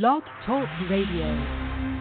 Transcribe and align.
Blog 0.00 0.22
Talk 0.46 0.66
Radio. 0.88 1.91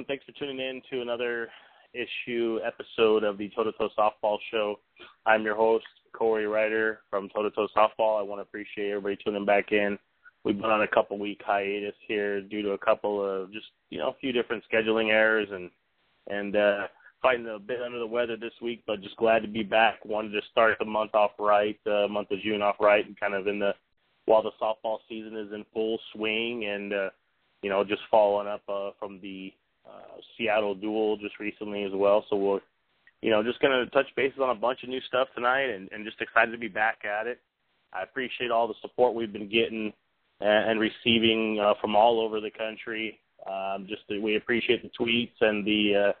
Everyone, 0.00 0.06
thanks 0.06 0.24
for 0.24 0.32
tuning 0.38 0.60
in 0.60 0.80
to 0.90 1.02
another 1.02 1.48
issue 1.92 2.58
episode 2.64 3.22
of 3.22 3.36
the 3.36 3.50
Toe 3.50 3.64
to 3.64 3.72
Toe 3.72 3.90
Softball 3.98 4.38
Show. 4.50 4.78
I'm 5.26 5.42
your 5.42 5.56
host, 5.56 5.84
Corey 6.14 6.46
Ryder 6.46 7.00
from 7.10 7.28
Toe 7.28 7.42
to 7.42 7.50
Toe 7.50 7.68
Softball. 7.76 8.18
I 8.18 8.22
want 8.22 8.38
to 8.38 8.42
appreciate 8.42 8.90
everybody 8.90 9.18
tuning 9.22 9.44
back 9.44 9.72
in. 9.72 9.98
We've 10.42 10.56
been 10.56 10.70
on 10.70 10.82
a 10.82 10.88
couple 10.88 11.18
week 11.18 11.42
hiatus 11.44 11.94
here 12.08 12.40
due 12.40 12.62
to 12.62 12.70
a 12.70 12.78
couple 12.78 13.22
of 13.22 13.52
just 13.52 13.66
you 13.90 13.98
know 13.98 14.08
a 14.08 14.16
few 14.20 14.32
different 14.32 14.64
scheduling 14.72 15.10
errors 15.10 15.48
and 15.52 15.70
and 16.28 16.56
uh 16.56 16.86
fighting 17.20 17.46
a 17.54 17.58
bit 17.58 17.82
under 17.82 17.98
the 17.98 18.06
weather 18.06 18.38
this 18.38 18.54
week, 18.62 18.82
but 18.86 19.02
just 19.02 19.16
glad 19.16 19.42
to 19.42 19.48
be 19.48 19.62
back. 19.62 20.02
Wanted 20.06 20.30
to 20.30 20.40
start 20.50 20.78
the 20.78 20.86
month 20.86 21.14
off 21.14 21.32
right, 21.38 21.78
uh, 21.86 22.08
month 22.08 22.30
of 22.30 22.40
June 22.40 22.62
off 22.62 22.76
right, 22.80 23.06
and 23.06 23.20
kind 23.20 23.34
of 23.34 23.46
in 23.48 23.58
the 23.58 23.74
while 24.24 24.42
the 24.42 24.52
softball 24.62 24.98
season 25.10 25.36
is 25.36 25.52
in 25.52 25.64
full 25.74 25.98
swing 26.14 26.64
and 26.64 26.94
uh 26.94 27.10
you 27.62 27.68
know, 27.68 27.84
just 27.84 28.00
following 28.10 28.48
up 28.48 28.62
uh, 28.70 28.90
from 28.98 29.20
the 29.20 29.52
Seattle 30.36 30.74
duel 30.74 31.16
just 31.16 31.38
recently 31.38 31.84
as 31.84 31.92
well. 31.94 32.24
So 32.30 32.36
we're, 32.36 32.60
you 33.22 33.30
know, 33.30 33.42
just 33.42 33.60
going 33.60 33.72
to 33.72 33.90
touch 33.90 34.06
bases 34.16 34.38
on 34.42 34.50
a 34.50 34.54
bunch 34.54 34.82
of 34.82 34.88
new 34.88 35.00
stuff 35.08 35.28
tonight 35.34 35.70
and, 35.70 35.88
and 35.92 36.04
just 36.04 36.20
excited 36.20 36.52
to 36.52 36.58
be 36.58 36.68
back 36.68 37.04
at 37.04 37.26
it. 37.26 37.40
I 37.92 38.02
appreciate 38.02 38.50
all 38.50 38.68
the 38.68 38.74
support 38.80 39.14
we've 39.14 39.32
been 39.32 39.50
getting 39.50 39.92
and, 40.40 40.70
and 40.70 40.80
receiving 40.80 41.58
uh, 41.60 41.74
from 41.80 41.96
all 41.96 42.20
over 42.20 42.40
the 42.40 42.50
country. 42.50 43.18
Um, 43.50 43.86
just 43.88 44.02
we 44.22 44.36
appreciate 44.36 44.82
the 44.82 44.90
tweets 44.98 45.40
and 45.40 45.64
the 45.66 46.10
uh, 46.10 46.12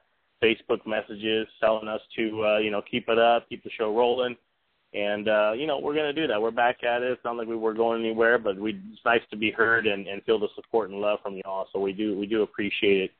Facebook 0.44 0.86
messages 0.86 1.46
telling 1.60 1.88
us 1.88 2.00
to, 2.16 2.44
uh, 2.44 2.58
you 2.58 2.70
know, 2.70 2.82
keep 2.90 3.08
it 3.08 3.18
up, 3.18 3.48
keep 3.48 3.62
the 3.62 3.70
show 3.76 3.94
rolling. 3.94 4.36
And 4.92 5.28
uh, 5.28 5.52
you 5.52 5.66
know, 5.66 5.78
we're 5.78 5.94
gonna 5.94 6.12
do 6.12 6.26
that. 6.26 6.40
We're 6.40 6.50
back 6.50 6.82
at 6.82 7.02
it. 7.02 7.12
It's 7.12 7.24
not 7.24 7.36
like 7.36 7.46
we 7.46 7.54
were 7.54 7.74
going 7.74 8.04
anywhere, 8.04 8.38
but 8.38 8.58
we 8.58 8.72
it's 8.92 9.04
nice 9.04 9.20
to 9.30 9.36
be 9.36 9.52
heard 9.52 9.86
and, 9.86 10.08
and 10.08 10.22
feel 10.24 10.40
the 10.40 10.48
support 10.56 10.90
and 10.90 11.00
love 11.00 11.20
from 11.22 11.38
y'all. 11.44 11.68
So 11.72 11.78
we 11.78 11.92
do 11.92 12.18
we 12.18 12.26
do 12.26 12.42
appreciate 12.42 13.02
it. 13.02 13.10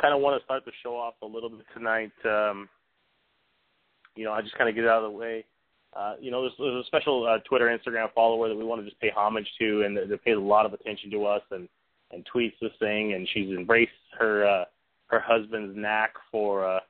Kind 0.00 0.14
of 0.14 0.20
want 0.20 0.40
to 0.40 0.44
start 0.44 0.64
the 0.64 0.72
show 0.82 0.96
off 0.96 1.14
a 1.22 1.26
little 1.26 1.48
bit 1.48 1.66
tonight. 1.74 2.12
Um, 2.24 2.68
you 4.16 4.24
know, 4.24 4.32
I 4.32 4.42
just 4.42 4.56
kind 4.56 4.68
of 4.68 4.74
get 4.74 4.84
it 4.84 4.90
out 4.90 5.04
of 5.04 5.12
the 5.12 5.18
way. 5.18 5.44
Uh, 5.96 6.14
you 6.20 6.30
know, 6.30 6.42
there's, 6.42 6.54
there's 6.58 6.84
a 6.84 6.86
special 6.86 7.26
uh, 7.26 7.38
Twitter, 7.48 7.66
Instagram 7.66 8.12
follower 8.12 8.48
that 8.48 8.56
we 8.56 8.64
want 8.64 8.80
to 8.80 8.88
just 8.88 9.00
pay 9.00 9.10
homage 9.14 9.48
to, 9.60 9.82
and 9.82 9.96
they 9.96 10.16
pays 10.24 10.36
a 10.36 10.40
lot 10.40 10.66
of 10.66 10.72
attention 10.72 11.10
to 11.10 11.24
us 11.26 11.42
and 11.50 11.68
and 12.12 12.26
tweets 12.32 12.52
this 12.60 12.72
thing, 12.78 13.14
and 13.14 13.28
she's 13.32 13.48
embraced 13.56 13.90
her 14.18 14.46
uh, 14.46 14.64
her 15.06 15.20
husband's 15.20 15.76
knack 15.76 16.14
for 16.30 16.66
uh, 16.66 16.80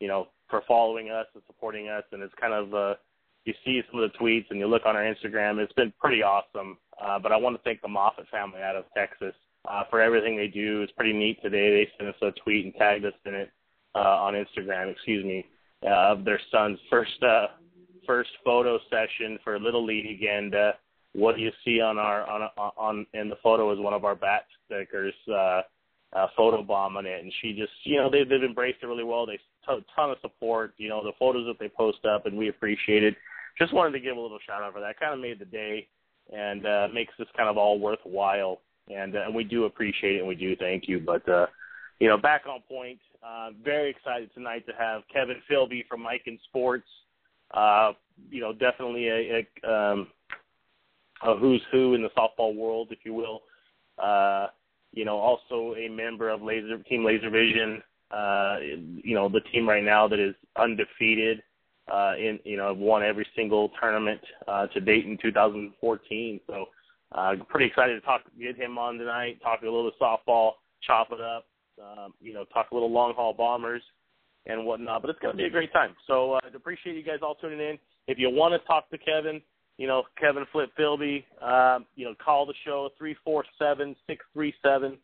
you 0.00 0.08
know 0.08 0.28
for 0.48 0.62
following 0.66 1.10
us 1.10 1.26
and 1.34 1.42
supporting 1.46 1.88
us, 1.88 2.04
and 2.12 2.22
it's 2.22 2.34
kind 2.40 2.52
of 2.52 2.74
uh, 2.74 2.94
you 3.44 3.54
see 3.64 3.80
some 3.90 4.00
of 4.00 4.10
the 4.10 4.18
tweets 4.18 4.46
and 4.50 4.58
you 4.58 4.66
look 4.66 4.82
on 4.86 4.96
our 4.96 5.02
Instagram. 5.02 5.58
It's 5.58 5.72
been 5.74 5.92
pretty 6.00 6.22
awesome. 6.22 6.78
Uh, 7.00 7.18
but 7.18 7.32
I 7.32 7.36
want 7.36 7.56
to 7.56 7.62
thank 7.62 7.82
the 7.82 7.88
Moffat 7.88 8.26
family 8.30 8.60
out 8.60 8.76
of 8.76 8.84
Texas 8.96 9.34
uh, 9.68 9.84
for 9.90 10.00
everything 10.00 10.36
they 10.36 10.48
do. 10.48 10.82
It's 10.82 10.92
pretty 10.92 11.12
neat 11.12 11.40
today. 11.42 11.70
They 11.70 11.88
sent 11.96 12.14
us 12.14 12.22
a 12.22 12.30
tweet 12.42 12.64
and 12.64 12.74
tagged 12.74 13.04
us 13.04 13.12
in 13.24 13.34
it 13.34 13.50
uh, 13.94 13.98
on 13.98 14.34
Instagram. 14.34 14.90
Excuse 14.90 15.24
me, 15.24 15.46
uh, 15.84 16.12
of 16.12 16.24
their 16.24 16.40
son's 16.50 16.78
first 16.90 17.22
uh, 17.22 17.46
first 18.06 18.30
photo 18.44 18.78
session 18.90 19.38
for 19.42 19.58
Little 19.58 19.84
League, 19.84 20.22
and 20.22 20.54
uh, 20.54 20.72
what 21.12 21.38
you 21.38 21.50
see 21.64 21.80
on 21.80 21.98
our 21.98 22.28
on 22.28 22.48
on 22.76 23.06
in 23.14 23.28
the 23.28 23.36
photo 23.42 23.72
is 23.72 23.78
one 23.78 23.94
of 23.94 24.04
our 24.04 24.14
bat 24.14 24.44
stickers. 24.66 25.14
Uh, 25.28 25.62
uh, 26.12 26.28
photo 26.36 26.62
bomb 26.62 26.96
on 26.96 27.04
it, 27.04 27.20
and 27.20 27.32
she 27.42 27.52
just, 27.52 27.72
you 27.82 27.96
know, 27.96 28.08
they, 28.08 28.22
they've 28.22 28.44
embraced 28.44 28.78
it 28.80 28.86
really 28.86 29.04
well. 29.04 29.26
They 29.26 29.36
t- 29.36 29.84
ton 29.94 30.10
of 30.12 30.16
support, 30.22 30.72
you 30.78 30.88
know, 30.88 31.02
the 31.02 31.12
photos 31.18 31.46
that 31.46 31.58
they 31.58 31.68
post 31.68 32.06
up, 32.06 32.26
and 32.26 32.38
we 32.38 32.48
appreciate 32.48 33.02
it 33.02 33.16
just 33.58 33.72
wanted 33.72 33.92
to 33.92 34.00
give 34.00 34.16
a 34.16 34.20
little 34.20 34.38
shout 34.46 34.62
out 34.62 34.72
for 34.72 34.80
that. 34.80 34.98
Kind 34.98 35.14
of 35.14 35.20
made 35.20 35.38
the 35.38 35.44
day 35.44 35.88
and 36.32 36.66
uh, 36.66 36.88
makes 36.92 37.14
this 37.18 37.28
kind 37.36 37.48
of 37.48 37.56
all 37.56 37.78
worthwhile. 37.78 38.60
And, 38.94 39.16
uh, 39.16 39.30
we 39.32 39.44
do 39.44 39.64
appreciate 39.64 40.16
it 40.16 40.18
and 40.20 40.28
we 40.28 40.34
do 40.34 40.56
thank 40.56 40.88
you. 40.88 41.00
But, 41.00 41.28
uh, 41.28 41.46
you 41.98 42.08
know, 42.08 42.16
back 42.16 42.42
on 42.48 42.60
point, 42.68 42.98
uh, 43.26 43.50
very 43.64 43.90
excited 43.90 44.30
tonight 44.34 44.66
to 44.66 44.72
have 44.78 45.02
Kevin 45.12 45.36
Filby 45.48 45.84
from 45.88 46.00
Miken 46.00 46.38
Sports. 46.48 46.86
Uh, 47.52 47.92
you 48.30 48.40
know, 48.40 48.52
definitely 48.52 49.08
a, 49.08 49.46
a, 49.64 49.72
um, 49.72 50.08
a 51.22 51.36
who's 51.36 51.62
who 51.72 51.94
in 51.94 52.02
the 52.02 52.10
softball 52.10 52.54
world, 52.54 52.88
if 52.90 52.98
you 53.04 53.14
will. 53.14 53.42
Uh, 53.98 54.48
you 54.92 55.04
know, 55.04 55.16
also 55.16 55.74
a 55.76 55.88
member 55.88 56.28
of 56.28 56.42
Laser 56.42 56.78
Team 56.82 57.04
Laser 57.04 57.30
Vision. 57.30 57.82
Uh, 58.10 58.56
you 59.02 59.14
know, 59.14 59.28
the 59.28 59.40
team 59.52 59.68
right 59.68 59.82
now 59.82 60.06
that 60.06 60.18
is 60.18 60.34
undefeated 60.56 61.42
uh, 61.92 62.14
in 62.18 62.38
you 62.44 62.56
know 62.56 62.72
won 62.74 63.02
every 63.02 63.26
single 63.36 63.70
tournament 63.80 64.20
uh, 64.48 64.66
to 64.68 64.80
date 64.80 65.06
in 65.06 65.18
2014. 65.20 66.40
So 66.46 66.66
uh, 67.12 67.34
pretty 67.48 67.66
excited 67.66 67.94
to 67.94 68.00
talk 68.00 68.22
get 68.38 68.56
him 68.56 68.78
on 68.78 68.98
tonight, 68.98 69.40
talk 69.42 69.62
a 69.62 69.64
little 69.64 69.90
softball, 70.00 70.52
chop 70.82 71.08
it 71.12 71.20
up, 71.20 71.46
um, 71.80 72.14
you 72.20 72.32
know, 72.32 72.44
talk 72.52 72.70
a 72.70 72.74
little 72.74 72.90
long 72.90 73.14
haul 73.14 73.32
bombers 73.32 73.82
and 74.46 74.64
whatnot. 74.64 75.02
But 75.02 75.10
it's 75.10 75.20
going 75.20 75.32
to 75.32 75.36
be 75.36 75.44
a 75.46 75.50
great 75.50 75.72
time. 75.72 75.94
So 76.06 76.34
uh, 76.34 76.40
I 76.44 76.48
appreciate 76.54 76.96
you 76.96 77.02
guys 77.02 77.18
all 77.22 77.34
tuning 77.34 77.60
in. 77.60 77.78
If 78.08 78.18
you 78.18 78.30
want 78.30 78.60
to 78.60 78.66
talk 78.66 78.90
to 78.90 78.98
Kevin, 78.98 79.40
you 79.78 79.86
know 79.86 80.04
Kevin 80.18 80.44
Flip 80.52 80.70
Filby, 80.76 81.24
um, 81.42 81.86
you 81.96 82.04
know 82.04 82.14
call 82.24 82.46
the 82.46 82.54
show 82.64 82.90
three 82.98 83.16
four 83.24 83.44
seven 83.58 83.94
six 84.06 84.24
three 84.32 84.54
seven 84.62 84.98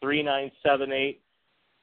three 0.00 0.22
nine 0.22 0.50
seven 0.62 0.92
eight. 0.92 1.20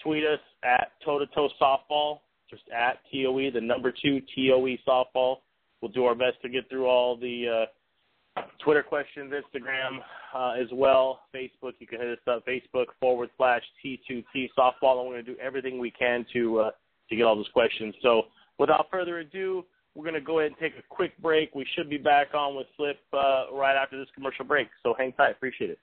Tweet 0.01 0.23
us 0.25 0.39
at 0.63 0.91
toe 1.05 1.19
to 1.19 1.25
toe 1.27 1.49
softball 1.61 2.19
just 2.49 2.63
at 2.69 2.99
TOE, 3.11 3.49
the 3.51 3.61
number 3.61 3.91
two 3.91 4.21
TOE 4.35 4.77
softball. 4.87 5.37
We'll 5.81 5.91
do 5.91 6.05
our 6.05 6.15
best 6.15 6.41
to 6.43 6.49
get 6.49 6.69
through 6.69 6.85
all 6.85 7.17
the 7.17 7.63
uh, 7.63 7.65
Twitter 8.63 8.83
questions, 8.83 9.31
Instagram 9.31 9.99
uh, 10.33 10.59
as 10.59 10.67
well, 10.71 11.21
Facebook. 11.35 11.73
You 11.79 11.87
can 11.87 11.99
hit 11.99 12.09
us 12.09 12.17
up, 12.27 12.45
Facebook 12.45 12.85
forward 12.99 13.29
slash 13.37 13.61
T2T 13.83 14.49
softball. 14.57 14.99
And 14.99 15.07
we're 15.07 15.13
going 15.13 15.25
to 15.25 15.33
do 15.33 15.37
everything 15.39 15.77
we 15.79 15.91
can 15.91 16.25
to 16.33 16.59
uh, 16.59 16.71
to 17.09 17.15
get 17.15 17.23
all 17.23 17.35
those 17.35 17.49
questions. 17.53 17.93
So 18.01 18.23
without 18.57 18.87
further 18.89 19.19
ado, 19.19 19.65
we're 19.95 20.03
going 20.03 20.15
to 20.15 20.21
go 20.21 20.39
ahead 20.39 20.51
and 20.51 20.59
take 20.59 20.79
a 20.79 20.83
quick 20.89 21.11
break. 21.21 21.53
We 21.53 21.65
should 21.75 21.89
be 21.89 21.97
back 21.97 22.33
on 22.33 22.55
with 22.55 22.67
Flip 22.77 22.97
uh, 23.13 23.45
right 23.53 23.75
after 23.75 23.97
this 23.97 24.07
commercial 24.15 24.45
break. 24.45 24.67
So 24.81 24.95
hang 24.97 25.13
tight. 25.13 25.31
Appreciate 25.31 25.69
it. 25.69 25.79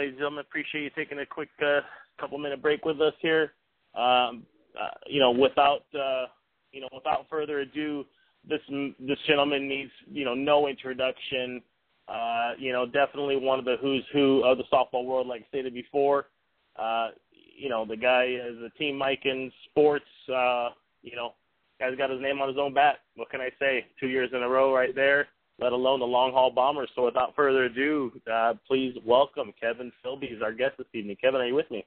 Ladies 0.00 0.12
and 0.12 0.20
gentlemen, 0.20 0.44
appreciate 0.48 0.82
you 0.82 0.90
taking 0.96 1.18
a 1.18 1.26
quick 1.26 1.50
uh, 1.62 1.80
couple 2.18 2.38
minute 2.38 2.62
break 2.62 2.86
with 2.86 3.02
us 3.02 3.12
here. 3.20 3.52
Um, 3.94 4.46
uh, 4.74 4.96
you 5.06 5.20
know, 5.20 5.30
without 5.30 5.82
uh, 5.94 6.24
you 6.72 6.80
know, 6.80 6.88
without 6.90 7.26
further 7.28 7.58
ado, 7.58 8.06
this 8.48 8.60
this 8.98 9.18
gentleman 9.28 9.68
needs 9.68 9.90
you 10.10 10.24
know 10.24 10.32
no 10.32 10.68
introduction. 10.68 11.60
Uh, 12.08 12.52
you 12.58 12.72
know, 12.72 12.86
definitely 12.86 13.36
one 13.36 13.58
of 13.58 13.66
the 13.66 13.76
who's 13.82 14.02
who 14.14 14.42
of 14.42 14.56
the 14.56 14.64
softball 14.72 15.04
world, 15.04 15.26
like 15.26 15.42
I 15.42 15.48
stated 15.48 15.74
before. 15.74 16.28
Uh, 16.76 17.08
you 17.30 17.68
know, 17.68 17.84
the 17.84 17.98
guy 17.98 18.24
is 18.24 18.56
a 18.64 18.70
team 18.78 18.98
Miken 18.98 19.52
sports. 19.68 20.06
Uh, 20.34 20.70
you 21.02 21.14
know, 21.14 21.34
guy's 21.78 21.94
got 21.98 22.08
his 22.08 22.22
name 22.22 22.40
on 22.40 22.48
his 22.48 22.56
own 22.58 22.72
bat. 22.72 23.00
What 23.16 23.28
can 23.28 23.42
I 23.42 23.50
say? 23.58 23.84
Two 24.00 24.08
years 24.08 24.30
in 24.32 24.42
a 24.42 24.48
row, 24.48 24.74
right 24.74 24.94
there. 24.94 25.28
Let 25.60 25.72
alone 25.72 26.00
the 26.00 26.06
long 26.06 26.32
haul 26.32 26.50
bombers. 26.50 26.88
So, 26.94 27.04
without 27.04 27.36
further 27.36 27.64
ado, 27.64 28.12
uh, 28.32 28.54
please 28.66 28.96
welcome 29.04 29.52
Kevin 29.60 29.92
Filby 30.02 30.34
as 30.34 30.42
our 30.42 30.52
guest 30.52 30.78
this 30.78 30.86
evening. 30.94 31.16
Kevin, 31.20 31.40
are 31.40 31.46
you 31.46 31.54
with 31.54 31.70
me? 31.70 31.84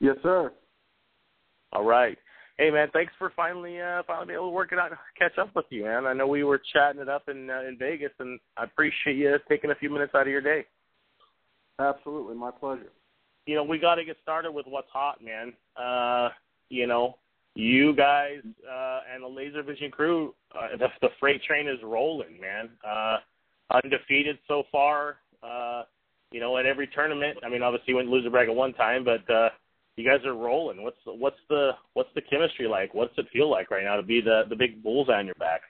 Yes, 0.00 0.16
sir. 0.22 0.52
All 1.72 1.84
right. 1.84 2.18
Hey 2.58 2.72
man, 2.72 2.88
thanks 2.92 3.12
for 3.18 3.32
finally 3.36 3.80
uh 3.80 4.02
finally 4.04 4.26
being 4.26 4.36
able 4.36 4.48
to 4.48 4.54
work 4.54 4.72
it 4.72 4.80
out 4.80 4.90
catch 5.16 5.38
up 5.38 5.54
with 5.54 5.66
you, 5.70 5.84
man. 5.84 6.06
I 6.06 6.12
know 6.12 6.26
we 6.26 6.42
were 6.42 6.60
chatting 6.72 7.00
it 7.00 7.08
up 7.08 7.28
in 7.28 7.48
uh, 7.48 7.60
in 7.68 7.76
Vegas 7.78 8.10
and 8.18 8.40
I 8.56 8.64
appreciate 8.64 9.16
you 9.16 9.36
taking 9.48 9.70
a 9.70 9.76
few 9.76 9.88
minutes 9.90 10.12
out 10.16 10.22
of 10.22 10.28
your 10.28 10.40
day. 10.40 10.64
Absolutely, 11.78 12.34
my 12.34 12.50
pleasure. 12.50 12.90
You 13.46 13.54
know, 13.54 13.62
we 13.62 13.78
got 13.78 13.94
to 13.94 14.04
get 14.04 14.16
started 14.22 14.50
with 14.50 14.66
what's 14.66 14.90
hot, 14.92 15.22
man. 15.22 15.52
Uh, 15.76 16.30
you 16.68 16.88
know, 16.88 17.16
you 17.58 17.92
guys 17.94 18.38
uh 18.70 19.00
and 19.12 19.22
the 19.22 19.28
Laser 19.28 19.62
Vision 19.62 19.90
crew, 19.90 20.34
uh, 20.54 20.76
the 20.78 20.86
the 21.00 21.08
freight 21.18 21.42
train 21.42 21.68
is 21.68 21.78
rolling, 21.82 22.40
man. 22.40 22.70
Uh 22.88 23.16
undefeated 23.82 24.38
so 24.46 24.62
far. 24.70 25.16
Uh 25.42 25.82
you 26.30 26.40
know, 26.40 26.56
at 26.58 26.66
every 26.66 26.86
tournament. 26.86 27.38
I 27.44 27.48
mean, 27.48 27.62
obviously 27.62 27.86
you 27.88 27.96
went 27.96 28.08
loser 28.08 28.30
brag 28.30 28.48
at 28.48 28.54
one 28.54 28.74
time, 28.74 29.04
but 29.04 29.28
uh 29.32 29.48
you 29.96 30.08
guys 30.08 30.24
are 30.24 30.34
rolling. 30.34 30.82
What's 30.82 30.98
what's 31.04 31.40
the 31.48 31.72
what's 31.94 32.10
the 32.14 32.22
chemistry 32.22 32.68
like? 32.68 32.94
What's 32.94 33.18
it 33.18 33.26
feel 33.32 33.50
like 33.50 33.70
right 33.72 33.84
now 33.84 33.96
to 33.96 34.02
be 34.02 34.20
the 34.20 34.42
the 34.48 34.56
big 34.56 34.82
bullseye 34.82 35.18
on 35.18 35.26
your 35.26 35.34
back? 35.34 35.62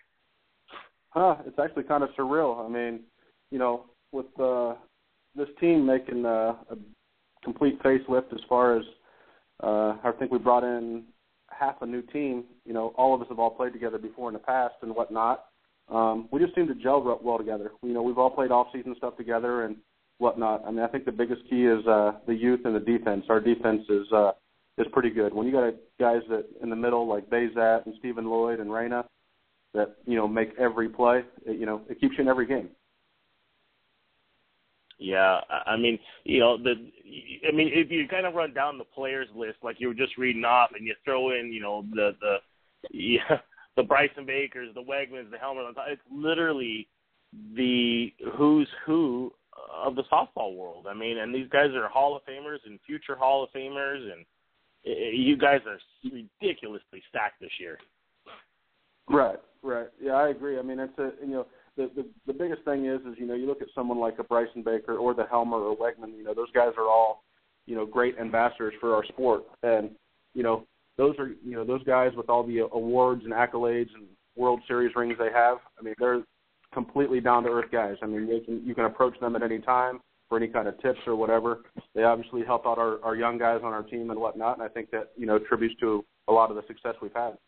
Huh, 1.10 1.36
it's 1.46 1.58
actually 1.58 1.84
kind 1.84 2.04
of 2.04 2.10
surreal. 2.10 2.64
I 2.64 2.68
mean, 2.68 3.00
you 3.50 3.58
know, 3.58 3.86
with 4.12 4.26
uh, 4.38 4.74
this 5.34 5.48
team 5.58 5.86
making 5.86 6.26
uh, 6.26 6.54
a 6.70 6.76
complete 7.42 7.82
facelift 7.82 8.32
as 8.34 8.40
far 8.46 8.76
as 8.76 8.84
uh, 9.62 9.96
I 10.04 10.12
think 10.18 10.30
we 10.30 10.38
brought 10.38 10.64
in 10.64 11.04
half 11.58 11.76
a 11.82 11.86
new 11.86 12.02
team. 12.02 12.44
You 12.64 12.72
know, 12.72 12.94
all 12.96 13.14
of 13.14 13.20
us 13.20 13.28
have 13.28 13.38
all 13.38 13.50
played 13.50 13.72
together 13.72 13.98
before 13.98 14.28
in 14.28 14.34
the 14.34 14.40
past 14.40 14.74
and 14.82 14.94
whatnot. 14.94 15.46
Um, 15.88 16.28
we 16.30 16.40
just 16.40 16.54
seem 16.54 16.66
to 16.68 16.74
gel 16.74 17.20
well 17.22 17.38
together. 17.38 17.72
You 17.82 17.94
know, 17.94 18.02
we've 18.02 18.18
all 18.18 18.30
played 18.30 18.50
off-season 18.50 18.94
stuff 18.98 19.16
together, 19.16 19.64
and 19.64 19.76
whatnot. 20.18 20.64
I 20.66 20.70
mean, 20.70 20.80
I 20.80 20.88
think 20.88 21.04
the 21.04 21.12
biggest 21.12 21.42
key 21.48 21.64
is 21.64 21.86
uh, 21.86 22.12
the 22.26 22.34
youth 22.34 22.60
and 22.64 22.74
the 22.74 22.80
defense. 22.80 23.24
Our 23.28 23.40
defense 23.40 23.82
is 23.88 24.06
uh, 24.12 24.32
is 24.76 24.86
pretty 24.92 25.10
good. 25.10 25.32
When 25.32 25.46
you 25.46 25.52
got 25.52 25.74
guys 25.98 26.22
that 26.28 26.44
in 26.62 26.70
the 26.70 26.76
middle 26.76 27.08
like 27.08 27.30
Bazat 27.30 27.86
and 27.86 27.94
Stephen 27.98 28.28
Lloyd 28.28 28.60
and 28.60 28.72
Reyna 28.72 29.04
that 29.74 29.96
you 30.06 30.16
know 30.16 30.28
make 30.28 30.50
every 30.58 30.88
play, 30.88 31.22
it, 31.46 31.58
you 31.58 31.66
know, 31.66 31.82
it 31.88 32.00
keeps 32.00 32.14
you 32.18 32.22
in 32.22 32.28
every 32.28 32.46
game. 32.46 32.68
Yeah, 34.98 35.40
I 35.64 35.76
mean, 35.76 35.98
you 36.24 36.40
know, 36.40 36.58
the 36.58 36.74
I 37.48 37.52
mean, 37.52 37.70
if 37.72 37.90
you 37.90 38.08
kind 38.08 38.26
of 38.26 38.34
run 38.34 38.52
down 38.52 38.78
the 38.78 38.84
players 38.84 39.28
list 39.34 39.58
like 39.62 39.76
you 39.78 39.88
were 39.88 39.94
just 39.94 40.18
reading 40.18 40.44
off, 40.44 40.70
and 40.76 40.84
you 40.84 40.94
throw 41.04 41.30
in, 41.38 41.52
you 41.52 41.60
know, 41.60 41.84
the 41.92 42.16
the 42.20 42.36
yeah, 42.90 43.38
the 43.76 43.84
Bryson 43.84 44.26
Bakers, 44.26 44.74
the 44.74 44.82
Wegmans, 44.82 45.30
the 45.30 45.38
Helmer, 45.38 45.62
it's 45.88 46.02
literally 46.12 46.88
the 47.54 48.12
who's 48.36 48.68
who 48.84 49.32
of 49.72 49.94
the 49.94 50.04
softball 50.04 50.56
world. 50.56 50.86
I 50.88 50.94
mean, 50.94 51.18
and 51.18 51.32
these 51.32 51.48
guys 51.48 51.70
are 51.74 51.88
Hall 51.88 52.16
of 52.16 52.22
Famers 52.24 52.58
and 52.66 52.80
future 52.84 53.14
Hall 53.14 53.44
of 53.44 53.50
Famers, 53.50 54.02
and 54.12 54.24
you 54.84 55.36
guys 55.36 55.60
are 55.66 55.78
ridiculously 56.04 57.02
stacked 57.08 57.40
this 57.40 57.50
year. 57.60 57.78
Right, 59.08 59.38
right. 59.62 59.88
Yeah, 60.00 60.12
I 60.12 60.30
agree. 60.30 60.58
I 60.58 60.62
mean, 60.62 60.80
it's 60.80 60.98
a 60.98 61.12
you 61.20 61.32
know 61.32 61.46
the 61.86 62.06
the 62.26 62.32
biggest 62.32 62.64
thing 62.64 62.86
is 62.86 63.00
is 63.00 63.14
you 63.18 63.26
know 63.26 63.34
you 63.34 63.46
look 63.46 63.62
at 63.62 63.68
someone 63.74 63.98
like 63.98 64.18
a 64.18 64.24
Bryson 64.24 64.62
Baker 64.62 64.96
or 64.96 65.14
the 65.14 65.26
Helmer 65.26 65.58
or 65.58 65.76
Wegman. 65.76 66.16
You 66.16 66.24
know, 66.24 66.34
those 66.34 66.50
guys 66.52 66.72
are 66.76 66.88
all 66.88 67.22
you 67.66 67.76
know 67.76 67.86
great 67.86 68.18
ambassadors 68.18 68.74
for 68.80 68.94
our 68.94 69.04
sport, 69.04 69.44
and 69.62 69.90
you 70.34 70.42
know 70.42 70.66
those 70.96 71.14
are 71.18 71.28
you 71.28 71.54
know 71.54 71.64
those 71.64 71.82
guys 71.84 72.12
with 72.16 72.28
all 72.28 72.42
the 72.42 72.58
awards 72.72 73.22
and 73.24 73.32
accolades 73.32 73.94
and 73.94 74.06
World 74.36 74.60
Series 74.66 74.94
rings 74.96 75.16
they 75.18 75.32
have. 75.32 75.58
I 75.78 75.82
mean, 75.82 75.94
they're 75.98 76.22
completely 76.72 77.20
down 77.20 77.44
to 77.44 77.48
earth 77.50 77.70
guys. 77.70 77.96
I 78.02 78.06
mean, 78.06 78.28
they 78.28 78.40
can 78.40 78.64
you 78.64 78.74
can 78.74 78.84
approach 78.84 79.18
them 79.20 79.36
at 79.36 79.42
any 79.42 79.58
time 79.58 80.00
for 80.28 80.36
any 80.36 80.48
kind 80.48 80.68
of 80.68 80.80
tips 80.80 81.00
or 81.06 81.16
whatever. 81.16 81.60
They 81.94 82.02
obviously 82.02 82.44
help 82.44 82.66
out 82.66 82.78
our, 82.78 83.02
our 83.02 83.16
young 83.16 83.38
guys 83.38 83.60
on 83.64 83.72
our 83.72 83.82
team 83.82 84.10
and 84.10 84.20
whatnot, 84.20 84.58
and 84.58 84.62
I 84.62 84.68
think 84.68 84.90
that 84.90 85.10
you 85.16 85.26
know 85.26 85.36
attributes 85.36 85.78
to 85.80 86.04
a 86.28 86.32
lot 86.32 86.50
of 86.50 86.56
the 86.56 86.62
success 86.66 86.94
we've 87.00 87.14
had. 87.14 87.38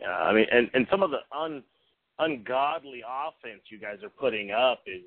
Yeah, 0.00 0.08
I 0.08 0.32
mean, 0.32 0.46
and 0.52 0.70
and 0.74 0.86
some 0.90 1.02
of 1.02 1.10
the 1.10 1.18
un 1.36 1.62
ungodly 2.20 3.02
offense 3.02 3.62
you 3.68 3.78
guys 3.78 3.98
are 4.02 4.10
putting 4.10 4.50
up 4.50 4.82
is 4.86 5.02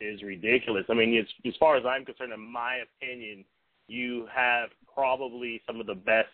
is 0.00 0.22
ridiculous. 0.22 0.84
I 0.88 0.94
mean, 0.94 1.14
it's, 1.14 1.30
as 1.46 1.54
far 1.60 1.76
as 1.76 1.84
I'm 1.86 2.04
concerned, 2.04 2.32
in 2.32 2.40
my 2.40 2.78
opinion, 2.78 3.44
you 3.86 4.26
have 4.34 4.70
probably 4.92 5.60
some 5.66 5.80
of 5.80 5.86
the 5.86 5.94
best. 5.94 6.28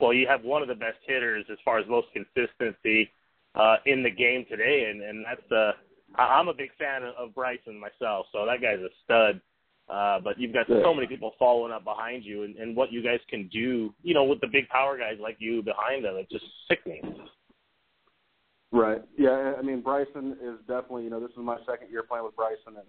Well, 0.00 0.12
you 0.12 0.26
have 0.26 0.42
one 0.42 0.62
of 0.62 0.68
the 0.68 0.74
best 0.74 0.98
hitters 1.06 1.44
as 1.50 1.58
far 1.64 1.78
as 1.78 1.86
most 1.88 2.08
consistency 2.12 3.10
uh, 3.54 3.76
in 3.86 4.02
the 4.02 4.10
game 4.10 4.44
today, 4.48 4.90
and 4.90 5.00
and 5.02 5.24
that's 5.24 5.52
uh, 5.52 5.72
I'm 6.20 6.48
a 6.48 6.54
big 6.54 6.70
fan 6.78 7.04
of, 7.04 7.14
of 7.14 7.34
Bryson 7.34 7.78
myself, 7.78 8.26
so 8.32 8.44
that 8.46 8.60
guy's 8.60 8.80
a 8.80 8.90
stud. 9.04 9.40
Uh, 9.86 10.18
but 10.18 10.40
you've 10.40 10.54
got 10.54 10.66
so 10.66 10.94
many 10.94 11.06
people 11.06 11.32
following 11.38 11.70
up 11.70 11.84
behind 11.84 12.24
you, 12.24 12.44
and, 12.44 12.56
and 12.56 12.74
what 12.74 12.90
you 12.90 13.02
guys 13.02 13.20
can 13.28 13.46
do, 13.52 13.92
you 14.02 14.14
know, 14.14 14.24
with 14.24 14.40
the 14.40 14.46
big 14.46 14.66
power 14.70 14.96
guys 14.96 15.18
like 15.20 15.36
you 15.38 15.62
behind 15.62 16.02
them, 16.02 16.14
it's 16.16 16.32
just 16.32 16.44
sickening. 16.70 17.02
Right. 18.74 19.02
Yeah. 19.16 19.54
I 19.56 19.62
mean, 19.62 19.80
Bryson 19.82 20.36
is 20.42 20.58
definitely, 20.66 21.04
you 21.04 21.10
know, 21.10 21.20
this 21.20 21.30
is 21.30 21.38
my 21.38 21.58
second 21.64 21.90
year 21.92 22.02
playing 22.02 22.24
with 22.24 22.34
Bryson, 22.34 22.76
and 22.76 22.86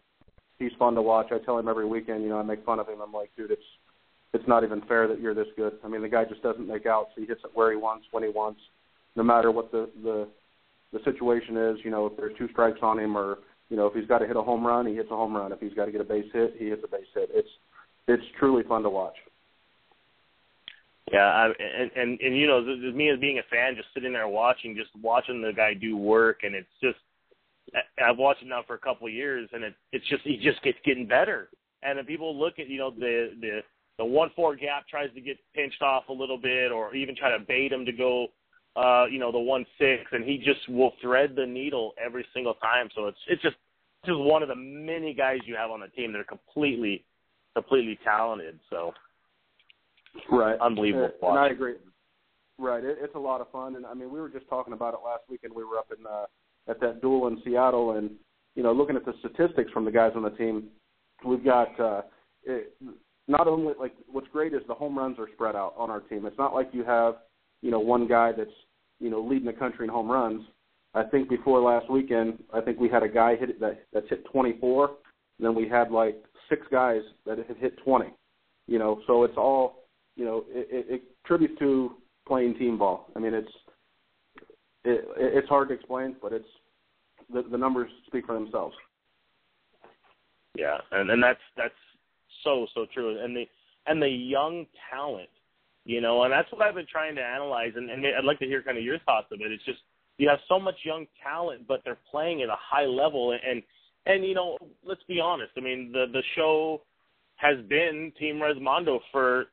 he's 0.58 0.72
fun 0.80 0.96
to 0.96 1.02
watch. 1.04 1.28
I 1.32 1.38
tell 1.38 1.60
him 1.60 1.68
every 1.68 1.86
weekend, 1.86 2.24
you 2.24 2.30
know, 2.30 2.40
I 2.40 2.44
make 2.44 2.66
fun 2.66 2.80
of 2.80 2.90
him. 2.90 3.02
I'm 3.02 3.14
like, 3.14 3.30
dude, 3.38 3.52
it's 3.52 3.62
it's 4.34 4.48
not 4.48 4.64
even 4.64 4.82
fair 4.88 5.08
that 5.08 5.22
you're 5.22 5.36
this 5.36 5.48
good. 5.56 5.74
I 5.84 5.88
mean, 5.88 6.02
the 6.02 6.10
guy 6.10 6.26
just 6.26 6.42
doesn't 6.42 6.68
make 6.68 6.88
outs. 6.88 7.12
He 7.16 7.26
hits 7.26 7.42
it 7.46 7.52
where 7.54 7.72
he 7.72 7.78
wants, 7.78 8.08
when 8.12 8.24
he 8.24 8.30
wants, 8.30 8.60
no 9.16 9.22
matter 9.22 9.52
what 9.52 9.72
the 9.72 9.88
the 10.04 10.28
the 10.92 11.00
situation 11.04 11.56
is, 11.56 11.78
you 11.84 11.92
know, 11.92 12.08
if 12.08 12.18
there's 12.18 12.36
two 12.38 12.50
strikes 12.50 12.80
on 12.82 13.00
him, 13.00 13.16
or 13.16 13.38
you 13.70 13.78
know, 13.78 13.86
if 13.86 13.94
he's 13.94 14.08
got 14.08 14.20
to 14.20 14.28
hit 14.28 14.36
a 14.38 14.42
home 14.42 14.66
run, 14.66 14.88
he 14.88 14.96
hits 14.96 15.12
a 15.12 15.16
home 15.16 15.36
run. 15.36 15.52
If 15.52 15.60
he's 15.60 15.74
got 15.76 15.86
to 15.86 15.92
get 15.92 16.02
a 16.02 16.06
base 16.06 16.26
hit, 16.34 16.56
he 16.58 16.70
hits 16.70 16.84
a 16.84 16.88
base 16.88 17.06
hit. 17.14 17.30
It's 17.32 17.50
it's 18.08 18.24
truly 18.40 18.64
fun 18.64 18.82
to 18.84 18.90
watch. 18.90 19.16
Yeah, 21.12 21.28
I, 21.28 21.46
and 21.46 21.92
and 21.96 22.20
and 22.20 22.38
you 22.38 22.48
know, 22.48 22.62
me 22.62 23.10
as 23.10 23.20
being 23.20 23.40
a 23.40 23.44
fan, 23.44 23.76
just 23.76 23.90
sitting 23.94 24.14
there 24.14 24.28
watching, 24.28 24.76
just 24.76 24.90
watching 25.02 25.42
the 25.42 25.54
guy 25.54 25.74
do 25.74 25.96
work, 25.96 26.40
and 26.44 26.56
it's 26.56 26.68
just 26.82 26.98
I've 28.04 28.18
watched 28.18 28.42
him 28.42 28.50
now 28.50 28.64
for 28.66 28.74
a 28.74 28.80
couple 28.80 29.08
of 29.08 29.14
years, 29.14 29.50
and 29.54 29.64
it 29.64 29.76
it's 29.92 30.08
just 30.10 30.24
he 30.24 30.38
just 30.38 30.62
gets 30.64 30.78
getting 30.84 31.08
better. 31.08 31.50
And 31.84 31.98
then 31.98 32.06
people 32.06 32.38
look 32.38 32.58
at 32.58 32.68
you 32.68 32.80
know 32.80 32.92
the 32.92 33.32
the 33.40 33.60
the 34.00 34.06
one 34.06 34.32
four 34.36 34.56
gap 34.56 34.88
tries 34.88 35.14
to 35.14 35.22
get 35.22 35.38
pinched 35.54 35.82
off 35.82 36.10
a 36.10 36.14
little 36.14 36.40
bit, 36.40 36.72
or 36.72 36.96
even 36.96 37.16
try 37.16 37.38
to 37.38 37.44
bait 37.46 37.72
him 37.72 37.86
to 37.86 37.92
go 37.92 38.30
uh, 38.76 39.06
you 39.10 39.20
know, 39.20 39.32
the 39.32 39.40
one 39.40 39.66
six, 39.78 40.04
and 40.12 40.26
he 40.26 40.38
just 40.38 40.68
will 40.68 40.94
thread 41.02 41.34
the 41.36 41.46
needle 41.46 41.94
every 42.04 42.26
single 42.34 42.56
time. 42.56 42.90
So 42.96 43.08
it's 43.08 43.18
it's 43.28 43.42
just 43.42 43.56
just 44.06 44.20
one 44.20 44.44
of 44.44 44.50
the 44.50 44.56
many 44.56 45.14
guys 45.14 45.40
you 45.46 45.56
have 45.56 45.72
on 45.72 45.80
the 45.80 45.88
team 45.88 46.12
that 46.12 46.20
are 46.20 46.26
completely 46.26 47.06
completely 47.54 47.98
talented. 48.04 48.60
So 48.70 48.94
right, 50.32 50.60
unbelievable. 50.60 51.12
Uh, 51.22 51.30
and 51.30 51.40
I 51.40 51.50
agree. 51.50 51.76
Right, 52.58 52.84
it, 52.84 52.98
it's 53.02 53.16
a 53.16 53.20
lot 53.20 53.42
of 53.42 53.52
fun, 53.52 53.76
and 53.76 53.86
I 53.86 53.94
mean, 53.94 54.12
we 54.12 54.20
were 54.20 54.30
just 54.30 54.48
talking 54.50 54.74
about 54.74 54.94
it 54.94 55.00
last 55.06 55.24
weekend. 55.30 55.54
We 55.54 55.64
were 55.64 55.78
up 55.78 55.88
in 55.98 56.06
uh, 56.06 56.26
at 56.70 56.80
that 56.82 57.02
duel 57.02 57.28
in 57.28 57.42
Seattle, 57.44 57.98
and 57.98 58.12
you 58.56 58.64
know, 58.64 58.72
looking 58.72 58.96
at 58.96 59.06
the 59.06 59.14
statistics 59.20 59.72
from 59.72 59.86
the 59.86 59.92
guys 59.92 60.12
on 60.16 60.24
the 60.24 60.30
team, 60.32 60.70
we've 61.26 61.44
got 61.44 61.78
uh, 61.80 62.02
it, 62.44 62.74
not 63.28 63.48
only 63.48 63.74
like 63.80 63.94
what's 64.12 64.28
great 64.32 64.54
is 64.54 64.62
the 64.68 64.74
home 64.74 64.98
runs 64.98 65.20
are 65.20 65.28
spread 65.34 65.56
out 65.56 65.74
on 65.78 65.90
our 65.90 66.00
team. 66.02 66.26
It's 66.26 66.38
not 66.38 66.54
like 66.54 66.70
you 66.72 66.86
have 66.86 67.16
you 67.62 67.72
know 67.72 67.80
one 67.80 68.08
guy 68.08 68.32
that's 68.32 68.50
you 69.00 69.10
know, 69.10 69.22
leading 69.22 69.46
the 69.46 69.54
country 69.54 69.86
in 69.86 69.92
home 69.92 70.10
runs. 70.10 70.42
I 70.94 71.04
think 71.04 71.30
before 71.30 71.60
last 71.60 71.90
weekend, 71.90 72.42
I 72.54 72.62
think 72.62 72.80
we 72.80 72.90
had 72.90 73.04
a 73.04 73.10
guy 73.10 73.36
hit 73.36 73.60
that 73.60 73.84
that's 73.92 74.10
hit 74.10 74.26
24. 74.32 74.86
And 74.86 75.46
then 75.46 75.56
we 75.56 75.68
had 75.68 75.92
like 75.92 76.16
six 76.50 76.62
guys 76.72 77.02
that 77.26 77.38
have 77.38 77.58
hit 77.58 77.78
20. 77.84 78.08
You 78.68 78.80
know, 78.80 79.02
so 79.06 79.24
it's 79.24 79.38
all 79.38 79.85
you 80.16 80.26
know. 80.26 80.46
It, 80.50 80.68
it, 80.72 80.94
it 80.96 81.02
tributes 81.26 81.58
to 81.60 81.92
playing 82.28 82.58
team 82.58 82.78
ball. 82.78 83.08
I 83.16 83.20
mean, 83.20 83.34
it's 83.34 83.52
it, 84.84 85.06
it's 85.18 85.50
hard 85.50 85.70
to 85.70 85.74
explain, 85.74 86.16
but 86.22 86.34
it's 86.34 86.48
the, 87.34 87.44
the 87.44 87.58
numbers 87.58 87.90
speak 88.08 88.26
for 88.26 88.36
themselves. 88.36 88.76
Yeah, 90.58 90.78
and 90.92 91.10
and 91.10 91.22
that's 91.22 91.40
that's 91.58 91.74
so 92.44 92.68
so 92.74 92.86
true. 92.94 93.24
And 93.24 93.36
the 93.36 93.46
and 93.88 94.02
the 94.02 94.10
young 94.10 94.66
talent 94.92 95.30
you 95.88 96.02
know, 96.02 96.24
and 96.24 96.34
that's 96.34 96.52
what 96.52 96.64
I've 96.64 96.74
been 96.74 96.88
trying 96.92 97.14
to 97.16 97.22
analyze, 97.22 97.74
and, 97.76 97.92
and 97.92 98.04
I'd 98.04 98.26
like 98.26 98.40
to 98.40 98.46
hear 98.46 98.64
kind 98.64 98.76
of 98.76 98.84
your 98.84 98.98
thoughts 99.00 99.28
of 99.32 99.40
it. 99.42 99.52
It's 99.52 99.64
just 99.66 99.78
you 100.18 100.28
have 100.28 100.40
so 100.48 100.60
much 100.60 100.76
young 100.84 101.06
talent, 101.22 101.68
but 101.68 101.82
they're 101.86 102.00
playing 102.10 102.42
at 102.42 102.50
a 102.50 102.56
high 102.58 102.86
level, 102.86 103.34
and 103.34 103.62
And 104.06 104.26
you 104.26 104.34
know, 104.34 104.58
let's 104.84 105.04
be 105.08 105.20
honest. 105.20 105.52
I 105.58 105.62
mean, 105.62 105.92
the 105.92 106.06
the 106.12 106.24
show 106.36 106.82
has 107.38 107.58
been 107.68 108.12
Team 108.20 108.36
Resmondo 108.36 109.00
for 109.12 109.48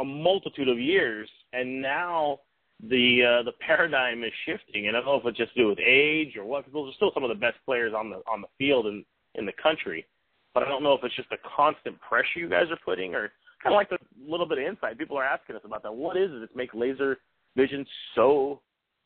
a 0.00 0.04
multitude 0.04 0.68
of 0.68 0.78
years, 0.78 1.28
and 1.52 1.80
now 1.82 2.40
the 2.82 3.40
uh, 3.40 3.42
the 3.42 3.52
paradigm 3.60 4.22
is 4.22 4.32
shifting. 4.46 4.88
And 4.88 4.96
I 4.96 5.00
don't 5.00 5.06
know 5.06 5.16
if 5.16 5.26
it's 5.26 5.38
just 5.38 5.54
to 5.54 5.62
do 5.62 5.68
with 5.68 5.78
age 5.80 6.36
or 6.36 6.44
what. 6.44 6.64
Those 6.72 6.90
are 6.90 6.96
still 6.96 7.10
some 7.14 7.24
of 7.24 7.28
the 7.28 7.34
best 7.34 7.56
players 7.64 7.92
on 7.96 8.10
the 8.10 8.16
on 8.30 8.40
the 8.40 8.48
field 8.58 8.86
in 8.86 9.04
in 9.34 9.46
the 9.46 9.52
country, 9.62 10.06
but 10.54 10.62
I 10.62 10.68
don't 10.68 10.82
know 10.82 10.92
if 10.94 11.04
it's 11.04 11.16
just 11.16 11.30
the 11.30 11.36
constant 11.56 12.00
pressure 12.00 12.38
you 12.38 12.48
guys 12.48 12.70
are 12.70 12.78
putting, 12.84 13.14
or 13.14 13.30
kind 13.62 13.74
of 13.74 13.76
like 13.76 13.90
the 13.90 13.98
little 14.26 14.46
bit 14.46 14.58
of 14.58 14.64
insight. 14.64 14.98
People 14.98 15.18
are 15.18 15.24
asking 15.24 15.56
us 15.56 15.62
about 15.64 15.82
that. 15.82 15.94
What 15.94 16.16
is 16.16 16.30
it 16.32 16.40
that 16.40 16.56
makes 16.56 16.74
laser 16.74 17.18
vision 17.56 17.86
so 18.14 18.60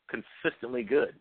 consistently 0.09 0.83
good? 0.83 1.15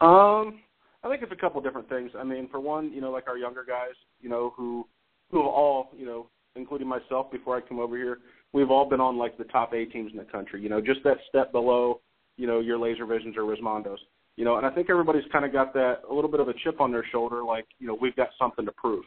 Um, 0.00 0.60
I 1.02 1.08
think 1.08 1.22
it's 1.22 1.32
a 1.32 1.36
couple 1.36 1.60
different 1.60 1.88
things. 1.88 2.10
I 2.16 2.24
mean, 2.24 2.48
for 2.48 2.60
one, 2.60 2.92
you 2.92 3.00
know, 3.00 3.10
like 3.10 3.28
our 3.28 3.38
younger 3.38 3.64
guys, 3.64 3.94
you 4.20 4.28
know, 4.28 4.52
who 4.56 4.86
who 5.30 5.38
have 5.38 5.46
all, 5.46 5.90
you 5.96 6.06
know, 6.06 6.28
including 6.58 6.88
myself 6.88 7.30
before 7.30 7.56
I 7.56 7.60
come 7.60 7.78
over 7.78 7.96
here, 7.96 8.18
we've 8.52 8.70
all 8.70 8.88
been 8.88 9.00
on 9.00 9.16
like 9.16 9.38
the 9.38 9.44
top 9.44 9.72
A 9.72 9.84
teams 9.86 10.12
in 10.12 10.18
the 10.18 10.24
country. 10.24 10.60
You 10.62 10.68
know, 10.68 10.80
just 10.80 11.00
that 11.04 11.18
step 11.28 11.52
below, 11.52 12.00
you 12.36 12.46
know, 12.46 12.60
your 12.60 12.78
Laser 12.78 13.06
Visions 13.06 13.36
or 13.36 13.42
Resmondos. 13.42 13.98
You 14.36 14.44
know, 14.44 14.56
and 14.56 14.66
I 14.66 14.70
think 14.70 14.88
everybody's 14.88 15.24
kind 15.32 15.44
of 15.44 15.52
got 15.52 15.72
that 15.74 16.02
a 16.08 16.14
little 16.14 16.30
bit 16.30 16.40
of 16.40 16.48
a 16.48 16.54
chip 16.62 16.80
on 16.80 16.92
their 16.92 17.04
shoulder, 17.10 17.42
like 17.42 17.66
you 17.78 17.86
know, 17.86 17.96
we've 18.00 18.14
got 18.16 18.28
something 18.38 18.64
to 18.66 18.72
prove. 18.72 19.04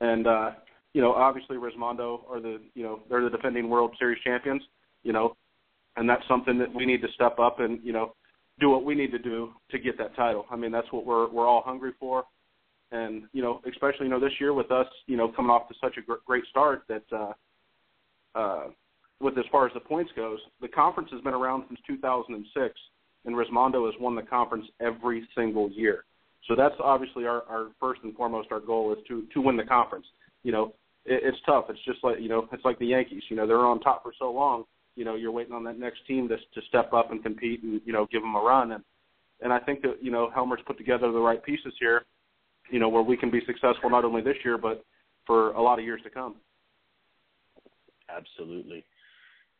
And 0.00 0.26
uh, 0.26 0.50
you 0.92 1.00
know, 1.00 1.12
obviously 1.12 1.56
Resmondo 1.56 2.20
are 2.28 2.40
the 2.40 2.60
you 2.74 2.82
know 2.82 3.00
they're 3.08 3.24
the 3.24 3.30
defending 3.30 3.68
World 3.68 3.94
Series 3.98 4.22
champions. 4.22 4.62
You 5.02 5.12
know, 5.12 5.36
and 5.96 6.08
that's 6.08 6.22
something 6.28 6.58
that 6.58 6.72
we 6.72 6.86
need 6.86 7.00
to 7.02 7.08
step 7.14 7.38
up 7.38 7.60
and 7.60 7.80
you 7.82 7.92
know 7.92 8.14
do 8.60 8.68
what 8.70 8.84
we 8.84 8.94
need 8.94 9.10
to 9.10 9.18
do 9.18 9.50
to 9.70 9.78
get 9.78 9.96
that 9.98 10.14
title. 10.14 10.44
I 10.50 10.56
mean, 10.56 10.70
that's 10.70 10.90
what 10.92 11.06
we're 11.06 11.28
we're 11.30 11.46
all 11.46 11.62
hungry 11.64 11.92
for. 11.98 12.24
And 12.92 13.24
you 13.32 13.42
know, 13.42 13.60
especially 13.68 14.06
you 14.06 14.10
know 14.10 14.20
this 14.20 14.32
year 14.40 14.52
with 14.52 14.70
us, 14.70 14.86
you 15.06 15.16
know, 15.16 15.28
coming 15.28 15.50
off 15.50 15.68
to 15.68 15.74
such 15.80 15.96
a 15.96 16.00
great 16.26 16.44
start 16.50 16.82
that 16.88 17.04
uh, 17.12 17.32
uh, 18.34 18.64
with 19.20 19.38
as 19.38 19.44
far 19.52 19.66
as 19.66 19.72
the 19.74 19.80
points 19.80 20.10
goes, 20.16 20.38
the 20.60 20.68
conference 20.68 21.10
has 21.12 21.20
been 21.20 21.34
around 21.34 21.64
since 21.68 21.78
2006, 21.86 22.74
and 23.26 23.34
Resmondo 23.36 23.86
has 23.86 23.94
won 24.00 24.14
the 24.14 24.22
conference 24.22 24.66
every 24.80 25.28
single 25.36 25.70
year. 25.70 26.04
So 26.48 26.56
that's 26.56 26.74
obviously 26.82 27.26
our, 27.26 27.42
our 27.48 27.68
first 27.78 28.00
and 28.02 28.14
foremost 28.16 28.48
our 28.50 28.60
goal 28.60 28.92
is 28.92 28.98
to 29.08 29.26
to 29.34 29.40
win 29.40 29.56
the 29.56 29.64
conference. 29.64 30.06
You 30.42 30.52
know, 30.52 30.74
it, 31.04 31.20
it's 31.22 31.38
tough. 31.46 31.66
It's 31.68 31.84
just 31.84 32.02
like 32.02 32.16
you 32.20 32.28
know, 32.28 32.48
it's 32.52 32.64
like 32.64 32.78
the 32.78 32.86
Yankees. 32.86 33.22
You 33.28 33.36
know, 33.36 33.46
they're 33.46 33.58
on 33.58 33.80
top 33.80 34.02
for 34.02 34.12
so 34.18 34.32
long. 34.32 34.64
You 34.96 35.04
know, 35.04 35.14
you're 35.14 35.30
waiting 35.30 35.54
on 35.54 35.64
that 35.64 35.78
next 35.78 36.06
team 36.06 36.28
to 36.28 36.36
to 36.36 36.66
step 36.68 36.92
up 36.92 37.10
and 37.10 37.22
compete 37.22 37.62
and 37.62 37.80
you 37.84 37.92
know 37.92 38.06
give 38.10 38.22
them 38.22 38.34
a 38.34 38.40
run. 38.40 38.72
And 38.72 38.84
and 39.42 39.52
I 39.52 39.58
think 39.58 39.82
that 39.82 40.02
you 40.02 40.10
know 40.10 40.30
Helmer's 40.34 40.60
put 40.66 40.78
together 40.78 41.12
the 41.12 41.18
right 41.18 41.42
pieces 41.42 41.74
here. 41.78 42.04
You 42.70 42.78
know, 42.78 42.88
where 42.88 43.02
we 43.02 43.16
can 43.16 43.30
be 43.30 43.40
successful 43.46 43.90
not 43.90 44.04
only 44.04 44.22
this 44.22 44.36
year 44.44 44.58
but 44.58 44.84
for 45.26 45.52
a 45.52 45.62
lot 45.62 45.78
of 45.78 45.84
years 45.84 46.00
to 46.04 46.10
come. 46.10 46.36
Absolutely. 48.08 48.84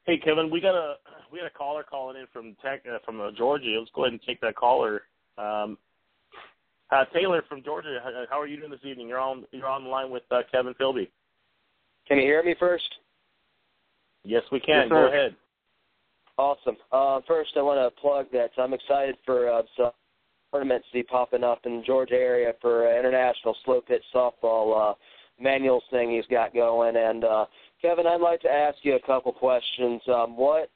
Hey 0.05 0.19
Kevin, 0.19 0.51
we 0.51 0.61
got 0.61 0.75
a 0.75 0.95
we 1.31 1.39
got 1.39 1.47
a 1.47 1.51
caller 1.51 1.85
calling 1.89 2.17
in 2.17 2.27
from 2.33 2.57
tech 2.63 2.83
uh, 2.91 2.99
from 3.05 3.21
uh, 3.21 3.31
Georgia. 3.37 3.77
Let's 3.79 3.91
go 3.95 4.05
ahead 4.05 4.13
and 4.13 4.23
take 4.27 4.41
that 4.41 4.57
caller. 4.57 5.03
Um, 5.39 5.79
uh, 6.91 7.05
Taylor 7.15 7.43
from 7.49 7.63
Georgia, 7.63 7.99
how 8.29 8.41
are 8.41 8.49
you 8.49 8.57
doing 8.57 8.71
this 8.71 8.81
evening? 8.83 9.09
You're 9.09 9.21
on 9.21 9.45
you're 9.53 9.69
on 9.69 9.85
the 9.85 9.91
line 9.91 10.11
with 10.11 10.25
uh, 10.31 10.41
Kevin 10.51 10.75
Filby. 10.75 11.11
Can 12.09 12.17
you 12.19 12.25
hear 12.25 12.43
me 12.43 12.57
first? 12.59 12.89
Yes, 14.25 14.43
we 14.51 14.59
can. 14.61 14.83
Yes, 14.83 14.89
go 14.89 15.07
ahead. 15.07 15.37
Awesome. 16.37 16.77
Uh, 16.91 17.21
first, 17.29 17.51
I 17.57 17.63
want 17.63 17.79
to 17.79 18.01
plug 18.01 18.27
that 18.33 18.51
I'm 18.59 18.75
excited 18.75 19.17
for 19.25 19.51
uh, 19.51 19.63
some 19.77 19.93
tournaments 20.53 20.87
to 20.89 20.99
be 20.99 21.03
popping 21.03 21.45
up 21.45 21.61
in 21.65 21.79
the 21.79 21.83
Georgia 21.83 22.15
area 22.15 22.53
for 22.61 22.89
uh, 22.89 22.99
international 22.99 23.57
slow 23.65 23.81
pitch 23.81 24.03
softball 24.15 24.93
uh, 24.93 24.95
manuals 25.41 25.85
thing 25.91 26.11
he's 26.11 26.27
got 26.31 26.55
going, 26.55 26.97
and 26.97 27.25
uh, 27.25 27.47
Kevin, 27.81 28.07
I'd 28.07 28.21
like 28.21 28.41
to 28.43 28.51
ask 28.51 28.79
you 28.83 28.97
a 28.97 29.07
couple 29.07 29.33
questions. 29.33 30.03
Um, 30.09 30.37
what, 30.37 30.71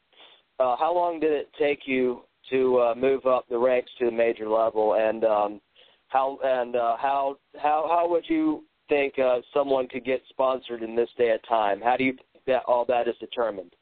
uh, 0.59 0.76
how 0.76 0.95
long 0.95 1.21
did 1.21 1.33
it 1.33 1.50
take 1.59 1.81
you 1.87 2.23
to 2.50 2.78
uh, 2.78 2.95
move 2.97 3.26
up 3.26 3.47
the 3.49 3.59
ranks 3.59 3.90
to 3.99 4.07
the 4.07 4.12
major 4.12 4.49
level, 4.49 4.95
and 4.95 5.25
um, 5.25 5.61
how 6.09 6.38
and 6.45 6.76
uh, 6.76 6.97
how 6.99 7.37
how 7.57 7.87
how 7.88 8.09
would 8.09 8.25
you 8.28 8.64
think 8.88 9.19
uh, 9.19 9.38
someone 9.52 9.88
could 9.88 10.04
get 10.04 10.23
sponsored 10.28 10.83
in 10.83 10.95
this 10.95 11.09
day 11.16 11.31
of 11.31 11.40
time? 11.49 11.81
How 11.81 11.97
do 11.97 12.04
you 12.04 12.12
think 12.12 12.45
that 12.47 12.62
all 12.66 12.85
that 12.87 13.09
is 13.09 13.14
determined? 13.19 13.73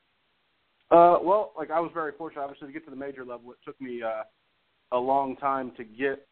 Uh, 0.91 1.19
well, 1.23 1.53
like 1.57 1.71
I 1.71 1.81
was 1.81 1.91
very 1.95 2.13
fortunate, 2.17 2.43
obviously, 2.43 2.69
to 2.69 2.73
get 2.73 2.85
to 2.85 2.91
the 2.91 2.97
major 2.97 3.25
level. 3.25 3.51
It 3.53 3.59
took 3.65 3.81
me 3.81 4.03
uh, 4.03 4.23
a 4.93 4.99
long 4.99 5.37
time 5.37 5.73
to 5.77 5.85
get 5.85 6.27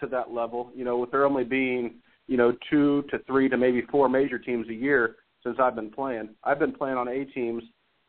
to 0.00 0.06
that 0.08 0.32
level. 0.32 0.70
You 0.74 0.84
know, 0.84 0.98
with 0.98 1.10
there 1.10 1.26
only 1.26 1.44
being 1.44 1.94
you 2.26 2.36
know 2.36 2.54
two 2.70 3.04
to 3.10 3.18
three 3.26 3.48
to 3.48 3.56
maybe 3.56 3.82
four 3.90 4.08
major 4.08 4.38
teams 4.38 4.68
a 4.68 4.74
year 4.74 5.16
since 5.42 5.56
I've 5.60 5.74
been 5.74 5.90
playing. 5.90 6.30
I've 6.44 6.58
been 6.58 6.72
playing 6.72 6.96
on 6.96 7.08
A 7.08 7.24
teams 7.26 7.62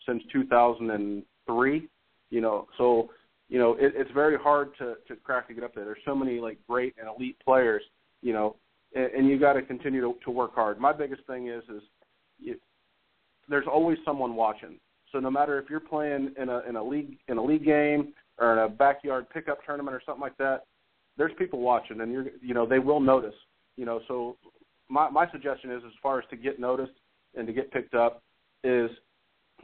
since 0.05 0.21
2003. 0.31 1.89
You 2.29 2.41
know, 2.41 2.67
so 2.77 3.09
you 3.49 3.59
know 3.59 3.73
it, 3.73 3.93
it's 3.95 4.11
very 4.11 4.37
hard 4.37 4.71
to 4.79 4.95
to 5.07 5.15
crack 5.15 5.47
to 5.47 5.53
get 5.53 5.63
up 5.63 5.75
there. 5.75 5.85
There's 5.85 5.97
so 6.05 6.15
many 6.15 6.39
like 6.39 6.57
great 6.67 6.95
and 6.99 7.07
elite 7.07 7.37
players. 7.43 7.83
You 8.21 8.33
know, 8.33 8.55
and, 8.95 9.11
and 9.11 9.29
you 9.29 9.39
got 9.39 9.53
to 9.53 9.61
continue 9.61 10.13
to, 10.23 10.31
work 10.31 10.55
hard. 10.55 10.79
My 10.79 10.93
biggest 10.93 11.25
thing 11.27 11.47
is 11.47 11.63
is 11.63 11.83
you, 12.39 12.55
there's 13.49 13.67
always 13.71 13.97
someone 14.05 14.35
watching. 14.35 14.79
So 15.11 15.19
no 15.19 15.29
matter 15.29 15.59
if 15.59 15.69
you're 15.69 15.79
playing 15.79 16.33
in 16.41 16.49
a 16.49 16.61
in 16.67 16.75
a 16.75 16.83
league 16.83 17.17
in 17.27 17.37
a 17.37 17.43
league 17.43 17.65
game 17.65 18.13
or 18.39 18.53
in 18.53 18.59
a 18.59 18.69
backyard 18.69 19.29
pickup 19.29 19.63
tournament 19.65 19.95
or 19.95 20.01
something 20.05 20.21
like 20.21 20.37
that, 20.37 20.63
there's 21.17 21.31
people 21.37 21.59
watching, 21.59 22.01
and 22.01 22.11
you're 22.11 22.25
you 22.41 22.53
know 22.53 22.65
they 22.65 22.79
will 22.79 22.99
notice. 22.99 23.35
You 23.77 23.85
know, 23.85 24.01
so 24.07 24.37
my 24.89 25.09
my 25.09 25.29
suggestion 25.31 25.71
is 25.71 25.81
as 25.85 25.93
far 26.01 26.19
as 26.19 26.25
to 26.29 26.35
get 26.35 26.59
noticed 26.59 26.93
and 27.35 27.47
to 27.47 27.53
get 27.53 27.71
picked 27.71 27.93
up 27.93 28.21
is 28.63 28.89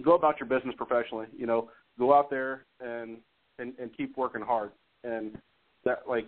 go 0.04 0.16
about 0.16 0.40
your 0.40 0.48
business 0.48 0.76
professionally. 0.78 1.28
You 1.36 1.48
know, 1.48 1.70
go 1.98 2.14
out 2.14 2.30
there 2.30 2.66
and 2.80 3.18
and, 3.60 3.74
and 3.80 3.96
keep 3.96 4.18
working 4.18 4.42
hard. 4.42 4.72
And 5.04 5.38
that 5.86 6.00
like 6.08 6.28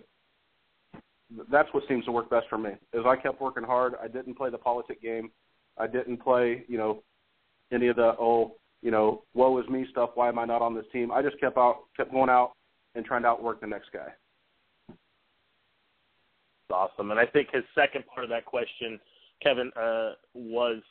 that's 1.50 1.68
what 1.72 1.84
seems 1.88 2.04
to 2.04 2.12
work 2.12 2.30
best 2.30 2.46
for 2.48 2.58
me. 2.58 2.70
Is 2.92 3.04
I 3.06 3.16
kept 3.16 3.40
working 3.40 3.64
hard. 3.64 3.94
I 4.02 4.08
didn't 4.08 4.34
play 4.34 4.50
the 4.50 4.58
politic 4.58 5.02
game. 5.02 5.30
I 5.78 5.86
didn't 5.86 6.18
play, 6.18 6.64
you 6.68 6.76
know, 6.76 7.02
any 7.72 7.88
of 7.88 7.96
the 7.96 8.14
oh, 8.18 8.56
you 8.82 8.90
know, 8.90 9.22
woe 9.34 9.58
is 9.58 9.68
me 9.68 9.86
stuff. 9.90 10.10
Why 10.14 10.28
am 10.28 10.38
I 10.38 10.44
not 10.44 10.62
on 10.62 10.74
this 10.74 10.84
team? 10.92 11.10
I 11.10 11.22
just 11.22 11.38
kept 11.40 11.56
out, 11.56 11.84
kept 11.96 12.12
going 12.12 12.30
out 12.30 12.52
and 12.94 13.04
trying 13.04 13.22
to 13.22 13.28
outwork 13.28 13.60
the 13.60 13.66
next 13.66 13.90
guy. 13.92 14.08
Awesome. 16.70 17.10
And 17.10 17.20
I 17.20 17.26
think 17.26 17.48
his 17.52 17.64
second 17.74 18.04
part 18.06 18.24
of 18.24 18.30
that 18.30 18.46
question, 18.46 18.98
Kevin, 19.42 19.70
uh, 19.76 20.12
was 20.34 20.82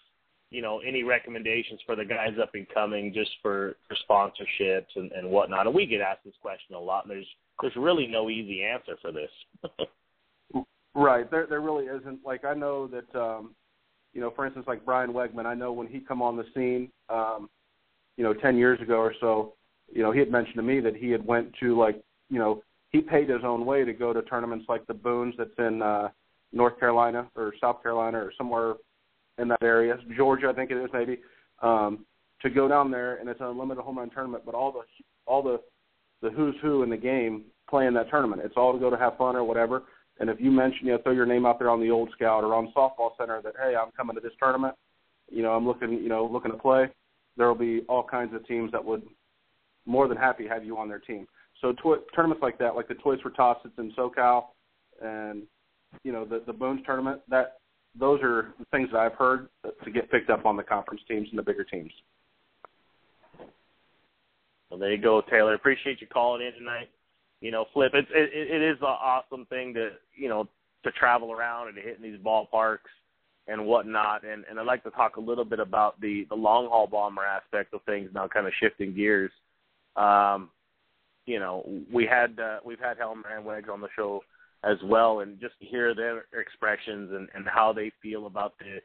you 0.52 0.62
know, 0.62 0.80
any 0.86 1.04
recommendations 1.04 1.80
for 1.86 1.96
the 1.96 2.04
guys 2.04 2.34
up 2.42 2.52
and 2.54 2.68
coming 2.74 3.14
just 3.14 3.32
for, 3.42 3.78
for 3.88 3.96
sponsorships 4.08 4.98
and, 4.98 5.12
and 5.14 5.28
whatnot? 5.30 5.66
And 5.66 5.74
we 5.74 5.86
get 5.86 6.02
asked 6.02 6.26
this 6.26 6.34
question 6.42 6.76
a 6.76 6.80
lot, 6.80 7.06
and 7.06 7.12
there's 7.12 7.28
there's 7.62 7.76
really 7.78 8.06
no 8.06 8.30
easy 8.30 8.62
answer 8.64 8.98
for 9.02 9.12
this. 9.12 9.32
right. 10.96 11.30
There 11.32 11.48
there 11.48 11.62
really 11.62 11.86
isn't. 11.86 12.20
Like 12.26 12.44
I 12.44 12.54
know 12.54 12.88
that 12.88 13.20
um 13.20 13.56
you 14.14 14.20
know, 14.20 14.32
for 14.36 14.46
instance 14.46 14.66
like 14.68 14.86
Brian 14.86 15.14
Wegman, 15.14 15.46
I 15.46 15.54
know 15.54 15.72
when 15.72 15.88
he 15.88 16.02
come 16.02 16.22
on 16.22 16.36
the 16.36 16.46
scene, 16.54 16.92
um, 17.10 17.50
you 18.18 18.24
know, 18.24 18.34
ten 18.34 18.58
years 18.58 18.82
ago 18.82 18.96
or 18.96 19.14
so, 19.20 19.54
you 19.92 20.02
know, 20.02 20.12
he 20.12 20.20
had 20.20 20.32
mentioned 20.32 20.56
to 20.56 20.62
me 20.62 20.80
that 20.80 20.96
he 20.96 21.10
had 21.10 21.26
went 21.26 21.52
to 21.60 21.78
like, 21.78 22.02
you 22.30 22.40
know, 22.40 22.62
he 22.90 23.02
paid 23.02 23.30
his 23.30 23.44
own 23.44 23.66
way 23.66 23.86
to 23.86 23.94
go 23.94 24.14
to 24.14 24.22
tournaments 24.24 24.66
like 24.68 24.86
the 24.88 24.94
Boones 24.94 25.36
that's 25.38 25.50
in 25.58 25.82
uh 25.82 26.10
North 26.54 26.80
Carolina 26.80 27.30
or 27.36 27.54
South 27.62 27.82
Carolina 27.82 28.18
or 28.18 28.34
somewhere 28.38 28.76
in 29.38 29.48
that 29.48 29.64
area, 29.64 29.98
Georgia, 30.16 30.50
I 30.50 30.54
think 30.54 30.72
it 30.72 30.78
is 30.78 30.90
maybe, 30.94 31.20
um, 31.62 32.06
to 32.42 32.50
go 32.50 32.68
down 32.68 32.92
there 32.92 33.18
and 33.18 33.30
it's 33.30 33.40
an 33.40 33.48
unlimited 33.48 33.84
home 33.84 33.98
run 33.98 34.10
tournament. 34.10 34.44
But 34.46 34.56
all 34.56 34.72
the 34.72 34.82
all 35.26 35.44
the 35.44 35.60
the 36.22 36.30
who's 36.30 36.56
who 36.62 36.84
in 36.84 36.90
the 36.90 36.98
game 36.98 37.44
play 37.70 37.88
in 37.88 37.94
that 37.94 38.10
tournament. 38.10 38.42
It's 38.44 38.56
all 38.58 38.74
to 38.74 38.80
go 38.80 38.90
to 38.90 38.98
have 38.98 39.18
fun 39.18 39.36
or 39.36 39.44
whatever. 39.44 39.84
And 40.20 40.30
if 40.30 40.40
you 40.40 40.52
mention, 40.52 40.86
you 40.86 40.94
know, 40.94 41.00
throw 41.00 41.14
your 41.14 41.26
name 41.26 41.46
out 41.46 41.58
there 41.58 41.70
on 41.70 41.80
the 41.80 41.90
old 41.90 42.10
scout 42.12 42.44
or 42.44 42.54
on 42.54 42.72
softball 42.76 43.12
center 43.18 43.42
that 43.42 43.54
hey, 43.62 43.76
I'm 43.76 43.92
coming 43.92 44.16
to 44.16 44.22
this 44.22 44.34
tournament, 44.40 44.76
you 45.32 45.42
know, 45.42 45.52
I'm 45.52 45.66
looking, 45.66 45.94
you 45.94 46.10
know, 46.10 46.26
looking 46.26 46.52
to 46.52 46.58
play. 46.58 46.90
There 47.38 47.48
will 47.48 47.56
be 47.56 47.82
all 47.88 48.04
kinds 48.04 48.34
of 48.34 48.46
teams 48.48 48.72
that 48.72 48.84
would 48.84 49.04
more 49.86 50.08
than 50.08 50.18
happy 50.18 50.48
have 50.48 50.64
you 50.64 50.78
on 50.78 50.88
their 50.88 51.00
team. 51.00 51.28
So 51.60 51.74
to- 51.84 52.04
tournaments 52.16 52.42
like 52.42 52.58
that, 52.60 52.76
like 52.76 52.88
the 52.88 52.96
Toys 52.96 53.20
for 53.22 53.30
Tots, 53.30 53.62
it's 53.66 53.78
in 53.78 53.92
SoCal, 53.94 54.46
and 55.02 55.44
you 56.04 56.12
know 56.12 56.26
the 56.26 56.42
the 56.46 56.54
Boones 56.54 56.82
tournament. 56.86 57.22
That 57.30 57.58
those 57.98 58.20
are 58.24 58.54
the 58.60 58.66
things 58.72 58.90
that 58.92 59.00
I've 59.00 59.14
heard 59.14 59.50
to 59.84 59.92
get 59.92 60.10
picked 60.12 60.30
up 60.30 60.46
on 60.46 60.56
the 60.56 60.64
conference 60.64 61.02
teams 61.08 61.28
and 61.30 61.38
the 61.38 61.44
bigger 61.44 61.64
teams. 61.64 61.92
Well, 64.70 64.80
there 64.80 64.92
you 64.92 65.02
go, 65.02 65.22
Taylor. 65.30 65.54
Appreciate 65.54 66.00
you 66.00 66.08
calling 66.08 66.46
in 66.46 66.54
tonight. 66.54 66.90
You 67.42 67.52
know, 67.52 67.66
Flip, 67.74 67.92
it's 67.94 68.08
it, 68.12 68.32
it 68.34 68.62
is 68.62 68.78
an 68.82 68.88
awesome 68.88 69.46
thing 69.48 69.74
to 69.74 69.90
you 70.16 70.30
know 70.30 70.48
to 70.84 70.92
travel 70.92 71.32
around 71.32 71.68
and 71.68 71.76
to 71.76 71.82
hit 71.82 71.98
in 71.98 72.04
these 72.04 72.20
ballparks 72.20 72.90
and 73.48 73.66
whatnot. 73.66 74.24
And 74.24 74.44
and 74.50 74.60
I'd 74.60 74.66
like 74.66 74.84
to 74.84 74.92
talk 74.92 75.18
a 75.18 75.22
little 75.22 75.46
bit 75.46 75.60
about 75.60 76.00
the 76.02 76.26
the 76.30 76.36
long 76.36 76.68
haul 76.68 76.88
bomber 76.88 77.24
aspect 77.24 77.74
of 77.74 77.82
things 77.84 78.10
now, 78.14 78.28
kind 78.28 78.48
of 78.48 78.54
shifting 78.60 78.94
gears. 78.94 79.32
Um, 79.96 80.50
you 81.26 81.40
know, 81.40 81.66
we 81.92 82.06
had 82.06 82.40
uh, 82.40 82.60
we've 82.66 82.80
had 82.80 82.98
Helmer 82.98 83.36
and 83.36 83.46
Wags 83.46 83.70
on 83.72 83.82
the 83.82 83.90
show 83.96 84.22
as 84.64 84.78
well, 84.84 85.22
and 85.22 85.40
just 85.40 85.58
to 85.60 85.66
hear 85.66 85.96
their 85.96 86.26
expressions 86.40 87.12
and, 87.14 87.28
and 87.34 87.48
how 87.48 87.74
they 87.74 87.92
feel 88.02 88.28
about 88.28 88.54
the 88.60 88.80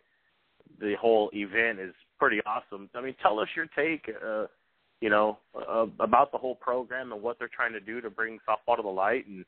the 0.80 0.94
whole 1.00 1.30
event 1.32 1.78
is 1.78 1.94
pretty 2.18 2.40
awesome. 2.44 2.88
I 2.94 3.00
mean, 3.00 3.14
tell 3.22 3.38
us 3.38 3.48
your 3.54 3.66
take, 3.76 4.10
uh, 4.24 4.46
you 5.00 5.10
know, 5.10 5.38
uh, 5.54 5.86
about 6.00 6.32
the 6.32 6.38
whole 6.38 6.56
program 6.56 7.12
and 7.12 7.22
what 7.22 7.38
they're 7.38 7.50
trying 7.54 7.72
to 7.72 7.80
do 7.80 8.00
to 8.00 8.10
bring 8.10 8.38
softball 8.48 8.76
to 8.76 8.82
the 8.82 8.88
light, 8.88 9.26
and 9.26 9.44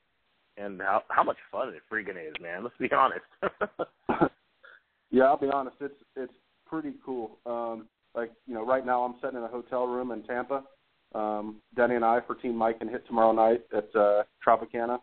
and 0.57 0.81
how 0.81 1.03
how 1.09 1.23
much 1.23 1.39
fun 1.51 1.69
it 1.69 1.83
freaking 1.93 2.17
is, 2.17 2.35
man. 2.41 2.63
Let's 2.63 2.77
be 2.79 2.91
honest. 2.93 3.25
yeah, 5.11 5.25
I'll 5.25 5.39
be 5.39 5.49
honest. 5.49 5.77
It's 5.81 5.95
it's 6.17 6.33
pretty 6.67 6.95
cool. 7.05 7.39
Um, 7.47 7.87
like 8.15 8.33
you 8.47 8.55
know, 8.55 8.65
right 8.65 8.85
now 8.85 9.03
I'm 9.03 9.15
sitting 9.23 9.39
in 9.39 9.45
a 9.45 9.49
hotel 9.49 9.87
room 9.87 10.11
in 10.11 10.23
Tampa. 10.25 10.65
Um, 11.15 11.57
Denny 11.75 11.95
and 11.95 12.05
I 12.05 12.21
for 12.27 12.35
Team 12.35 12.55
Miken 12.55 12.91
hit 12.91 13.07
tomorrow 13.07 13.33
night 13.33 13.63
at 13.75 13.89
uh, 13.99 14.25
Tropicana. 14.47 14.99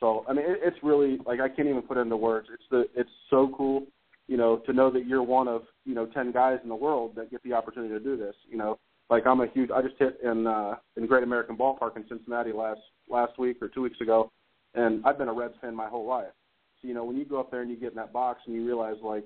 So 0.00 0.24
I 0.28 0.32
mean, 0.32 0.44
it, 0.44 0.58
it's 0.62 0.76
really 0.82 1.18
like 1.26 1.40
I 1.40 1.48
can't 1.48 1.68
even 1.68 1.82
put 1.82 1.96
into 1.96 2.16
words. 2.16 2.48
It's 2.52 2.62
the 2.70 2.86
it's 2.94 3.10
so 3.30 3.52
cool, 3.56 3.84
you 4.26 4.36
know, 4.36 4.58
to 4.66 4.72
know 4.72 4.90
that 4.90 5.06
you're 5.06 5.22
one 5.22 5.48
of 5.48 5.62
you 5.84 5.94
know 5.94 6.06
ten 6.06 6.32
guys 6.32 6.58
in 6.62 6.68
the 6.68 6.74
world 6.74 7.14
that 7.16 7.30
get 7.30 7.42
the 7.42 7.52
opportunity 7.52 7.94
to 7.94 8.00
do 8.00 8.16
this. 8.16 8.34
You 8.48 8.58
know, 8.58 8.78
like 9.08 9.26
I'm 9.26 9.40
a 9.40 9.46
huge. 9.46 9.70
I 9.70 9.82
just 9.82 9.94
hit 9.98 10.18
in 10.24 10.46
uh, 10.46 10.76
in 10.96 11.06
Great 11.06 11.22
American 11.22 11.56
Ballpark 11.56 11.96
in 11.96 12.04
Cincinnati 12.08 12.52
last 12.52 12.80
last 13.08 13.38
week 13.38 13.58
or 13.62 13.68
two 13.68 13.82
weeks 13.82 14.00
ago, 14.00 14.30
and 14.74 15.04
I've 15.06 15.18
been 15.18 15.28
a 15.28 15.32
Reds 15.32 15.54
fan 15.60 15.74
my 15.74 15.88
whole 15.88 16.06
life. 16.06 16.32
So 16.80 16.88
you 16.88 16.94
know, 16.94 17.04
when 17.04 17.16
you 17.16 17.24
go 17.24 17.40
up 17.40 17.50
there 17.50 17.62
and 17.62 17.70
you 17.70 17.76
get 17.76 17.90
in 17.90 17.96
that 17.96 18.12
box 18.12 18.40
and 18.46 18.54
you 18.54 18.66
realize 18.66 18.96
like, 19.02 19.24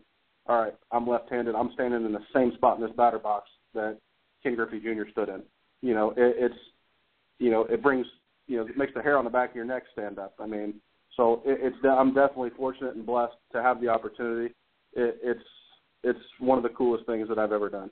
all 0.50 0.60
right, 0.60 0.74
I'm 0.90 1.06
left-handed. 1.06 1.54
I'm 1.54 1.70
standing 1.74 2.04
in 2.04 2.12
the 2.12 2.24
same 2.34 2.52
spot 2.54 2.76
in 2.76 2.82
this 2.82 2.94
batter 2.96 3.20
box 3.20 3.48
that 3.72 3.98
Ken 4.42 4.56
Griffey 4.56 4.80
Jr. 4.80 5.08
stood 5.12 5.28
in. 5.28 5.42
You 5.80 5.94
know, 5.94 6.10
it, 6.10 6.34
it's 6.38 6.58
you 7.38 7.50
know, 7.50 7.62
it 7.70 7.82
brings 7.82 8.04
you 8.48 8.56
know, 8.56 8.66
it 8.66 8.76
makes 8.76 8.92
the 8.92 9.00
hair 9.00 9.16
on 9.16 9.24
the 9.24 9.30
back 9.30 9.50
of 9.50 9.56
your 9.56 9.64
neck 9.64 9.84
stand 9.92 10.18
up. 10.18 10.34
I 10.40 10.46
mean, 10.46 10.74
so 11.16 11.40
it, 11.44 11.60
it's 11.62 11.76
I'm 11.84 12.12
definitely 12.12 12.50
fortunate 12.56 12.96
and 12.96 13.06
blessed 13.06 13.34
to 13.52 13.62
have 13.62 13.80
the 13.80 13.86
opportunity. 13.86 14.52
It, 14.94 15.18
it's 15.22 15.44
it's 16.02 16.18
one 16.40 16.58
of 16.58 16.64
the 16.64 16.70
coolest 16.70 17.06
things 17.06 17.28
that 17.28 17.38
I've 17.38 17.52
ever 17.52 17.68
done. 17.68 17.90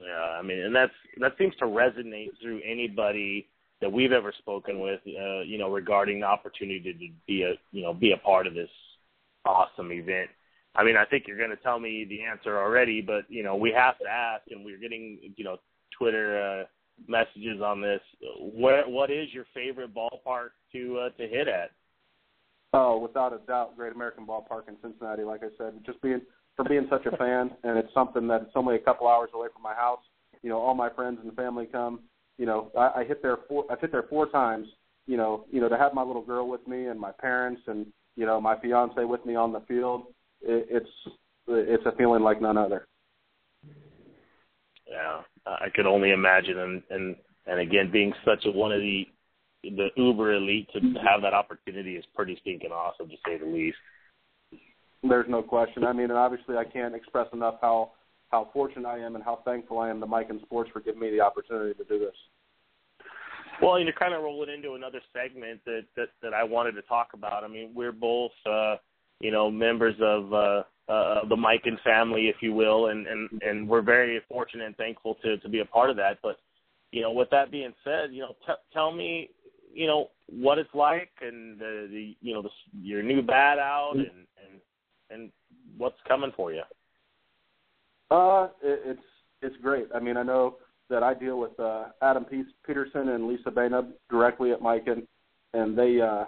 Yeah, 0.00 0.38
I 0.38 0.42
mean, 0.42 0.60
and 0.60 0.74
that's 0.74 0.92
that 1.20 1.32
seems 1.36 1.56
to 1.56 1.64
resonate 1.64 2.30
through 2.40 2.60
anybody 2.64 3.48
that 3.80 3.90
we've 3.92 4.12
ever 4.12 4.32
spoken 4.38 4.78
with, 4.78 5.00
uh, 5.06 5.40
you 5.40 5.58
know, 5.58 5.70
regarding 5.70 6.20
the 6.20 6.26
opportunity 6.26 6.92
to 6.92 6.98
be 7.26 7.42
a, 7.42 7.54
you 7.70 7.82
know, 7.82 7.92
be 7.92 8.12
a 8.12 8.16
part 8.16 8.46
of 8.46 8.54
this 8.54 8.70
awesome 9.44 9.92
event. 9.92 10.30
I 10.74 10.84
mean, 10.84 10.96
I 10.96 11.04
think 11.04 11.24
you're 11.26 11.38
going 11.38 11.50
to 11.50 11.56
tell 11.56 11.80
me 11.80 12.06
the 12.08 12.22
answer 12.22 12.58
already, 12.58 13.00
but 13.00 13.24
you 13.28 13.42
know, 13.42 13.56
we 13.56 13.72
have 13.72 13.98
to 13.98 14.06
ask, 14.08 14.42
and 14.50 14.64
we're 14.64 14.78
getting, 14.78 15.18
you 15.36 15.44
know, 15.44 15.56
Twitter 15.98 16.40
uh, 16.40 16.64
messages 17.06 17.60
on 17.62 17.80
this. 17.80 18.00
What 18.38 18.90
what 18.90 19.10
is 19.10 19.28
your 19.32 19.44
favorite 19.54 19.94
ballpark 19.94 20.50
to 20.72 20.98
uh, 20.98 21.10
to 21.10 21.26
hit 21.26 21.48
at? 21.48 21.70
Oh, 22.74 22.98
without 22.98 23.32
a 23.32 23.38
doubt, 23.46 23.76
Great 23.76 23.94
American 23.94 24.26
Ballpark 24.26 24.68
in 24.68 24.76
Cincinnati. 24.82 25.22
Like 25.22 25.42
I 25.42 25.48
said, 25.56 25.74
just 25.86 26.00
being 26.02 26.20
for 26.54 26.64
being 26.64 26.86
such 26.90 27.06
a 27.06 27.16
fan, 27.16 27.50
and 27.64 27.78
it's 27.78 27.92
something 27.94 28.28
that's 28.28 28.50
only 28.54 28.76
a 28.76 28.80
couple 28.80 29.08
hours 29.08 29.30
away 29.34 29.48
from 29.52 29.62
my 29.62 29.74
house. 29.74 30.00
You 30.42 30.50
know, 30.50 30.58
all 30.58 30.74
my 30.74 30.90
friends 30.90 31.18
and 31.22 31.34
family 31.34 31.66
come. 31.66 32.00
You 32.36 32.46
know, 32.46 32.70
I, 32.78 33.00
I 33.00 33.04
hit 33.04 33.22
there 33.22 33.38
four. 33.48 33.64
I've 33.70 33.80
hit 33.80 33.90
there 33.90 34.04
four 34.08 34.28
times. 34.28 34.68
You 35.06 35.16
know, 35.16 35.46
you 35.50 35.60
know, 35.60 35.68
to 35.68 35.78
have 35.78 35.94
my 35.94 36.02
little 36.02 36.22
girl 36.22 36.48
with 36.48 36.66
me 36.68 36.86
and 36.86 37.00
my 37.00 37.12
parents 37.12 37.62
and 37.66 37.86
you 38.18 38.26
know 38.26 38.40
my 38.40 38.58
fiance 38.58 39.04
with 39.04 39.24
me 39.24 39.36
on 39.36 39.52
the 39.52 39.60
field. 39.60 40.02
It, 40.42 40.66
it's 40.68 41.14
it's 41.46 41.86
a 41.86 41.92
feeling 41.92 42.22
like 42.22 42.42
none 42.42 42.58
other. 42.58 42.88
Yeah, 44.86 45.20
I 45.46 45.68
could 45.72 45.86
only 45.86 46.10
imagine, 46.10 46.58
and 46.58 46.82
and 46.90 47.16
and 47.46 47.60
again, 47.60 47.90
being 47.92 48.12
such 48.24 48.44
a 48.44 48.50
one 48.50 48.72
of 48.72 48.80
the 48.80 49.04
the 49.62 49.88
uber 49.96 50.34
elite 50.34 50.68
to 50.72 50.80
have 51.08 51.22
that 51.22 51.32
opportunity 51.32 51.94
is 51.94 52.04
pretty 52.14 52.36
stinking 52.40 52.70
awesome 52.72 53.08
to 53.08 53.16
say 53.24 53.38
the 53.38 53.46
least. 53.46 53.78
There's 55.02 55.28
no 55.28 55.42
question. 55.42 55.84
I 55.84 55.92
mean, 55.92 56.10
and 56.10 56.18
obviously, 56.18 56.56
I 56.56 56.64
can't 56.64 56.96
express 56.96 57.28
enough 57.32 57.58
how 57.60 57.92
how 58.30 58.50
fortunate 58.52 58.88
I 58.88 58.98
am 58.98 59.14
and 59.14 59.22
how 59.24 59.40
thankful 59.44 59.78
I 59.78 59.90
am 59.90 60.00
to 60.00 60.06
Miken 60.06 60.42
Sports 60.42 60.70
for 60.72 60.80
giving 60.80 61.00
me 61.00 61.10
the 61.10 61.20
opportunity 61.20 61.72
to 61.74 61.84
do 61.84 62.00
this. 62.00 62.16
Well, 63.60 63.78
you're 63.80 63.92
kind 63.92 64.14
of 64.14 64.22
rolling 64.22 64.50
into 64.50 64.74
another 64.74 65.00
segment 65.12 65.60
that 65.64 65.84
that, 65.96 66.08
that 66.22 66.34
I 66.34 66.44
wanted 66.44 66.72
to 66.72 66.82
talk 66.82 67.08
about. 67.14 67.44
I 67.44 67.48
mean, 67.48 67.72
we're 67.74 67.92
both, 67.92 68.32
uh, 68.46 68.76
you 69.20 69.30
know, 69.30 69.50
members 69.50 69.96
of 70.00 70.32
uh, 70.32 70.62
uh, 70.88 71.24
the 71.28 71.36
Miken 71.36 71.80
family, 71.82 72.28
if 72.28 72.36
you 72.40 72.52
will, 72.52 72.88
and, 72.88 73.06
and 73.06 73.42
and 73.42 73.68
we're 73.68 73.82
very 73.82 74.20
fortunate 74.28 74.66
and 74.66 74.76
thankful 74.76 75.16
to 75.22 75.38
to 75.38 75.48
be 75.48 75.60
a 75.60 75.64
part 75.64 75.90
of 75.90 75.96
that. 75.96 76.18
But 76.22 76.38
you 76.92 77.02
know, 77.02 77.12
with 77.12 77.30
that 77.30 77.50
being 77.50 77.74
said, 77.84 78.12
you 78.12 78.20
know, 78.20 78.36
t- 78.46 78.52
tell 78.72 78.92
me, 78.92 79.30
you 79.72 79.86
know, 79.86 80.10
what 80.28 80.58
it's 80.58 80.74
like 80.74 81.10
and 81.20 81.58
the, 81.58 81.88
the 81.90 82.16
you 82.20 82.34
know 82.34 82.42
the, 82.42 82.50
your 82.80 83.02
new 83.02 83.22
bat 83.22 83.58
out 83.58 83.94
and 83.96 84.06
and 84.06 84.60
and 85.10 85.32
what's 85.76 85.98
coming 86.06 86.32
for 86.36 86.52
you. 86.52 86.62
Uh, 88.10 88.48
it, 88.62 88.80
it's 88.84 89.02
it's 89.42 89.56
great. 89.62 89.88
I 89.94 90.00
mean, 90.00 90.16
I 90.16 90.22
know 90.22 90.56
that 90.90 91.02
I 91.02 91.14
deal 91.14 91.38
with 91.38 91.58
uh, 91.60 91.86
Adam 92.02 92.24
Peterson 92.66 93.10
and 93.10 93.26
Lisa 93.26 93.50
Bainub 93.50 93.90
directly 94.10 94.52
at 94.52 94.60
Miken, 94.60 95.06
and 95.54 95.76
they 95.76 96.00
uh, 96.00 96.24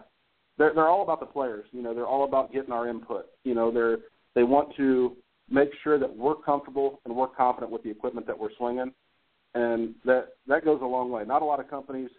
they're 0.58 0.74
they're 0.74 0.88
all 0.88 1.02
about 1.02 1.20
the 1.20 1.26
players. 1.26 1.66
You 1.72 1.82
know, 1.82 1.94
they're 1.94 2.06
all 2.06 2.24
about 2.24 2.52
getting 2.52 2.72
our 2.72 2.88
input. 2.88 3.26
You 3.44 3.54
know, 3.54 3.70
they're 3.70 3.98
they 4.34 4.42
want 4.42 4.74
to 4.76 5.16
make 5.50 5.70
sure 5.82 5.98
that 5.98 6.16
we're 6.16 6.36
comfortable 6.36 7.00
and 7.04 7.14
we're 7.14 7.26
confident 7.26 7.72
with 7.72 7.82
the 7.82 7.90
equipment 7.90 8.26
that 8.26 8.38
we're 8.38 8.54
swinging, 8.56 8.92
and 9.54 9.94
that 10.04 10.28
that 10.46 10.64
goes 10.64 10.80
a 10.82 10.86
long 10.86 11.10
way. 11.10 11.24
Not 11.24 11.42
a 11.42 11.44
lot 11.44 11.60
of 11.60 11.68
companies 11.68 12.10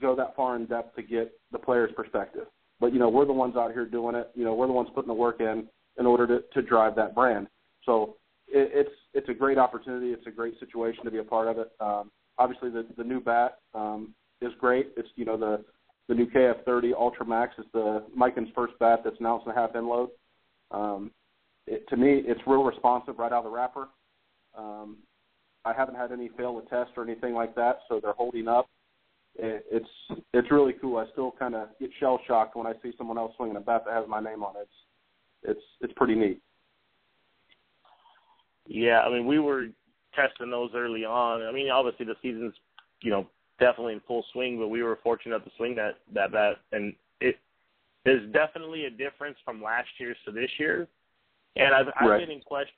go 0.00 0.14
that 0.16 0.36
far 0.36 0.56
in 0.56 0.66
depth 0.66 0.94
to 0.96 1.02
get 1.02 1.32
the 1.52 1.58
player's 1.58 1.92
perspective, 1.96 2.46
but 2.80 2.92
you 2.92 2.98
know 2.98 3.08
we're 3.08 3.26
the 3.26 3.32
ones 3.32 3.56
out 3.56 3.72
here 3.72 3.86
doing 3.86 4.14
it. 4.14 4.30
You 4.34 4.44
know 4.44 4.54
we're 4.54 4.66
the 4.66 4.72
ones 4.72 4.88
putting 4.94 5.08
the 5.08 5.14
work 5.14 5.40
in 5.40 5.66
in 5.98 6.06
order 6.06 6.26
to 6.26 6.44
to 6.52 6.62
drive 6.62 6.96
that 6.96 7.14
brand. 7.14 7.46
So 7.84 8.16
it, 8.52 8.70
it's 8.74 8.96
it's 9.14 9.28
a 9.28 9.34
great 9.34 9.58
opportunity. 9.58 10.12
It's 10.12 10.26
a 10.26 10.30
great 10.30 10.58
situation 10.60 11.04
to 11.04 11.10
be 11.10 11.18
a 11.18 11.24
part 11.24 11.48
of 11.48 11.58
it. 11.58 11.72
Um, 11.80 12.10
obviously, 12.38 12.70
the 12.70 12.86
the 12.96 13.04
new 13.04 13.20
bat 13.20 13.58
um, 13.74 14.14
is 14.40 14.52
great. 14.60 14.92
It's 14.96 15.08
you 15.16 15.24
know 15.24 15.36
the 15.36 15.64
the 16.08 16.14
new 16.14 16.26
KF30 16.26 16.92
Ultra 16.94 17.24
Max 17.24 17.54
is 17.58 17.66
the 17.72 18.04
Miken's 18.14 18.48
first 18.54 18.74
bat 18.80 19.02
that's 19.04 19.18
an 19.20 19.26
ounce 19.26 19.42
and 19.46 19.56
a 19.56 19.58
half 19.58 19.76
end 19.76 19.86
load. 19.86 20.10
Um, 20.72 21.12
it, 21.66 21.88
to 21.88 21.96
me, 21.96 22.22
it's 22.26 22.40
real 22.46 22.64
responsive 22.64 23.18
right 23.18 23.32
out 23.32 23.38
of 23.38 23.44
the 23.44 23.50
wrapper. 23.50 23.88
Um, 24.58 24.98
I 25.64 25.72
haven't 25.72 25.94
had 25.94 26.10
any 26.10 26.28
fail 26.36 26.60
to 26.60 26.68
test 26.68 26.90
or 26.96 27.04
anything 27.04 27.34
like 27.34 27.54
that, 27.54 27.80
so 27.88 28.00
they're 28.00 28.12
holding 28.12 28.48
up. 28.48 28.66
It, 29.36 29.64
it's 29.70 30.20
it's 30.32 30.50
really 30.50 30.74
cool. 30.80 30.98
I 30.98 31.06
still 31.12 31.32
kind 31.38 31.54
of 31.54 31.68
get 31.78 31.90
shell 32.00 32.18
shocked 32.26 32.56
when 32.56 32.66
I 32.66 32.72
see 32.82 32.92
someone 32.98 33.18
else 33.18 33.32
swinging 33.36 33.56
a 33.56 33.60
bat 33.60 33.84
that 33.86 33.94
has 33.94 34.08
my 34.08 34.20
name 34.20 34.42
on 34.42 34.56
it. 34.56 34.62
It's 34.62 35.58
it's 35.58 35.66
it's 35.80 35.92
pretty 35.94 36.14
neat. 36.14 36.42
Yeah, 38.66 39.00
I 39.00 39.10
mean, 39.10 39.26
we 39.26 39.38
were 39.38 39.66
testing 40.14 40.50
those 40.50 40.70
early 40.74 41.04
on. 41.04 41.42
I 41.42 41.52
mean, 41.52 41.70
obviously 41.70 42.06
the 42.06 42.14
season's 42.22 42.54
you 43.02 43.10
know 43.10 43.26
definitely 43.58 43.94
in 43.94 44.00
full 44.06 44.24
swing, 44.32 44.58
but 44.58 44.68
we 44.68 44.82
were 44.82 44.98
fortunate 45.02 45.36
enough 45.36 45.44
to 45.46 45.52
swing 45.56 45.74
that 45.76 45.98
that 46.14 46.32
bat, 46.32 46.56
and 46.72 46.94
it 47.20 47.38
there's 48.04 48.30
definitely 48.32 48.86
a 48.86 48.90
difference 48.90 49.36
from 49.44 49.62
last 49.62 49.88
year's 49.98 50.16
to 50.24 50.32
this 50.32 50.50
year. 50.58 50.88
And 51.56 51.74
I've, 51.74 51.88
I've 52.00 52.08
right. 52.08 52.20
been 52.20 52.30
in 52.30 52.40
questions, 52.40 52.76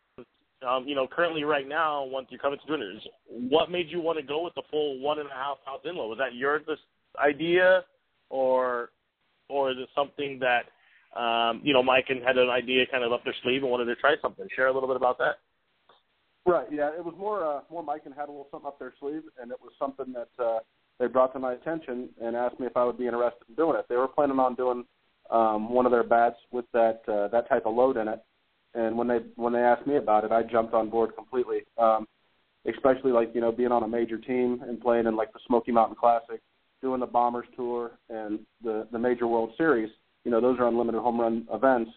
um, 0.68 0.84
you 0.86 0.94
know, 0.94 1.06
currently 1.06 1.44
right 1.44 1.68
now, 1.68 2.04
once 2.04 2.28
you're 2.30 2.40
coming 2.40 2.58
to 2.66 2.74
is 2.74 3.02
what 3.28 3.70
made 3.70 3.88
you 3.88 4.00
want 4.00 4.18
to 4.18 4.24
go 4.24 4.42
with 4.42 4.54
the 4.54 4.62
full 4.70 4.98
one 5.00 5.18
and 5.18 5.28
a 5.28 5.32
half 5.32 5.58
ounce 5.68 5.82
inlet? 5.84 6.08
Was 6.08 6.18
that 6.18 6.34
your 6.34 6.58
this 6.60 6.78
idea, 7.22 7.84
or 8.30 8.90
or 9.48 9.70
is 9.70 9.76
it 9.78 9.88
something 9.94 10.40
that 10.40 10.64
um, 11.18 11.60
you 11.62 11.72
know 11.72 11.82
Miken 11.82 12.24
had 12.24 12.38
an 12.38 12.48
idea 12.48 12.86
kind 12.86 13.04
of 13.04 13.12
up 13.12 13.24
their 13.24 13.34
sleeve 13.42 13.62
and 13.62 13.70
wanted 13.70 13.86
to 13.86 13.96
try 13.96 14.14
something? 14.22 14.46
Share 14.56 14.68
a 14.68 14.72
little 14.72 14.88
bit 14.88 14.96
about 14.96 15.18
that. 15.18 15.38
Right. 16.44 16.66
Yeah, 16.72 16.90
it 16.96 17.04
was 17.04 17.14
more 17.16 17.44
uh, 17.44 17.60
more 17.70 17.84
Miken 17.84 18.16
had 18.16 18.28
a 18.28 18.32
little 18.32 18.48
something 18.50 18.66
up 18.66 18.78
their 18.78 18.94
sleeve, 18.98 19.22
and 19.40 19.50
it 19.52 19.58
was 19.60 19.72
something 19.78 20.12
that 20.12 20.44
uh, 20.44 20.58
they 20.98 21.06
brought 21.06 21.32
to 21.34 21.38
my 21.38 21.52
attention 21.52 22.08
and 22.20 22.34
asked 22.34 22.58
me 22.58 22.66
if 22.66 22.76
I 22.76 22.84
would 22.84 22.98
be 22.98 23.06
interested 23.06 23.44
in 23.48 23.54
doing 23.54 23.78
it. 23.78 23.86
They 23.88 23.96
were 23.96 24.08
planning 24.08 24.40
on 24.40 24.56
doing 24.56 24.84
um, 25.30 25.72
one 25.72 25.86
of 25.86 25.92
their 25.92 26.02
bats 26.02 26.36
with 26.50 26.64
that 26.72 27.02
uh, 27.06 27.28
that 27.28 27.48
type 27.48 27.64
of 27.64 27.74
load 27.74 27.96
in 27.96 28.08
it, 28.08 28.24
and 28.74 28.98
when 28.98 29.06
they 29.06 29.18
when 29.36 29.52
they 29.52 29.60
asked 29.60 29.86
me 29.86 29.96
about 29.96 30.24
it, 30.24 30.32
I 30.32 30.42
jumped 30.42 30.74
on 30.74 30.90
board 30.90 31.14
completely. 31.14 31.60
Um, 31.78 32.08
especially 32.66 33.12
like 33.12 33.30
you 33.34 33.40
know 33.40 33.52
being 33.52 33.72
on 33.72 33.82
a 33.82 33.88
major 33.88 34.18
team 34.18 34.62
and 34.66 34.80
playing 34.80 35.06
in 35.06 35.16
like 35.16 35.32
the 35.32 35.40
Smoky 35.46 35.72
Mountain 35.72 35.96
Classic, 35.98 36.40
doing 36.80 37.00
the 37.00 37.06
Bombers 37.06 37.46
tour 37.56 37.92
and 38.08 38.40
the 38.62 38.86
the 38.92 38.98
Major 38.98 39.26
World 39.26 39.52
Series. 39.56 39.90
You 40.24 40.30
know 40.30 40.40
those 40.40 40.58
are 40.58 40.68
unlimited 40.68 41.00
home 41.00 41.20
run 41.20 41.46
events, 41.52 41.90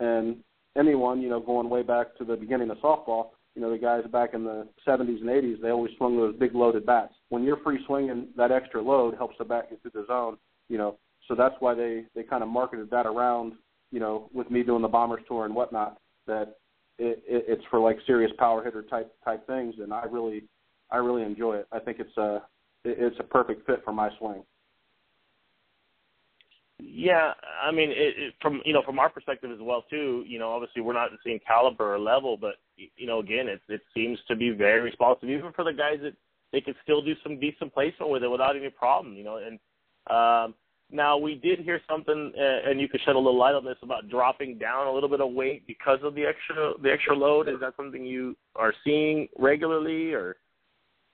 and 0.00 0.36
anyone 0.76 1.20
you 1.20 1.28
know 1.28 1.40
going 1.40 1.70
way 1.70 1.82
back 1.82 2.16
to 2.18 2.24
the 2.24 2.36
beginning 2.36 2.70
of 2.70 2.78
softball, 2.78 3.30
you 3.58 3.64
know 3.64 3.72
the 3.72 3.78
guys 3.78 4.04
back 4.12 4.34
in 4.34 4.44
the 4.44 4.68
70s 4.86 5.20
and 5.20 5.28
80s, 5.28 5.60
they 5.60 5.70
always 5.70 5.90
swung 5.96 6.16
those 6.16 6.36
big 6.36 6.54
loaded 6.54 6.86
bats. 6.86 7.12
When 7.28 7.42
you're 7.42 7.56
free 7.56 7.80
swinging, 7.86 8.28
that 8.36 8.52
extra 8.52 8.80
load 8.80 9.16
helps 9.16 9.34
the 9.36 9.44
bat 9.44 9.68
get 9.68 9.82
through 9.82 10.00
the 10.00 10.06
zone. 10.06 10.38
You 10.68 10.78
know, 10.78 10.96
so 11.26 11.34
that's 11.34 11.56
why 11.58 11.74
they 11.74 12.04
they 12.14 12.22
kind 12.22 12.44
of 12.44 12.48
marketed 12.48 12.88
that 12.92 13.04
around. 13.04 13.54
You 13.90 13.98
know, 13.98 14.30
with 14.32 14.48
me 14.48 14.62
doing 14.62 14.80
the 14.80 14.86
Bombers 14.86 15.22
tour 15.26 15.44
and 15.44 15.56
whatnot 15.56 15.98
that 16.28 16.54
it, 17.00 17.20
it, 17.26 17.46
it's 17.48 17.64
for 17.68 17.80
like 17.80 17.98
serious 18.06 18.30
power 18.38 18.62
hitter 18.62 18.82
type 18.82 19.12
type 19.24 19.44
things, 19.48 19.74
and 19.82 19.92
I 19.92 20.04
really 20.04 20.44
I 20.92 20.98
really 20.98 21.24
enjoy 21.24 21.56
it. 21.56 21.66
I 21.72 21.80
think 21.80 21.98
it's 21.98 22.16
a 22.16 22.42
it's 22.84 23.18
a 23.18 23.24
perfect 23.24 23.66
fit 23.66 23.82
for 23.84 23.92
my 23.92 24.08
swing. 24.20 24.44
Yeah, 26.78 27.32
I 27.60 27.72
mean, 27.72 27.90
it, 27.90 28.14
it, 28.16 28.34
from 28.40 28.62
you 28.64 28.72
know 28.72 28.82
from 28.86 29.00
our 29.00 29.10
perspective 29.10 29.50
as 29.50 29.58
well 29.60 29.84
too. 29.90 30.22
You 30.28 30.38
know, 30.38 30.52
obviously 30.52 30.80
we're 30.80 30.92
not 30.92 31.10
the 31.10 31.18
same 31.28 31.40
caliber 31.44 31.96
or 31.96 31.98
level, 31.98 32.36
but 32.36 32.54
you 32.96 33.06
know, 33.06 33.20
again, 33.20 33.48
it 33.48 33.60
it 33.68 33.80
seems 33.94 34.18
to 34.28 34.36
be 34.36 34.50
very 34.50 34.80
responsive, 34.80 35.28
even 35.28 35.52
for 35.52 35.64
the 35.64 35.72
guys 35.72 35.98
that 36.02 36.14
they 36.52 36.60
can 36.60 36.74
still 36.82 37.02
do 37.02 37.14
some 37.22 37.38
decent 37.38 37.74
placement 37.74 38.10
with 38.10 38.22
it 38.22 38.28
without 38.28 38.56
any 38.56 38.70
problem. 38.70 39.14
You 39.14 39.24
know, 39.24 39.36
and 39.36 39.58
um, 40.10 40.54
now 40.90 41.18
we 41.18 41.34
did 41.34 41.58
hear 41.58 41.80
something, 41.88 42.32
uh, 42.36 42.70
and 42.70 42.80
you 42.80 42.88
could 42.88 43.00
shed 43.04 43.14
a 43.14 43.18
little 43.18 43.38
light 43.38 43.54
on 43.54 43.64
this 43.64 43.76
about 43.82 44.08
dropping 44.08 44.58
down 44.58 44.86
a 44.86 44.92
little 44.92 45.08
bit 45.08 45.20
of 45.20 45.32
weight 45.32 45.66
because 45.66 45.98
of 46.02 46.14
the 46.14 46.24
extra 46.24 46.72
the 46.82 46.90
extra 46.90 47.14
load. 47.14 47.48
Is 47.48 47.60
that 47.60 47.74
something 47.76 48.04
you 48.04 48.36
are 48.56 48.72
seeing 48.84 49.28
regularly, 49.38 50.12
or 50.12 50.36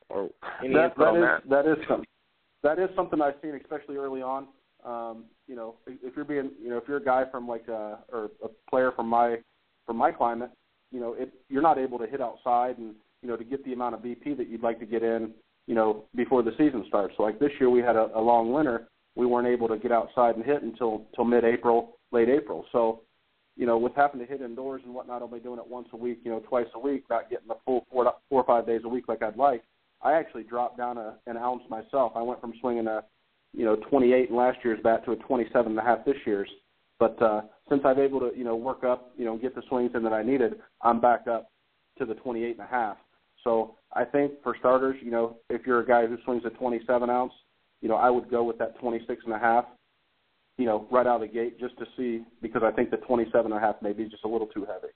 or 0.09 0.31
any 0.63 0.75
that, 0.75 0.97
that 0.97 1.05
on 1.05 1.17
is, 1.17 1.23
that? 1.23 1.49
That 1.49 1.71
is 1.71 1.79
something. 1.89 2.07
That 2.63 2.79
is 2.79 2.89
something 2.97 3.21
I've 3.21 3.35
seen, 3.43 3.59
especially 3.61 3.97
early 3.97 4.23
on. 4.23 4.47
Um, 4.85 5.25
you 5.47 5.57
know, 5.57 5.75
if 5.87 6.15
you're 6.15 6.25
being, 6.25 6.51
you 6.63 6.71
know, 6.71 6.79
if 6.79 6.85
you're 6.87 6.99
a 6.99 7.05
guy 7.05 7.25
from 7.31 7.49
like 7.49 7.69
a 7.69 7.99
or 8.13 8.31
a 8.43 8.49
player 8.71 8.93
from 8.93 9.09
my 9.09 9.37
from 9.87 9.97
my 9.97 10.13
climate, 10.13 10.51
you 10.95 11.01
know, 11.01 11.15
it 11.15 11.35
you're 11.49 11.61
not 11.61 11.77
able 11.77 11.99
to 11.99 12.07
hit 12.07 12.21
outside 12.21 12.79
and 12.79 12.95
you 13.21 13.29
know 13.29 13.37
to 13.37 13.43
get 13.43 13.65
the 13.65 13.73
amount 13.73 13.97
of 13.97 14.01
BP 14.01 14.37
that 14.37 14.49
you'd 14.49 14.63
like 14.63 14.79
to 14.79 14.87
get 14.87 15.03
in, 15.03 15.33
you 15.67 15.75
know, 15.75 16.05
before 16.15 16.45
the 16.45 16.53
season 16.53 16.85
starts. 16.87 17.15
Like 17.19 17.41
this 17.41 17.51
year 17.59 17.69
we 17.69 17.81
had 17.81 17.97
a, 17.97 18.11
a 18.15 18.21
long 18.21 18.53
winter, 18.53 18.87
we 19.17 19.27
weren't 19.27 19.49
able 19.49 19.67
to 19.69 19.77
get 19.77 19.91
outside 19.91 20.37
and 20.37 20.45
hit 20.45 20.63
until 20.63 21.03
till 21.17 21.25
mid-April, 21.25 21.97
late 22.13 22.29
April. 22.29 22.65
So, 22.71 23.01
you 23.57 23.67
know, 23.67 23.77
with 23.77 23.93
having 23.97 24.21
to 24.21 24.27
hit 24.27 24.41
indoors 24.41 24.83
and 24.85 24.95
whatnot, 24.95 25.23
only 25.23 25.41
doing 25.41 25.59
it 25.59 25.67
once 25.67 25.89
a 25.93 25.97
week, 25.97 26.21
you 26.23 26.31
know, 26.31 26.41
twice 26.49 26.67
a 26.77 26.79
week, 26.79 27.03
not 27.11 27.29
getting 27.29 27.49
the 27.49 27.57
full 27.65 27.85
four 27.91 28.05
four 28.29 28.43
or 28.43 28.47
five 28.47 28.65
days 28.65 28.83
a 28.85 28.89
week 28.89 29.09
like 29.09 29.23
I'd 29.23 29.37
like. 29.37 29.65
I 30.01 30.13
actually 30.13 30.45
dropped 30.45 30.79
down 30.79 30.97
a, 30.97 31.17
an 31.27 31.37
ounce 31.37 31.63
myself. 31.69 32.13
I 32.15 32.23
went 32.23 32.41
from 32.41 32.55
swinging 32.61 32.87
a 32.87 33.03
you 33.53 33.65
know 33.65 33.77
28 33.91 34.31
in 34.31 34.37
last 34.37 34.59
year's 34.63 34.81
bat 34.85 35.05
to 35.07 35.13
a 35.13 35.17
27 35.17 35.73
and 35.73 35.79
a 35.79 35.83
half 35.83 36.05
this 36.05 36.17
year's. 36.25 36.49
But 36.99 37.21
uh, 37.21 37.43
since 37.69 37.83
I've 37.85 37.99
able 37.99 38.21
to 38.21 38.31
you 38.37 38.45
know 38.45 38.57
work 38.57 38.85
up, 38.85 39.13
you 39.17 39.25
know 39.25 39.37
get 39.37 39.55
the 39.55 39.63
swings 39.69 39.93
in 39.95 40.03
that 40.05 40.13
I 40.13 40.23
needed, 40.23 40.55
I'm 40.83 41.01
back 41.01 41.27
up 41.27 41.51
to 41.99 42.05
the 42.05 42.15
28 42.15 42.51
and 42.53 42.61
a 42.61 42.71
half. 42.71 42.97
So 43.43 43.77
I 43.93 44.05
think 44.05 44.33
for 44.43 44.57
starters, 44.59 44.97
you 45.03 45.11
know, 45.11 45.37
if 45.51 45.67
you're 45.67 45.81
a 45.81 45.87
guy 45.87 46.07
who 46.07 46.17
swings 46.25 46.43
a 46.47 46.51
27 46.51 47.11
ounce, 47.11 47.33
you 47.83 47.89
know, 47.89 47.97
I 47.97 48.11
would 48.11 48.31
go 48.31 48.43
with 48.43 48.59
that 48.59 48.79
26 48.81 49.23
and 49.25 49.35
a 49.35 49.39
half, 49.39 49.67
you 50.57 50.65
know, 50.65 50.89
right 50.91 51.07
out 51.07 51.23
of 51.23 51.29
the 51.29 51.35
gate 51.35 51.61
just 51.61 51.77
to 51.79 51.85
see 51.97 52.25
because 52.41 52.63
I 52.65 52.71
think 52.73 52.91
the 52.91 52.97
27 52.99 53.53
and 53.53 53.55
a 53.55 53.65
half 53.65 53.77
may 53.83 53.93
be 53.93 54.05
just 54.09 54.25
a 54.25 54.29
little 54.29 54.47
too 54.47 54.67
heavy. 54.67 54.93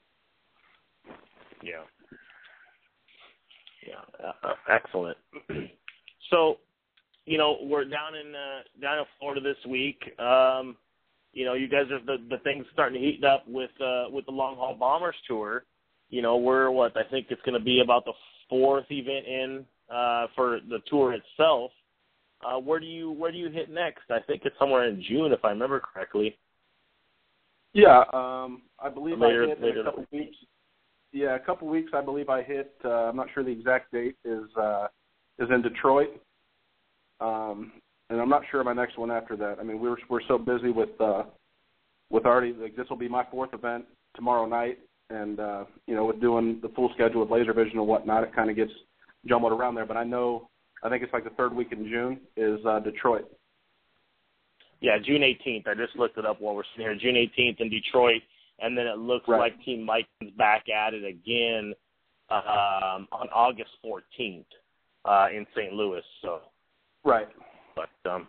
Yeah. 1.63 1.83
Yeah. 3.87 4.27
Uh, 4.43 4.53
excellent. 4.69 5.17
so 6.29 6.57
you 7.25 7.37
know, 7.37 7.57
we're 7.61 7.85
down 7.85 8.15
in 8.15 8.33
uh, 8.33 8.61
down 8.81 8.97
in 8.97 9.05
Florida 9.19 9.41
this 9.41 9.63
week. 9.69 10.01
Um, 10.19 10.77
you 11.33 11.45
know, 11.45 11.53
you 11.53 11.67
guys 11.67 11.85
are 11.91 11.99
the 12.03 12.17
the 12.29 12.37
things 12.39 12.65
starting 12.73 13.01
to 13.01 13.07
heat 13.07 13.23
up 13.23 13.47
with 13.47 13.71
uh, 13.81 14.05
with 14.09 14.25
the 14.25 14.31
long 14.31 14.55
haul 14.55 14.75
bombers 14.75 15.15
tour. 15.27 15.63
You 16.09 16.21
know, 16.21 16.37
we're 16.37 16.71
what 16.71 16.97
I 16.97 17.03
think 17.09 17.27
it's 17.29 17.41
going 17.43 17.57
to 17.57 17.63
be 17.63 17.81
about 17.81 18.05
the 18.05 18.13
fourth 18.49 18.85
event 18.89 19.27
in 19.27 19.65
uh, 19.93 20.27
for 20.35 20.59
the 20.67 20.79
tour 20.87 21.13
itself. 21.13 21.71
Uh, 22.43 22.57
where 22.57 22.79
do 22.79 22.85
you 22.85 23.11
where 23.11 23.31
do 23.31 23.37
you 23.37 23.49
hit 23.49 23.69
next? 23.69 24.03
I 24.09 24.19
think 24.25 24.43
it's 24.45 24.57
somewhere 24.57 24.87
in 24.87 25.03
June, 25.07 25.31
if 25.31 25.43
I 25.43 25.49
remember 25.49 25.79
correctly. 25.79 26.37
Yeah, 27.73 28.03
um, 28.13 28.63
I 28.79 28.89
believe 28.89 29.19
later, 29.19 29.43
I 29.43 29.47
hit 29.49 29.61
later 29.61 29.81
in 29.81 29.87
a 29.87 29.91
couple 29.91 30.05
weeks. 30.11 30.37
Yeah, 31.11 31.35
a 31.35 31.39
couple 31.39 31.67
weeks. 31.67 31.91
I 31.93 32.01
believe 32.01 32.29
I 32.29 32.41
hit. 32.41 32.73
Uh, 32.83 33.09
I'm 33.09 33.15
not 33.15 33.27
sure 33.33 33.43
the 33.43 33.51
exact 33.51 33.91
date 33.91 34.15
is 34.23 34.45
uh, 34.59 34.87
is 35.37 35.49
in 35.53 35.61
Detroit. 35.61 36.21
Um, 37.19 37.73
and 38.09 38.19
I'm 38.19 38.29
not 38.29 38.43
sure 38.49 38.63
my 38.63 38.73
next 38.73 38.97
one 38.97 39.11
after 39.11 39.35
that. 39.37 39.57
I 39.59 39.63
mean, 39.63 39.79
we're 39.79 39.97
we're 40.09 40.25
so 40.27 40.37
busy 40.37 40.71
with 40.71 40.89
uh, 40.99 41.23
with 42.09 42.25
already 42.25 42.53
like 42.53 42.75
this 42.75 42.87
will 42.89 42.97
be 42.97 43.09
my 43.09 43.25
fourth 43.31 43.53
event 43.53 43.85
tomorrow 44.15 44.45
night, 44.45 44.79
and 45.09 45.39
uh, 45.39 45.65
you 45.87 45.95
know, 45.95 46.05
with 46.05 46.21
doing 46.21 46.59
the 46.61 46.69
full 46.69 46.89
schedule 46.93 47.21
with 47.21 47.31
laser 47.31 47.53
vision 47.53 47.77
and 47.77 47.87
whatnot, 47.87 48.23
it 48.23 48.35
kind 48.35 48.49
of 48.49 48.55
gets 48.55 48.71
jumbled 49.27 49.53
around 49.53 49.75
there. 49.75 49.85
But 49.85 49.97
I 49.97 50.03
know 50.03 50.49
I 50.83 50.89
think 50.89 51.03
it's 51.03 51.13
like 51.13 51.23
the 51.23 51.29
third 51.31 51.53
week 51.53 51.71
in 51.71 51.85
June 51.85 52.19
is 52.35 52.59
uh, 52.65 52.79
Detroit. 52.79 53.25
Yeah, 54.81 54.97
June 55.03 55.21
18th. 55.21 55.67
I 55.67 55.75
just 55.75 55.97
looked 55.97 56.17
it 56.17 56.25
up 56.25 56.39
while 56.39 56.55
we're 56.55 56.63
sitting 56.73 56.87
here. 56.87 56.95
June 56.95 57.15
18th 57.15 57.59
in 57.59 57.69
Detroit, 57.69 58.21
and 58.59 58.77
then 58.77 58.87
it 58.87 58.97
looks 58.97 59.27
right. 59.27 59.39
like 59.39 59.65
Team 59.65 59.85
Mike's 59.85 60.07
back 60.37 60.63
at 60.69 60.93
it 60.93 61.03
again 61.03 61.73
um, 62.29 63.07
on 63.11 63.27
August 63.33 63.71
14th 63.85 64.45
uh, 65.03 65.27
in 65.35 65.45
St. 65.53 65.73
Louis. 65.73 66.01
So 66.21 66.39
Right. 67.03 67.27
But 67.79 68.09
um 68.09 68.27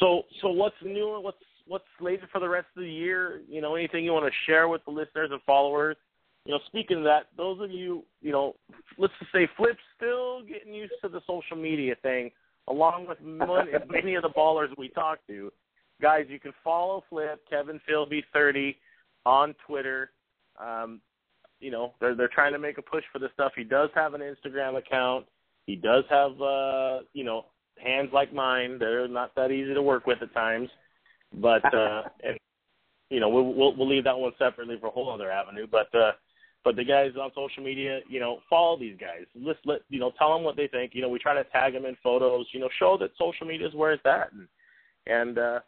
so 0.00 0.22
so 0.40 0.48
what's 0.48 0.76
new 0.84 1.20
what's 1.20 1.38
what's 1.66 1.84
slated 1.98 2.28
for 2.32 2.40
the 2.40 2.48
rest 2.48 2.66
of 2.76 2.82
the 2.82 2.90
year? 2.90 3.42
You 3.48 3.60
know, 3.60 3.74
anything 3.74 4.04
you 4.04 4.12
want 4.12 4.26
to 4.26 4.50
share 4.50 4.68
with 4.68 4.84
the 4.84 4.90
listeners 4.90 5.30
and 5.32 5.40
followers? 5.46 5.96
You 6.44 6.52
know, 6.52 6.60
speaking 6.66 6.98
of 6.98 7.04
that, 7.04 7.26
those 7.36 7.60
of 7.60 7.70
you, 7.72 8.04
you 8.22 8.30
know, 8.30 8.54
let's 8.98 9.12
just 9.18 9.32
say 9.32 9.48
Flip's 9.56 9.78
still 9.96 10.42
getting 10.44 10.72
used 10.72 10.92
to 11.02 11.08
the 11.08 11.20
social 11.26 11.56
media 11.56 11.96
thing, 12.02 12.30
along 12.68 13.08
with 13.08 13.18
many, 13.22 14.14
of 14.14 14.22
the 14.22 14.28
ballers 14.28 14.68
we 14.78 14.88
talk 14.90 15.18
to. 15.26 15.52
Guys, 16.00 16.26
you 16.28 16.38
can 16.38 16.52
follow 16.62 17.02
Flip, 17.08 17.40
Kevin 17.50 17.80
Filby 17.88 18.22
thirty 18.32 18.76
on 19.24 19.54
Twitter. 19.66 20.10
Um, 20.60 21.00
you 21.58 21.70
know, 21.70 21.94
they're 22.00 22.14
they're 22.14 22.28
trying 22.28 22.52
to 22.52 22.58
make 22.58 22.78
a 22.78 22.82
push 22.82 23.04
for 23.12 23.18
this 23.18 23.30
stuff. 23.34 23.52
He 23.56 23.64
does 23.64 23.90
have 23.94 24.14
an 24.14 24.20
Instagram 24.20 24.76
account. 24.76 25.26
He 25.66 25.74
does 25.74 26.04
have, 26.08 26.40
uh, 26.40 27.00
you 27.12 27.24
know, 27.24 27.46
hands 27.78 28.10
like 28.12 28.32
mine. 28.32 28.78
They're 28.78 29.08
not 29.08 29.34
that 29.34 29.50
easy 29.50 29.74
to 29.74 29.82
work 29.82 30.06
with 30.06 30.22
at 30.22 30.32
times, 30.34 30.68
but 31.34 31.64
uh, 31.74 32.02
and 32.24 32.38
you 33.10 33.20
know, 33.20 33.28
we'll, 33.28 33.54
we'll 33.54 33.76
we'll 33.76 33.88
leave 33.88 34.04
that 34.04 34.18
one 34.18 34.32
separately 34.38 34.76
for 34.80 34.88
a 34.88 34.90
whole 34.90 35.12
other 35.12 35.30
avenue. 35.30 35.66
But 35.70 35.94
uh, 35.94 36.12
but 36.64 36.76
the 36.76 36.84
guys 36.84 37.12
on 37.20 37.30
social 37.34 37.62
media, 37.62 38.00
you 38.08 38.18
know, 38.18 38.40
follow 38.50 38.78
these 38.78 38.96
guys. 38.98 39.24
Let's 39.34 39.60
let 39.64 39.82
you 39.88 40.00
know, 40.00 40.12
tell 40.18 40.34
them 40.34 40.42
what 40.42 40.56
they 40.56 40.66
think. 40.66 40.92
You 40.94 41.02
know, 41.02 41.08
we 41.08 41.18
try 41.18 41.34
to 41.34 41.44
tag 41.44 41.74
them 41.74 41.84
in 41.84 41.96
photos. 42.02 42.46
You 42.52 42.60
know, 42.60 42.68
show 42.78 42.96
that 42.98 43.10
social 43.18 43.46
media 43.46 43.68
is 43.68 43.74
where 43.74 43.92
it's 43.92 44.04
at, 44.04 44.32
and 44.32 44.48
and 45.06 45.38
uh, 45.38 45.60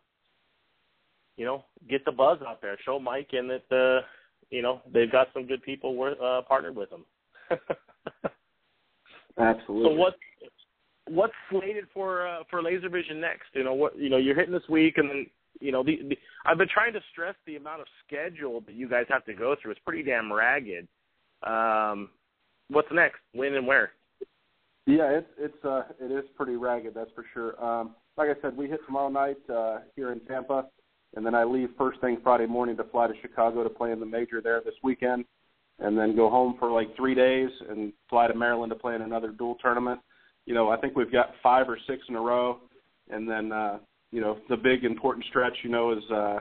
you 1.36 1.44
know, 1.44 1.64
get 1.88 2.04
the 2.04 2.12
buzz 2.12 2.38
out 2.46 2.60
there. 2.60 2.76
Show 2.84 2.98
Miken 2.98 3.48
that 3.48 3.74
uh, 3.74 4.04
you 4.50 4.62
know 4.62 4.82
they've 4.92 5.10
got 5.10 5.28
some 5.32 5.46
good 5.46 5.62
people 5.62 5.94
worth, 5.94 6.20
uh, 6.20 6.42
partnered 6.42 6.74
with 6.74 6.90
them. 6.90 7.04
Absolutely. 9.38 9.90
So 9.90 9.94
what 9.94 10.16
what's 11.08 11.34
slated 11.50 11.84
for 11.92 12.26
uh, 12.26 12.42
for 12.50 12.62
Laser 12.62 12.88
Vision 12.88 13.20
next? 13.20 13.46
You 13.54 13.64
know 13.64 13.74
what 13.74 13.98
you 13.98 14.08
know 14.08 14.16
you're 14.16 14.34
hitting 14.34 14.52
this 14.52 14.68
week, 14.68 14.98
and 14.98 15.08
then 15.08 15.26
you 15.60 15.72
know 15.72 15.82
the, 15.82 15.98
the 16.08 16.16
I've 16.46 16.58
been 16.58 16.68
trying 16.72 16.92
to 16.92 17.00
stress 17.12 17.34
the 17.46 17.56
amount 17.56 17.80
of 17.80 17.86
schedule 18.06 18.62
that 18.66 18.74
you 18.74 18.88
guys 18.88 19.06
have 19.08 19.24
to 19.26 19.34
go 19.34 19.56
through. 19.60 19.72
It's 19.72 19.80
pretty 19.84 20.02
damn 20.02 20.32
ragged. 20.32 20.88
Um, 21.42 22.10
what's 22.68 22.88
next? 22.92 23.18
When 23.32 23.54
and 23.54 23.66
where? 23.66 23.92
Yeah, 24.86 25.18
it's 25.18 25.30
it's 25.38 25.64
uh 25.64 25.82
it 26.00 26.10
is 26.10 26.24
pretty 26.36 26.56
ragged, 26.56 26.94
that's 26.94 27.10
for 27.14 27.24
sure. 27.34 27.62
Um, 27.62 27.94
like 28.16 28.30
I 28.30 28.40
said, 28.40 28.56
we 28.56 28.68
hit 28.68 28.80
tomorrow 28.86 29.08
night 29.08 29.38
uh, 29.52 29.78
here 29.94 30.12
in 30.12 30.20
Tampa, 30.20 30.66
and 31.14 31.24
then 31.24 31.34
I 31.34 31.44
leave 31.44 31.68
first 31.76 32.00
thing 32.00 32.18
Friday 32.22 32.46
morning 32.46 32.76
to 32.78 32.84
fly 32.84 33.06
to 33.06 33.14
Chicago 33.20 33.62
to 33.62 33.70
play 33.70 33.92
in 33.92 34.00
the 34.00 34.06
major 34.06 34.40
there 34.40 34.60
this 34.64 34.74
weekend 34.82 35.24
and 35.80 35.96
then 35.96 36.16
go 36.16 36.28
home 36.28 36.56
for 36.58 36.70
like 36.70 36.94
three 36.96 37.14
days 37.14 37.50
and 37.68 37.92
fly 38.10 38.26
to 38.26 38.34
Maryland 38.34 38.70
to 38.70 38.76
play 38.76 38.94
in 38.94 39.02
another 39.02 39.28
dual 39.28 39.56
tournament. 39.62 40.00
You 40.48 40.54
know, 40.54 40.70
I 40.70 40.78
think 40.78 40.96
we've 40.96 41.12
got 41.12 41.34
five 41.42 41.68
or 41.68 41.78
six 41.86 42.00
in 42.08 42.16
a 42.16 42.20
row, 42.20 42.60
and 43.10 43.28
then 43.28 43.52
uh, 43.52 43.80
you 44.10 44.22
know 44.22 44.38
the 44.48 44.56
big 44.56 44.82
important 44.82 45.26
stretch. 45.26 45.52
You 45.62 45.68
know, 45.68 45.92
is 45.92 46.02
uh, 46.10 46.38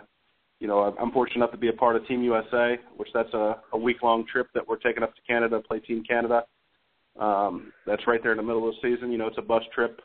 you 0.61 0.67
know 0.67 0.95
I'm 0.97 1.11
fortunate 1.11 1.43
enough 1.43 1.51
to 1.51 1.57
be 1.57 1.67
a 1.67 1.73
part 1.73 1.97
of 1.97 2.07
Team 2.07 2.23
USA, 2.23 2.77
which 2.95 3.09
that's 3.13 3.33
a, 3.33 3.57
a 3.73 3.77
week 3.77 3.97
long 4.01 4.25
trip 4.25 4.47
that 4.53 4.65
we're 4.65 4.77
taking 4.77 5.03
up 5.03 5.13
to 5.13 5.21
Canada 5.27 5.57
to 5.61 5.67
play 5.67 5.79
Team 5.79 6.05
Canada. 6.07 6.45
Um, 7.19 7.73
that's 7.85 8.07
right 8.07 8.23
there 8.23 8.31
in 8.31 8.37
the 8.37 8.43
middle 8.43 8.69
of 8.69 8.75
the 8.75 8.95
season. 8.95 9.11
You 9.11 9.17
know, 9.17 9.27
it's 9.27 9.39
a 9.39 9.41
bus 9.41 9.63
trip. 9.75 9.99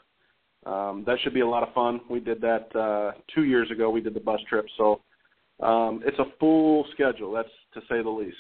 Um, 0.67 1.05
that 1.07 1.19
should 1.23 1.33
be 1.33 1.41
a 1.41 1.47
lot 1.47 1.62
of 1.62 1.73
fun. 1.73 2.01
We 2.11 2.19
did 2.19 2.41
that 2.41 2.75
uh, 2.75 3.12
two 3.33 3.45
years 3.45 3.71
ago. 3.71 3.88
We 3.88 4.01
did 4.01 4.15
the 4.15 4.21
bus 4.21 4.41
trip, 4.49 4.67
so 4.79 5.01
um, 5.61 6.03
it's 6.05 6.19
a 6.19 6.27
full 6.41 6.87
schedule. 6.93 7.31
That's 7.31 7.49
to 7.75 7.81
say 7.83 8.03
the 8.03 8.11
least. 8.11 8.37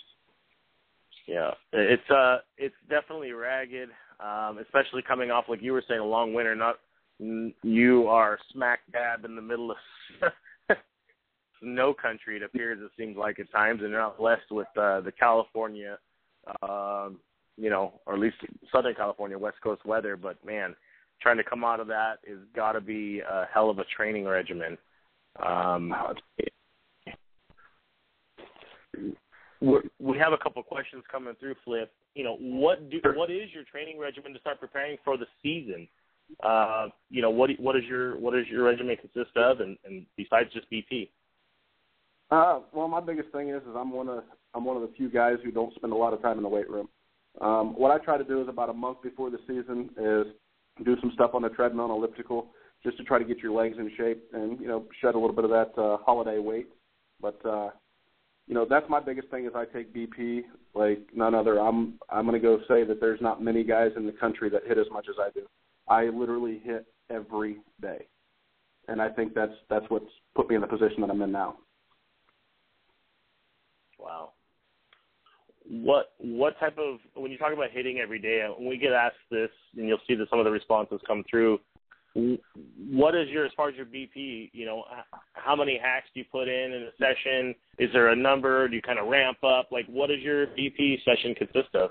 Yeah, 1.28 1.52
it's 1.72 2.10
uh, 2.10 2.38
it's 2.58 2.74
definitely 2.90 3.30
ragged, 3.30 3.90
um, 4.22 4.58
especially 4.58 5.02
coming 5.02 5.30
off 5.30 5.46
like 5.48 5.62
you 5.62 5.72
were 5.72 5.84
saying 5.88 6.00
a 6.00 6.04
long 6.04 6.34
winter. 6.34 6.54
Not 6.54 6.76
you 7.18 8.06
are 8.08 8.38
smack 8.52 8.80
dab 8.92 9.24
in 9.24 9.36
the 9.36 9.42
middle 9.42 9.70
of 9.70 9.76
no 11.62 11.94
country. 11.94 12.36
It 12.36 12.42
appears 12.42 12.78
it 12.82 12.90
seems 12.98 13.16
like 13.16 13.38
at 13.38 13.50
times, 13.52 13.80
and 13.80 13.90
you're 13.90 14.00
not 14.00 14.18
blessed 14.18 14.50
with 14.50 14.68
uh, 14.76 15.00
the 15.00 15.12
California, 15.12 15.98
um, 16.62 17.18
you 17.56 17.70
know, 17.70 18.00
or 18.06 18.14
at 18.14 18.20
least 18.20 18.36
Southern 18.72 18.94
California 18.94 19.38
West 19.38 19.58
Coast 19.62 19.84
weather. 19.84 20.16
But 20.16 20.44
man, 20.44 20.74
trying 21.20 21.36
to 21.36 21.44
come 21.44 21.64
out 21.64 21.80
of 21.80 21.86
that 21.88 22.14
is 22.24 22.38
got 22.54 22.72
to 22.72 22.80
be 22.80 23.20
a 23.20 23.46
hell 23.52 23.70
of 23.70 23.78
a 23.78 23.84
training 23.84 24.24
regimen. 24.24 24.76
Um, 25.44 25.94
we 29.60 30.18
have 30.18 30.32
a 30.32 30.38
couple 30.38 30.62
questions 30.62 31.04
coming 31.10 31.34
through, 31.38 31.54
Flip. 31.64 31.90
You 32.14 32.24
know, 32.24 32.36
what 32.38 32.90
do 32.90 33.00
what 33.14 33.30
is 33.30 33.48
your 33.54 33.64
training 33.64 33.98
regimen 33.98 34.32
to 34.34 34.40
start 34.40 34.60
preparing 34.60 34.98
for 35.04 35.16
the 35.16 35.26
season? 35.42 35.88
uh, 36.42 36.88
you 37.10 37.22
know, 37.22 37.30
what 37.30 37.50
what 37.58 37.76
is 37.76 37.84
your 37.88 38.18
what 38.18 38.34
does 38.34 38.46
your 38.48 38.64
regimen 38.64 38.96
consist 38.96 39.36
of, 39.36 39.60
and, 39.60 39.76
and 39.84 40.06
besides 40.16 40.50
just 40.52 40.70
BP? 40.70 41.10
Uh, 42.30 42.60
well, 42.72 42.88
my 42.88 43.00
biggest 43.00 43.30
thing 43.30 43.50
is 43.50 43.62
is 43.62 43.74
I'm 43.76 43.92
one 43.92 44.08
of 44.08 44.24
I'm 44.54 44.64
one 44.64 44.76
of 44.76 44.82
the 44.82 44.94
few 44.96 45.10
guys 45.10 45.36
who 45.44 45.50
don't 45.50 45.74
spend 45.74 45.92
a 45.92 45.96
lot 45.96 46.12
of 46.12 46.22
time 46.22 46.36
in 46.36 46.42
the 46.42 46.48
weight 46.48 46.70
room. 46.70 46.88
Um, 47.40 47.74
what 47.78 47.90
I 47.90 48.04
try 48.04 48.18
to 48.18 48.24
do 48.24 48.42
is 48.42 48.48
about 48.48 48.70
a 48.70 48.74
month 48.74 49.02
before 49.02 49.30
the 49.30 49.38
season 49.46 49.90
is 49.96 50.26
do 50.84 50.96
some 51.00 51.12
stuff 51.14 51.32
on 51.34 51.42
the 51.42 51.48
treadmill 51.50 51.86
and 51.86 51.94
elliptical 51.94 52.48
just 52.82 52.96
to 52.96 53.04
try 53.04 53.18
to 53.18 53.24
get 53.24 53.38
your 53.38 53.52
legs 53.52 53.76
in 53.78 53.90
shape 53.96 54.24
and 54.32 54.60
you 54.60 54.68
know 54.68 54.84
shed 55.00 55.14
a 55.14 55.18
little 55.18 55.36
bit 55.36 55.44
of 55.44 55.50
that 55.50 55.72
uh, 55.80 55.98
holiday 56.04 56.38
weight. 56.38 56.68
But 57.20 57.44
uh, 57.46 57.70
you 58.52 58.58
know 58.58 58.66
that's 58.68 58.84
my 58.90 59.00
biggest 59.00 59.28
thing 59.28 59.46
is 59.46 59.52
I 59.54 59.64
take 59.64 59.94
BP 59.94 60.42
like 60.74 61.00
none 61.14 61.34
other. 61.34 61.58
I'm 61.58 61.94
I'm 62.10 62.30
to 62.30 62.38
go 62.38 62.58
say 62.68 62.84
that 62.84 63.00
there's 63.00 63.22
not 63.22 63.42
many 63.42 63.64
guys 63.64 63.92
in 63.96 64.04
the 64.04 64.12
country 64.12 64.50
that 64.50 64.60
hit 64.66 64.76
as 64.76 64.84
much 64.92 65.06
as 65.08 65.14
I 65.18 65.30
do. 65.30 65.46
I 65.88 66.10
literally 66.10 66.60
hit 66.62 66.84
every 67.08 67.62
day, 67.80 68.06
and 68.88 69.00
I 69.00 69.08
think 69.08 69.32
that's 69.32 69.54
that's 69.70 69.86
what's 69.88 70.04
put 70.34 70.50
me 70.50 70.56
in 70.56 70.60
the 70.60 70.66
position 70.66 71.00
that 71.00 71.08
I'm 71.08 71.22
in 71.22 71.32
now. 71.32 71.56
Wow. 73.98 74.32
What 75.66 76.12
what 76.18 76.60
type 76.60 76.76
of 76.76 76.98
when 77.14 77.32
you 77.32 77.38
talk 77.38 77.54
about 77.54 77.70
hitting 77.70 78.00
every 78.00 78.18
day? 78.18 78.46
When 78.54 78.68
we 78.68 78.76
get 78.76 78.92
asked 78.92 79.16
this, 79.30 79.48
and 79.78 79.88
you'll 79.88 79.96
see 80.06 80.14
that 80.16 80.28
some 80.28 80.40
of 80.40 80.44
the 80.44 80.50
responses 80.50 81.00
come 81.06 81.24
through 81.30 81.58
what 82.14 83.14
is 83.14 83.28
your 83.28 83.46
as 83.46 83.52
far 83.56 83.68
as 83.68 83.76
your 83.76 83.86
BP? 83.86 84.50
You 84.52 84.66
know, 84.66 84.84
how 85.32 85.56
many 85.56 85.78
hacks 85.82 86.06
do 86.12 86.20
you 86.20 86.26
put 86.30 86.48
in 86.48 86.72
in 86.72 86.82
a 86.82 86.90
session? 86.98 87.54
Is 87.78 87.90
there 87.92 88.08
a 88.08 88.16
number? 88.16 88.68
Do 88.68 88.76
you 88.76 88.82
kind 88.82 88.98
of 88.98 89.08
ramp 89.08 89.38
up? 89.44 89.68
Like, 89.70 89.86
what 89.86 90.08
does 90.08 90.20
your 90.20 90.46
BP 90.48 91.02
session 91.04 91.34
consist 91.34 91.74
of? 91.74 91.90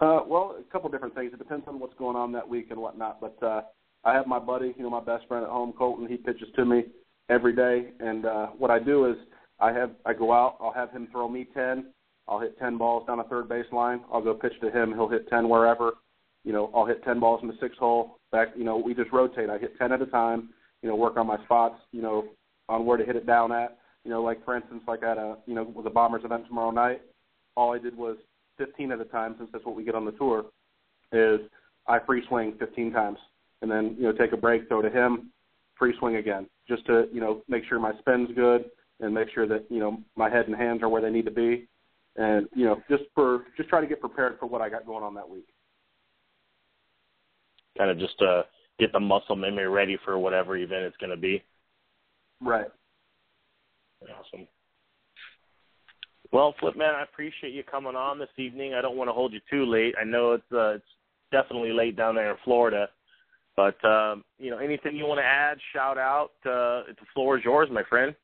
Uh, 0.00 0.24
well, 0.26 0.56
a 0.58 0.72
couple 0.72 0.90
different 0.90 1.14
things. 1.14 1.32
It 1.32 1.38
depends 1.38 1.64
on 1.68 1.78
what's 1.78 1.94
going 1.98 2.16
on 2.16 2.32
that 2.32 2.48
week 2.48 2.68
and 2.70 2.80
whatnot. 2.80 3.20
But 3.20 3.42
uh, 3.44 3.62
I 4.04 4.14
have 4.14 4.26
my 4.26 4.38
buddy, 4.38 4.74
you 4.76 4.82
know, 4.82 4.90
my 4.90 5.02
best 5.02 5.26
friend 5.28 5.44
at 5.44 5.50
home, 5.50 5.72
Colton. 5.76 6.08
He 6.08 6.16
pitches 6.16 6.48
to 6.56 6.64
me 6.64 6.84
every 7.28 7.54
day, 7.54 7.90
and 8.00 8.26
uh, 8.26 8.46
what 8.58 8.70
I 8.70 8.78
do 8.78 9.06
is 9.06 9.16
I 9.60 9.72
have 9.72 9.90
I 10.06 10.12
go 10.12 10.32
out. 10.32 10.56
I'll 10.60 10.72
have 10.72 10.90
him 10.90 11.08
throw 11.10 11.28
me 11.28 11.46
ten. 11.54 11.92
I'll 12.28 12.40
hit 12.40 12.58
ten 12.58 12.78
balls 12.78 13.06
down 13.06 13.20
a 13.20 13.24
third 13.24 13.48
base 13.48 13.66
line. 13.72 14.00
I'll 14.12 14.22
go 14.22 14.34
pitch 14.34 14.54
to 14.60 14.70
him. 14.70 14.92
He'll 14.92 15.08
hit 15.08 15.28
ten 15.28 15.48
wherever 15.48 15.92
you 16.44 16.52
know, 16.52 16.70
I'll 16.74 16.86
hit 16.86 17.04
10 17.04 17.20
balls 17.20 17.40
in 17.42 17.48
the 17.48 17.56
six 17.60 17.76
hole. 17.78 18.18
Back, 18.32 18.48
you 18.56 18.64
know, 18.64 18.78
we 18.78 18.94
just 18.94 19.12
rotate. 19.12 19.50
I 19.50 19.58
hit 19.58 19.78
10 19.78 19.92
at 19.92 20.02
a 20.02 20.06
time. 20.06 20.48
You 20.82 20.88
know, 20.88 20.96
work 20.96 21.16
on 21.16 21.26
my 21.26 21.42
spots. 21.44 21.76
You 21.92 22.02
know, 22.02 22.24
on 22.68 22.86
where 22.86 22.96
to 22.96 23.04
hit 23.04 23.16
it 23.16 23.26
down 23.26 23.52
at. 23.52 23.78
You 24.04 24.10
know, 24.10 24.22
like 24.22 24.44
for 24.44 24.56
instance, 24.56 24.82
like 24.88 25.02
at 25.02 25.18
a, 25.18 25.36
you 25.46 25.54
know, 25.54 25.62
with 25.62 25.84
the 25.84 25.90
Bombers 25.90 26.24
event 26.24 26.46
tomorrow 26.46 26.70
night, 26.70 27.02
all 27.56 27.72
I 27.72 27.78
did 27.78 27.96
was 27.96 28.16
15 28.58 28.90
at 28.92 29.00
a 29.00 29.04
time, 29.04 29.36
since 29.38 29.50
that's 29.52 29.64
what 29.64 29.76
we 29.76 29.84
get 29.84 29.94
on 29.94 30.04
the 30.04 30.12
tour. 30.12 30.46
Is 31.12 31.40
I 31.86 31.98
free 32.00 32.22
swing 32.28 32.54
15 32.58 32.92
times, 32.92 33.18
and 33.60 33.70
then 33.70 33.94
you 33.98 34.04
know 34.04 34.12
take 34.12 34.32
a 34.32 34.36
break, 34.36 34.66
throw 34.68 34.82
to 34.82 34.90
him, 34.90 35.30
free 35.78 35.94
swing 35.98 36.16
again, 36.16 36.46
just 36.66 36.86
to 36.86 37.06
you 37.12 37.20
know 37.20 37.42
make 37.48 37.64
sure 37.68 37.78
my 37.78 37.92
spin's 37.98 38.30
good 38.34 38.64
and 39.00 39.14
make 39.14 39.28
sure 39.34 39.46
that 39.46 39.66
you 39.68 39.78
know 39.78 40.00
my 40.16 40.30
head 40.30 40.46
and 40.46 40.56
hands 40.56 40.82
are 40.82 40.88
where 40.88 41.02
they 41.02 41.10
need 41.10 41.26
to 41.26 41.30
be, 41.30 41.68
and 42.16 42.48
you 42.54 42.64
know 42.64 42.80
just 42.88 43.04
for 43.14 43.44
just 43.56 43.68
try 43.68 43.80
to 43.80 43.86
get 43.86 44.00
prepared 44.00 44.38
for 44.40 44.46
what 44.46 44.62
I 44.62 44.68
got 44.68 44.86
going 44.86 45.04
on 45.04 45.14
that 45.14 45.28
week 45.28 45.51
kind 47.76 47.90
of 47.90 47.98
just 47.98 48.18
to 48.18 48.44
get 48.78 48.92
the 48.92 49.00
muscle 49.00 49.36
memory 49.36 49.68
ready 49.68 49.98
for 50.04 50.18
whatever 50.18 50.56
event 50.56 50.84
it's 50.84 50.96
going 50.96 51.10
to 51.10 51.16
be. 51.16 51.42
Right. 52.40 52.66
Awesome. 54.02 54.46
Well, 56.32 56.54
Flip 56.58 56.76
man, 56.76 56.94
I 56.94 57.02
appreciate 57.02 57.52
you 57.52 57.62
coming 57.62 57.94
on 57.94 58.18
this 58.18 58.30
evening. 58.38 58.74
I 58.74 58.80
don't 58.80 58.96
want 58.96 59.08
to 59.08 59.12
hold 59.12 59.32
you 59.32 59.40
too 59.50 59.66
late. 59.66 59.94
I 60.00 60.04
know 60.04 60.32
it's 60.32 60.52
uh, 60.52 60.76
it's 60.76 60.84
definitely 61.30 61.72
late 61.72 61.94
down 61.94 62.14
there 62.14 62.30
in 62.30 62.36
Florida, 62.42 62.88
but 63.54 63.82
um, 63.84 64.24
you 64.38 64.50
know, 64.50 64.58
anything 64.58 64.96
you 64.96 65.06
want 65.06 65.20
to 65.20 65.24
add, 65.24 65.58
shout 65.74 65.98
out. 65.98 66.30
Uh, 66.44 66.88
the 66.88 67.06
floor 67.12 67.38
is 67.38 67.44
yours, 67.44 67.68
my 67.70 67.82
friend. 67.84 68.14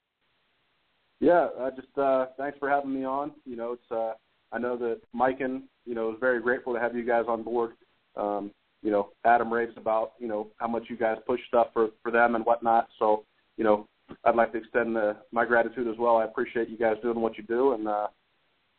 Yeah, 1.20 1.48
uh, 1.60 1.70
just 1.70 1.96
uh, 1.98 2.26
thanks 2.38 2.58
for 2.58 2.70
having 2.70 2.94
me 2.94 3.04
on. 3.04 3.32
You 3.44 3.56
know, 3.56 3.72
it's 3.72 3.92
uh, 3.92 4.14
I 4.52 4.58
know 4.58 4.76
that 4.78 5.00
Miken 5.14 5.62
you 5.84 5.94
know 5.94 6.10
is 6.10 6.16
very 6.18 6.40
grateful 6.40 6.72
to 6.72 6.80
have 6.80 6.96
you 6.96 7.04
guys 7.04 7.24
on 7.28 7.42
board. 7.42 7.72
Um, 8.16 8.52
you 8.82 8.90
know, 8.90 9.10
Adam 9.24 9.52
raves 9.52 9.74
about, 9.76 10.12
you 10.18 10.28
know, 10.28 10.48
how 10.56 10.68
much 10.68 10.84
you 10.88 10.96
guys 10.96 11.16
push 11.26 11.40
stuff 11.48 11.68
for, 11.72 11.88
for 12.02 12.12
them 12.12 12.34
and 12.34 12.44
whatnot. 12.44 12.88
So, 12.98 13.24
you 13.56 13.64
know, 13.64 13.88
I'd 14.24 14.36
like 14.36 14.52
to 14.52 14.58
extend 14.58 14.96
the, 14.96 15.16
my 15.32 15.44
gratitude 15.44 15.88
as 15.88 15.98
well. 15.98 16.16
I 16.16 16.24
appreciate 16.24 16.68
you 16.68 16.78
guys 16.78 16.96
doing 17.02 17.20
what 17.20 17.36
you 17.36 17.44
do, 17.44 17.72
and 17.72 17.88
uh, 17.88 18.06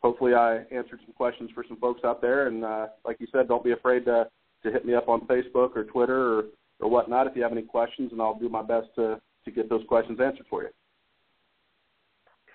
hopefully 0.02 0.34
I 0.34 0.64
answered 0.72 1.00
some 1.06 1.14
questions 1.16 1.52
for 1.54 1.64
some 1.68 1.78
folks 1.78 2.02
out 2.04 2.22
there. 2.22 2.48
And 2.48 2.64
uh, 2.64 2.88
like 3.06 3.18
you 3.20 3.28
said, 3.32 3.48
don't 3.48 3.64
be 3.64 3.72
afraid 3.72 4.06
to 4.06 4.28
to 4.62 4.72
hit 4.72 4.86
me 4.86 4.94
up 4.94 5.08
on 5.08 5.22
Facebook 5.22 5.76
or 5.76 5.86
Twitter 5.86 6.40
or 6.40 6.44
or 6.80 6.90
whatnot 6.90 7.28
if 7.28 7.36
you 7.36 7.44
have 7.44 7.52
any 7.52 7.62
questions, 7.62 8.12
and 8.12 8.22
I'll 8.22 8.40
do 8.40 8.50
my 8.50 8.64
best 8.64 8.88
to 8.96 9.22
to 9.46 9.52
get 9.52 9.70
those 9.70 9.86
questions 9.88 10.20
answered 10.20 10.46
for 10.50 10.64
you. 10.64 10.70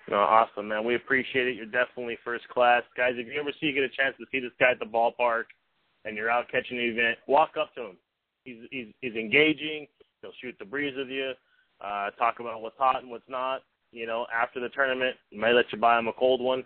No, 0.09 0.17
awesome, 0.17 0.67
man. 0.67 0.85
We 0.85 0.95
appreciate 0.95 1.47
it. 1.47 1.55
You're 1.55 1.65
definitely 1.65 2.17
first 2.23 2.47
class, 2.49 2.83
guys. 2.95 3.13
If 3.15 3.27
you 3.27 3.39
ever 3.39 3.51
see 3.59 3.67
you 3.67 3.73
get 3.73 3.83
a 3.83 3.89
chance 3.89 4.15
to 4.19 4.25
see 4.31 4.39
this 4.39 4.51
guy 4.59 4.71
at 4.71 4.79
the 4.79 4.85
ballpark 4.85 5.45
and 6.05 6.15
you're 6.15 6.29
out 6.29 6.49
catching 6.49 6.77
an 6.77 6.85
event, 6.85 7.17
walk 7.27 7.51
up 7.59 7.73
to 7.75 7.81
him. 7.81 7.97
He's 8.43 8.57
he's, 8.71 8.87
he's 9.01 9.15
engaging. 9.15 9.87
He'll 10.21 10.31
shoot 10.41 10.55
the 10.59 10.65
breeze 10.65 10.93
with 10.95 11.09
you. 11.09 11.33
Uh, 11.83 12.11
talk 12.11 12.39
about 12.39 12.61
what's 12.61 12.77
hot 12.77 13.01
and 13.01 13.11
what's 13.11 13.27
not. 13.27 13.61
You 13.91 14.07
know, 14.07 14.25
after 14.33 14.59
the 14.59 14.69
tournament, 14.69 15.15
he 15.29 15.37
might 15.37 15.53
let 15.53 15.65
you 15.71 15.79
buy 15.79 15.97
him 15.97 16.07
a 16.07 16.13
cold 16.13 16.41
one, 16.41 16.63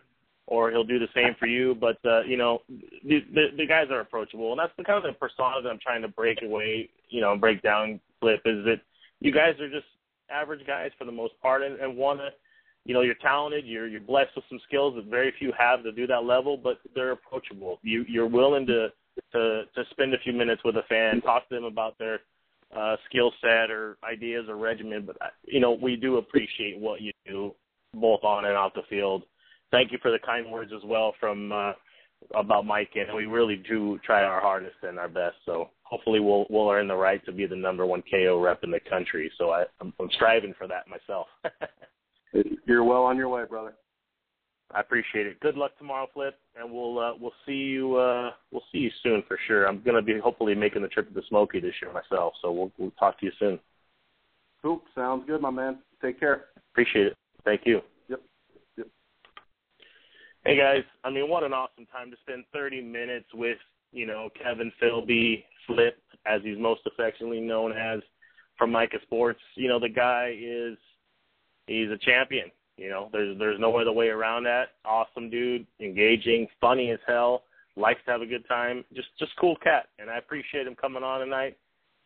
or 0.48 0.72
he'll 0.72 0.84
do 0.84 1.00
the 1.00 1.08
same 1.16 1.36
for 1.40 1.48
you. 1.48 1.76
But 1.76 1.98
uh, 2.06 2.22
you 2.22 2.38
know, 2.38 2.60
the, 2.70 3.20
the 3.34 3.48
the 3.58 3.66
guys 3.66 3.88
are 3.92 4.02
approachable, 4.02 4.52
and 4.52 4.60
that's 4.60 4.74
the 4.78 4.84
kind 4.84 4.98
of 4.98 5.04
the 5.04 5.18
persona 5.18 5.62
that 5.64 5.70
I'm 5.70 5.80
trying 5.80 6.02
to 6.02 6.08
break 6.10 6.40
away. 6.44 6.90
You 7.10 7.22
know, 7.22 7.36
break 7.38 7.62
down. 7.62 8.00
Flip 8.20 8.42
is 8.46 8.66
that 8.66 8.82
you 9.22 9.32
guys 9.32 9.60
are 9.62 9.70
just 9.70 9.88
average 10.30 10.66
guys 10.68 10.92
for 10.98 11.06
the 11.06 11.12
most 11.12 11.34
part, 11.42 11.64
and, 11.64 11.80
and 11.80 11.96
want 11.96 12.20
to 12.20 12.30
you 12.86 12.94
know 12.94 13.02
you're 13.02 13.16
talented 13.16 13.66
you're 13.66 13.88
you're 13.88 14.00
blessed 14.00 14.32
with 14.36 14.46
some 14.50 14.60
skills 14.66 14.96
that 14.96 15.06
very 15.06 15.34
few 15.38 15.52
have 15.58 15.84
to 15.84 15.92
do 15.92 16.08
that 16.08 16.24
level 16.24 16.56
but 16.56 16.80
they're 16.96 17.12
approachable 17.12 17.78
you 17.84 18.06
you're 18.08 18.26
willing 18.26 18.66
to 18.66 18.88
to 19.32 19.64
to 19.76 19.84
spend 19.92 20.14
a 20.14 20.20
few 20.20 20.34
minutes 20.34 20.62
with 20.64 20.76
a 20.78 20.84
fan, 20.90 21.22
talk 21.22 21.48
to 21.50 21.56
them 21.56 21.66
about 21.66 21.98
their 21.98 22.20
uh, 22.76 22.96
skill 23.10 23.32
set 23.42 23.72
or 23.72 23.98
ideas 24.04 24.46
or 24.48 24.58
regimen. 24.58 25.06
But 25.06 25.18
uh, 25.22 25.30
you 25.44 25.60
know, 25.60 25.72
we 25.72 25.96
do 25.96 26.18
appreciate 26.18 26.80
what 26.80 27.02
you 27.02 27.12
do 27.26 27.54
both 27.94 28.24
on 28.24 28.46
and 28.46 28.56
off 28.56 28.74
the 28.74 28.82
field. 28.90 29.24
Thank 29.72 29.92
you 29.92 30.00
for 30.02 30.12
the 30.12 30.20
kind 30.20 30.52
words 30.52 30.72
as 30.76 30.84
well 30.84 31.14
from 31.20 31.52
uh, 31.52 31.74
about 32.36 32.66
Mike, 32.66 32.92
and 32.96 33.16
we 33.16 33.26
really 33.26 33.64
do 33.68 34.00
try 34.06 34.24
our 34.24 34.42
hardest 34.42 34.76
and 34.84 35.00
our 35.00 35.10
best. 35.10 35.36
So 35.46 35.70
hopefully, 35.84 36.20
we'll 36.20 36.46
we'll 36.50 36.70
earn 36.70 36.88
the 36.88 36.96
right 36.96 37.24
to 37.26 37.32
be 37.32 37.46
the 37.46 37.56
number 37.56 37.86
one 37.86 38.04
KO 38.10 38.40
rep 38.40 38.64
in 38.64 38.72
the 38.72 38.80
country. 38.90 39.32
So 39.38 39.52
I, 39.52 39.66
I'm, 39.82 39.94
I'm 40.00 40.10
striving 40.16 40.54
for 40.58 40.68
that 40.68 40.88
myself. 40.88 41.28
You're 42.66 42.84
well 42.84 43.04
on 43.04 43.18
your 43.18 43.30
way, 43.30 43.44
brother. 43.50 43.74
I 44.74 44.82
appreciate 44.82 45.26
it. 45.26 45.40
Good 45.40 45.56
luck 45.56 45.78
tomorrow, 45.80 46.08
Flip, 46.14 46.38
and 46.56 46.72
we'll 46.72 47.00
uh, 47.00 47.14
we'll 47.20 47.34
see 47.46 47.54
you 47.54 47.96
uh, 47.96 48.32
we'll 48.52 48.64
see 48.72 48.78
you 48.78 48.92
soon 49.02 49.24
for 49.28 49.40
sure. 49.48 49.68
I'm 49.68 49.82
gonna 49.82 50.02
be 50.02 50.20
hopefully 50.20 50.54
making 50.54 50.84
the 50.84 50.88
trip 50.88 51.08
to 51.08 51.14
the 51.14 51.24
Smoky 51.28 51.60
this 51.60 51.74
year 51.82 51.92
myself, 51.92 52.34
so 52.42 52.52
we'll 52.52 52.72
we'll 52.78 52.92
talk 52.92 53.20
to 53.20 53.26
you 53.26 53.32
soon. 53.40 53.60
Cool. 54.62 54.82
Sounds 54.94 55.24
good, 55.26 55.42
my 55.42 55.50
man. 55.50 55.80
Take 56.02 56.20
care. 56.20 56.46
Appreciate 56.72 57.08
it. 57.08 57.18
Thank 57.46 57.62
you. 57.66 57.82
Yep. 58.10 58.22
Yep. 58.78 58.88
Hey 60.46 60.58
guys, 60.58 60.84
I 61.04 61.10
mean, 61.10 61.30
what 61.30 61.44
an 61.44 61.54
awesome 61.54 61.88
time 61.88 62.12
to 62.12 62.18
spend 62.22 62.44
30 62.54 62.82
minutes 62.82 63.28
with 63.34 63.58
you 63.92 64.06
know 64.06 64.30
Kevin 64.42 64.72
Filby 64.80 65.46
Flip, 65.66 65.98
as 66.28 66.42
he's 66.44 66.60
most 66.60 66.82
affectionately 66.86 67.42
known 67.42 67.72
as, 67.72 68.02
from 68.56 68.72
Miken 68.72 69.02
Sports. 69.02 69.42
You 69.56 69.68
know, 69.68 69.80
the 69.80 69.90
guy 69.90 70.36
is 70.40 70.78
he's 71.66 71.90
a 71.90 71.98
champion 71.98 72.52
you 72.80 72.90
know, 72.90 73.10
there's 73.12 73.38
there's 73.38 73.60
no 73.60 73.76
other 73.78 73.92
way 73.92 74.08
around 74.08 74.44
that. 74.46 74.70
Awesome 74.86 75.30
dude, 75.30 75.68
engaging, 75.82 76.48
funny 76.62 76.92
as 76.92 77.00
hell, 77.06 77.44
likes 77.76 78.00
to 78.06 78.12
have 78.12 78.22
a 78.22 78.26
good 78.26 78.48
time. 78.48 78.86
Just 78.94 79.10
just 79.20 79.32
cool 79.38 79.58
cat, 79.58 79.90
and 80.00 80.10
I 80.10 80.18
appreciate 80.18 80.66
him 80.66 80.76
coming 80.76 81.04
on 81.04 81.20
tonight. 81.20 81.58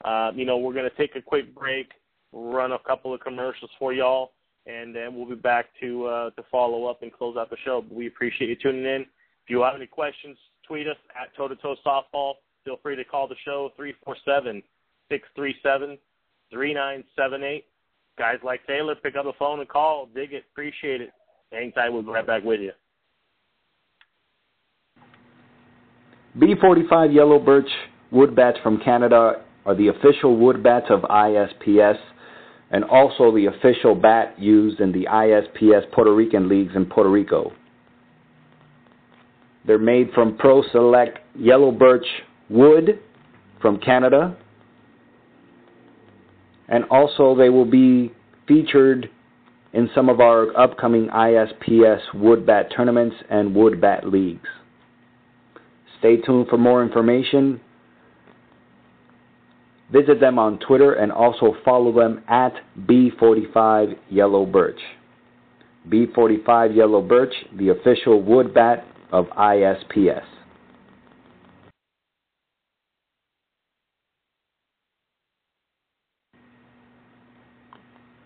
Uh, 0.03 0.31
you 0.33 0.45
know, 0.45 0.57
we're 0.57 0.73
gonna 0.73 0.89
take 0.97 1.15
a 1.15 1.21
quick 1.21 1.53
break, 1.53 1.91
run 2.31 2.71
a 2.71 2.79
couple 2.79 3.13
of 3.13 3.21
commercials 3.21 3.69
for 3.77 3.93
y'all, 3.93 4.31
and 4.65 4.95
then 4.95 5.15
we'll 5.15 5.29
be 5.29 5.35
back 5.35 5.67
to 5.79 6.07
uh, 6.07 6.29
to 6.31 6.43
follow 6.51 6.85
up 6.85 7.03
and 7.03 7.13
close 7.13 7.37
out 7.37 7.51
the 7.51 7.57
show. 7.63 7.83
But 7.87 7.95
we 7.95 8.07
appreciate 8.07 8.49
you 8.49 8.55
tuning 8.55 8.85
in. 8.85 9.01
If 9.01 9.49
you 9.49 9.61
have 9.61 9.75
any 9.75 9.87
questions, 9.87 10.37
tweet 10.67 10.87
us 10.87 10.97
at 11.21 11.35
Toe 11.37 11.49
to 11.49 11.55
Toe 11.57 11.75
Softball. 11.85 12.33
Feel 12.65 12.77
free 12.81 12.95
to 12.95 13.03
call 13.03 13.27
the 13.27 13.35
show 13.45 13.71
three 13.75 13.93
four 14.03 14.17
seven 14.25 14.63
six 15.07 15.27
three 15.35 15.53
seven 15.61 15.99
three 16.51 16.73
nine 16.73 17.03
seven 17.15 17.43
eight 17.43 17.65
guys 18.17 18.37
like 18.43 18.65
Taylor, 18.67 18.95
pick 18.95 19.15
up 19.15 19.25
the 19.25 19.33
phone 19.37 19.59
and 19.59 19.69
call. 19.69 20.07
Dig 20.13 20.33
it. 20.33 20.43
Appreciate 20.51 21.01
it. 21.01 21.11
Hang 21.51 21.71
tight. 21.71 21.89
We'll 21.89 22.01
be 22.01 22.09
right 22.09 22.25
back 22.25 22.43
with 22.43 22.61
you. 22.61 22.71
B45 26.37 27.13
Yellow 27.13 27.39
Birch 27.39 27.69
wood 28.11 28.35
bats 28.35 28.57
from 28.63 28.79
Canada 28.79 29.43
are 29.65 29.75
the 29.75 29.89
official 29.89 30.35
wood 30.37 30.63
bats 30.63 30.87
of 30.89 31.01
ISPS 31.01 31.97
and 32.71 32.83
also 32.85 33.33
the 33.33 33.45
official 33.45 33.93
bat 33.93 34.39
used 34.39 34.79
in 34.79 34.91
the 34.91 35.05
ISPS 35.05 35.91
Puerto 35.91 36.13
Rican 36.13 36.49
leagues 36.49 36.75
in 36.75 36.85
Puerto 36.85 37.09
Rico. 37.09 37.53
They're 39.65 39.77
made 39.77 40.11
from 40.13 40.37
Pro 40.37 40.63
Select 40.71 41.19
Yellow 41.37 41.71
Birch 41.71 42.05
wood 42.49 42.99
from 43.61 43.79
Canada 43.79 44.35
And 46.67 46.85
also, 46.85 47.35
they 47.35 47.49
will 47.49 47.69
be 47.69 48.11
featured 48.47 49.09
in 49.73 49.89
some 49.95 50.07
of 50.07 50.19
our 50.19 50.55
upcoming 50.57 51.09
ISPS 51.09 52.01
wood 52.13 52.45
bat 52.45 52.67
tournaments 52.75 53.15
and 53.29 53.55
wood 53.55 53.81
bat 53.81 54.07
leagues. 54.07 54.47
Stay 55.99 56.17
tuned 56.17 56.47
for 56.47 56.57
more 56.57 56.83
information. 56.83 57.59
Visit 59.91 60.19
them 60.19 60.39
on 60.39 60.59
Twitter 60.59 60.93
and 60.93 61.11
also 61.11 61.55
follow 61.65 61.91
them 61.91 62.23
at 62.27 62.53
B45 62.87 63.95
Yellow 64.09 64.45
Birch. 64.45 64.79
B45 65.89 66.75
Yellow 66.75 67.01
Birch, 67.01 67.33
the 67.57 67.69
official 67.69 68.21
wood 68.21 68.53
bat 68.53 68.85
of 69.11 69.25
ISPS. 69.37 70.25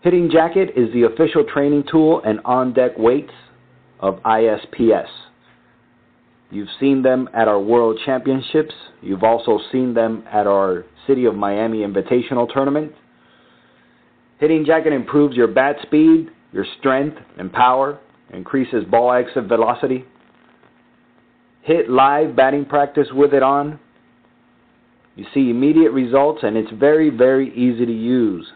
Hitting 0.07 0.29
Jacket 0.31 0.69
is 0.77 0.87
the 0.93 1.03
official 1.03 1.43
training 1.43 1.83
tool 1.91 2.21
and 2.25 2.39
on 2.45 2.71
deck 2.71 2.91
weights 2.97 3.33
of 3.99 4.23
ISPS. 4.23 5.09
You've 6.49 6.69
seen 6.79 7.01
them 7.01 7.27
at 7.33 7.49
our 7.49 7.59
World 7.59 7.99
Championships. 8.05 8.73
You've 9.01 9.23
also 9.23 9.59
seen 9.69 9.93
them 9.93 10.23
at 10.31 10.47
our 10.47 10.85
City 11.07 11.25
of 11.25 11.35
Miami 11.35 11.79
Invitational 11.79 12.47
Tournament. 12.47 12.93
Hitting 14.39 14.63
Jacket 14.65 14.93
improves 14.93 15.35
your 15.35 15.49
bat 15.49 15.75
speed, 15.83 16.29
your 16.53 16.65
strength 16.79 17.17
and 17.37 17.51
power, 17.51 17.99
increases 18.31 18.85
ball 18.89 19.11
exit 19.11 19.49
velocity. 19.49 20.05
Hit 21.63 21.89
live 21.89 22.33
batting 22.33 22.63
practice 22.63 23.09
with 23.11 23.33
it 23.33 23.43
on. 23.43 23.77
You 25.17 25.25
see 25.33 25.49
immediate 25.49 25.91
results 25.91 26.43
and 26.43 26.55
it's 26.55 26.71
very, 26.79 27.09
very 27.09 27.49
easy 27.53 27.85
to 27.85 27.91
use. 27.91 28.47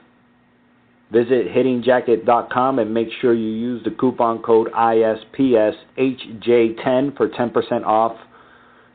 Visit 1.12 1.48
hittingjacket.com 1.48 2.80
and 2.80 2.94
make 2.94 3.10
sure 3.20 3.34
you 3.34 3.50
use 3.50 3.84
the 3.84 3.92
coupon 3.92 4.42
code 4.42 4.72
ISPSHJ10 4.72 7.18
for 7.18 7.28
10% 7.28 7.86
off 7.86 8.16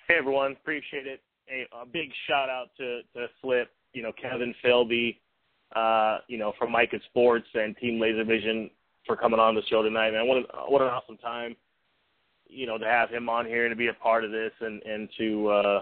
Hey 0.07 0.15
everyone, 0.19 0.51
appreciate 0.51 1.07
it. 1.07 1.21
A, 1.49 1.65
big 1.85 2.11
shout 2.27 2.49
out 2.49 2.67
to, 2.77 3.01
to 3.15 3.27
Flip, 3.41 3.67
you 3.93 4.03
know, 4.03 4.11
Kevin 4.21 4.53
Filby, 4.63 5.19
uh, 5.75 6.19
you 6.27 6.37
know, 6.37 6.53
from 6.59 6.71
Miken 6.71 7.03
Sports 7.05 7.47
and 7.55 7.75
Team 7.77 7.99
Laser 7.99 8.23
Vision 8.23 8.69
for 9.05 9.15
coming 9.15 9.39
on 9.39 9.55
the 9.55 9.61
show 9.69 9.81
tonight, 9.81 10.11
man. 10.11 10.27
What 10.27 10.37
an, 10.37 10.45
what 10.67 10.81
an 10.81 10.87
awesome 10.87 11.17
time, 11.17 11.55
you 12.47 12.65
know, 12.65 12.77
to 12.77 12.85
have 12.85 13.09
him 13.09 13.29
on 13.29 13.45
here 13.45 13.65
and 13.65 13.71
to 13.71 13.77
be 13.77 13.87
a 13.87 13.93
part 13.93 14.23
of 14.23 14.31
this 14.31 14.51
and 14.61 14.81
and 14.83 15.09
to 15.17 15.47
uh, 15.49 15.81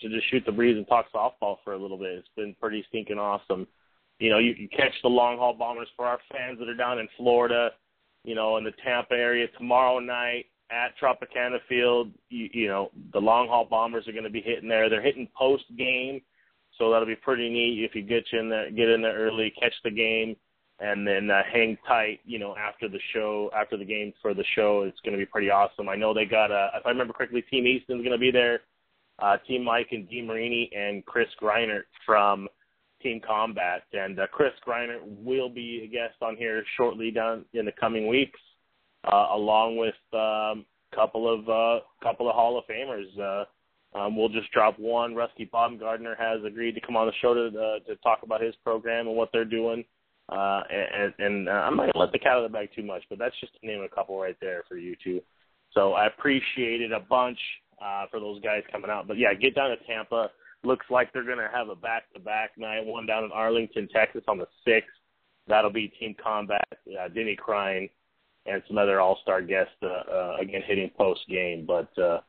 to 0.00 0.08
just 0.08 0.30
shoot 0.30 0.42
the 0.44 0.52
breeze 0.52 0.76
and 0.76 0.86
talk 0.86 1.06
softball 1.14 1.56
for 1.64 1.72
a 1.72 1.78
little 1.78 1.98
bit. 1.98 2.12
It's 2.12 2.28
been 2.36 2.54
pretty 2.60 2.84
stinking 2.88 3.18
awesome. 3.18 3.66
You 4.18 4.30
know, 4.30 4.38
you, 4.38 4.54
you 4.56 4.68
catch 4.68 4.92
the 5.02 5.08
long 5.08 5.38
haul 5.38 5.54
bombers 5.54 5.88
for 5.96 6.06
our 6.06 6.18
fans 6.30 6.58
that 6.58 6.68
are 6.68 6.76
down 6.76 6.98
in 6.98 7.08
Florida, 7.16 7.70
you 8.24 8.34
know, 8.34 8.56
in 8.56 8.64
the 8.64 8.72
Tampa 8.84 9.14
area 9.14 9.46
tomorrow 9.58 9.98
night 9.98 10.46
at 10.70 10.92
Tropicana 11.00 11.58
Field. 11.68 12.12
You, 12.28 12.48
you 12.52 12.68
know, 12.68 12.90
the 13.12 13.18
long 13.18 13.48
haul 13.48 13.66
bombers 13.68 14.06
are 14.06 14.12
going 14.12 14.24
to 14.24 14.30
be 14.30 14.42
hitting 14.42 14.68
there. 14.68 14.88
They're 14.88 15.02
hitting 15.02 15.28
post 15.36 15.64
game, 15.76 16.20
so 16.78 16.90
that'll 16.90 17.06
be 17.06 17.16
pretty 17.16 17.48
neat 17.48 17.84
if 17.84 17.94
you 17.94 18.02
get 18.02 18.24
you 18.32 18.40
in 18.40 18.48
there, 18.48 18.70
get 18.70 18.88
in 18.88 19.02
there 19.02 19.16
early, 19.16 19.52
catch 19.58 19.74
the 19.82 19.90
game 19.90 20.36
and 20.82 21.06
then 21.06 21.30
uh, 21.30 21.42
hang 21.50 21.78
tight, 21.86 22.18
you 22.24 22.40
know, 22.40 22.56
after 22.56 22.88
the 22.88 22.98
show, 23.14 23.50
after 23.56 23.76
the 23.76 23.84
game 23.84 24.12
for 24.20 24.34
the 24.34 24.44
show. 24.56 24.82
It's 24.82 24.98
going 25.04 25.12
to 25.12 25.18
be 25.18 25.26
pretty 25.26 25.48
awesome. 25.48 25.88
I 25.88 25.94
know 25.94 26.12
they 26.12 26.24
got, 26.24 26.50
uh, 26.50 26.70
if 26.74 26.84
I 26.84 26.88
remember 26.88 27.12
correctly, 27.12 27.42
Team 27.42 27.68
Easton's 27.68 28.00
going 28.00 28.10
to 28.10 28.18
be 28.18 28.32
there. 28.32 28.62
Uh, 29.20 29.36
Team 29.46 29.62
Mike 29.62 29.88
and 29.92 30.08
DeMarini 30.08 30.76
and 30.76 31.06
Chris 31.06 31.28
Greinert 31.40 31.84
from 32.04 32.48
Team 33.00 33.20
Combat. 33.24 33.84
And 33.92 34.18
uh, 34.18 34.26
Chris 34.32 34.50
Greinert 34.66 35.02
will 35.04 35.48
be 35.48 35.82
a 35.84 35.86
guest 35.86 36.16
on 36.20 36.36
here 36.36 36.64
shortly 36.76 37.12
down 37.12 37.44
in 37.54 37.64
the 37.64 37.72
coming 37.78 38.08
weeks, 38.08 38.40
uh, 39.04 39.28
along 39.32 39.76
with 39.76 39.94
um, 40.12 40.66
a 40.92 40.96
couple 40.96 41.32
of 41.32 41.48
uh, 41.48 41.84
couple 42.02 42.28
of 42.28 42.34
Hall 42.34 42.58
of 42.58 42.64
Famers. 42.66 43.06
Uh, 43.16 43.44
um, 43.96 44.16
we'll 44.16 44.30
just 44.30 44.50
drop 44.50 44.76
one. 44.80 45.14
Rusty 45.14 45.48
Baumgardner 45.52 46.18
has 46.18 46.40
agreed 46.44 46.74
to 46.74 46.80
come 46.80 46.96
on 46.96 47.06
the 47.06 47.12
show 47.20 47.34
to 47.34 47.46
uh, 47.46 47.78
to 47.86 47.94
talk 48.02 48.20
about 48.24 48.40
his 48.40 48.56
program 48.64 49.06
and 49.06 49.16
what 49.16 49.28
they're 49.32 49.44
doing. 49.44 49.84
Uh, 50.28 50.62
and 50.70 51.14
and 51.18 51.48
uh, 51.48 51.52
I'm 51.52 51.76
not 51.76 51.92
gonna 51.92 52.04
let 52.04 52.12
the 52.12 52.18
cat 52.18 52.32
out 52.32 52.44
of 52.44 52.50
the 52.50 52.56
bag 52.56 52.70
too 52.74 52.82
much, 52.82 53.02
but 53.10 53.18
that's 53.18 53.38
just 53.40 53.52
to 53.60 53.66
name 53.66 53.82
a 53.82 53.94
couple 53.94 54.18
right 54.18 54.36
there 54.40 54.62
for 54.68 54.76
you 54.76 54.96
two. 55.02 55.20
So 55.72 55.94
I 55.94 56.06
appreciate 56.06 56.80
it 56.80 56.92
a 56.92 57.00
bunch 57.00 57.38
uh, 57.84 58.06
for 58.10 58.20
those 58.20 58.40
guys 58.40 58.62
coming 58.70 58.90
out. 58.90 59.08
But 59.08 59.18
yeah, 59.18 59.34
get 59.34 59.54
down 59.54 59.70
to 59.70 59.76
Tampa. 59.84 60.30
Looks 60.64 60.86
like 60.90 61.12
they're 61.12 61.24
gonna 61.24 61.50
have 61.52 61.68
a 61.68 61.74
back-to-back 61.74 62.52
night. 62.56 62.86
One 62.86 63.06
down 63.06 63.24
in 63.24 63.32
Arlington, 63.32 63.88
Texas, 63.92 64.22
on 64.28 64.38
the 64.38 64.46
sixth. 64.64 64.90
That'll 65.48 65.72
be 65.72 65.88
Team 65.88 66.14
Combat, 66.22 66.68
uh, 66.70 67.08
Denny 67.08 67.34
Crine, 67.34 67.88
and 68.46 68.62
some 68.68 68.78
other 68.78 69.00
All-Star 69.00 69.42
guests 69.42 69.74
uh, 69.82 69.86
uh, 69.86 70.36
again 70.40 70.62
hitting 70.64 70.90
post 70.96 71.20
game. 71.28 71.66
But 71.66 71.90
uh, 71.98 72.20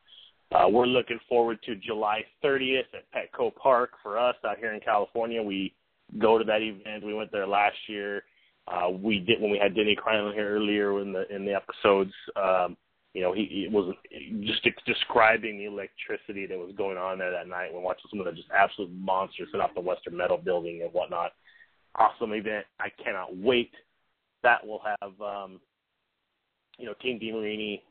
uh, 0.52 0.68
we're 0.68 0.86
looking 0.86 1.20
forward 1.28 1.58
to 1.64 1.76
July 1.76 2.24
30th 2.44 2.84
at 2.92 3.04
Petco 3.12 3.54
Park 3.54 3.90
for 4.02 4.18
us 4.18 4.36
out 4.44 4.58
here 4.58 4.72
in 4.72 4.80
California. 4.80 5.42
We 5.42 5.74
go 6.18 6.38
to 6.38 6.44
that 6.44 6.62
event. 6.62 7.04
We 7.04 7.14
went 7.14 7.32
there 7.32 7.46
last 7.46 7.76
year. 7.88 8.22
Uh, 8.66 8.88
we 8.90 9.18
did 9.20 9.40
when 9.40 9.50
we 9.50 9.58
had 9.58 9.74
Denny 9.74 9.96
on 10.06 10.32
here 10.32 10.56
earlier 10.56 11.00
in 11.00 11.12
the 11.12 11.28
in 11.34 11.44
the 11.44 11.54
episodes. 11.54 12.12
Um, 12.36 12.76
you 13.12 13.22
know, 13.22 13.32
he, 13.32 13.46
he 13.48 13.68
was 13.70 13.94
just 14.40 14.62
describing 14.86 15.56
the 15.56 15.66
electricity 15.66 16.46
that 16.46 16.58
was 16.58 16.74
going 16.76 16.98
on 16.98 17.18
there 17.18 17.30
that 17.30 17.46
night. 17.46 17.72
We're 17.72 17.80
watching 17.80 18.06
some 18.10 18.18
of 18.18 18.26
the 18.26 18.32
just 18.32 18.48
absolute 18.50 18.90
monsters 18.92 19.48
set 19.52 19.60
off 19.60 19.74
the 19.74 19.80
Western 19.80 20.16
Metal 20.16 20.36
Building 20.36 20.80
and 20.82 20.92
whatnot. 20.92 21.32
Awesome 21.94 22.32
event. 22.32 22.66
I 22.80 22.88
cannot 23.02 23.36
wait. 23.36 23.70
That 24.42 24.66
will 24.66 24.80
have, 24.84 25.20
um, 25.20 25.60
you 26.76 26.86
know, 26.86 26.94
Team 27.00 27.20
DeMarini, 27.20 27.82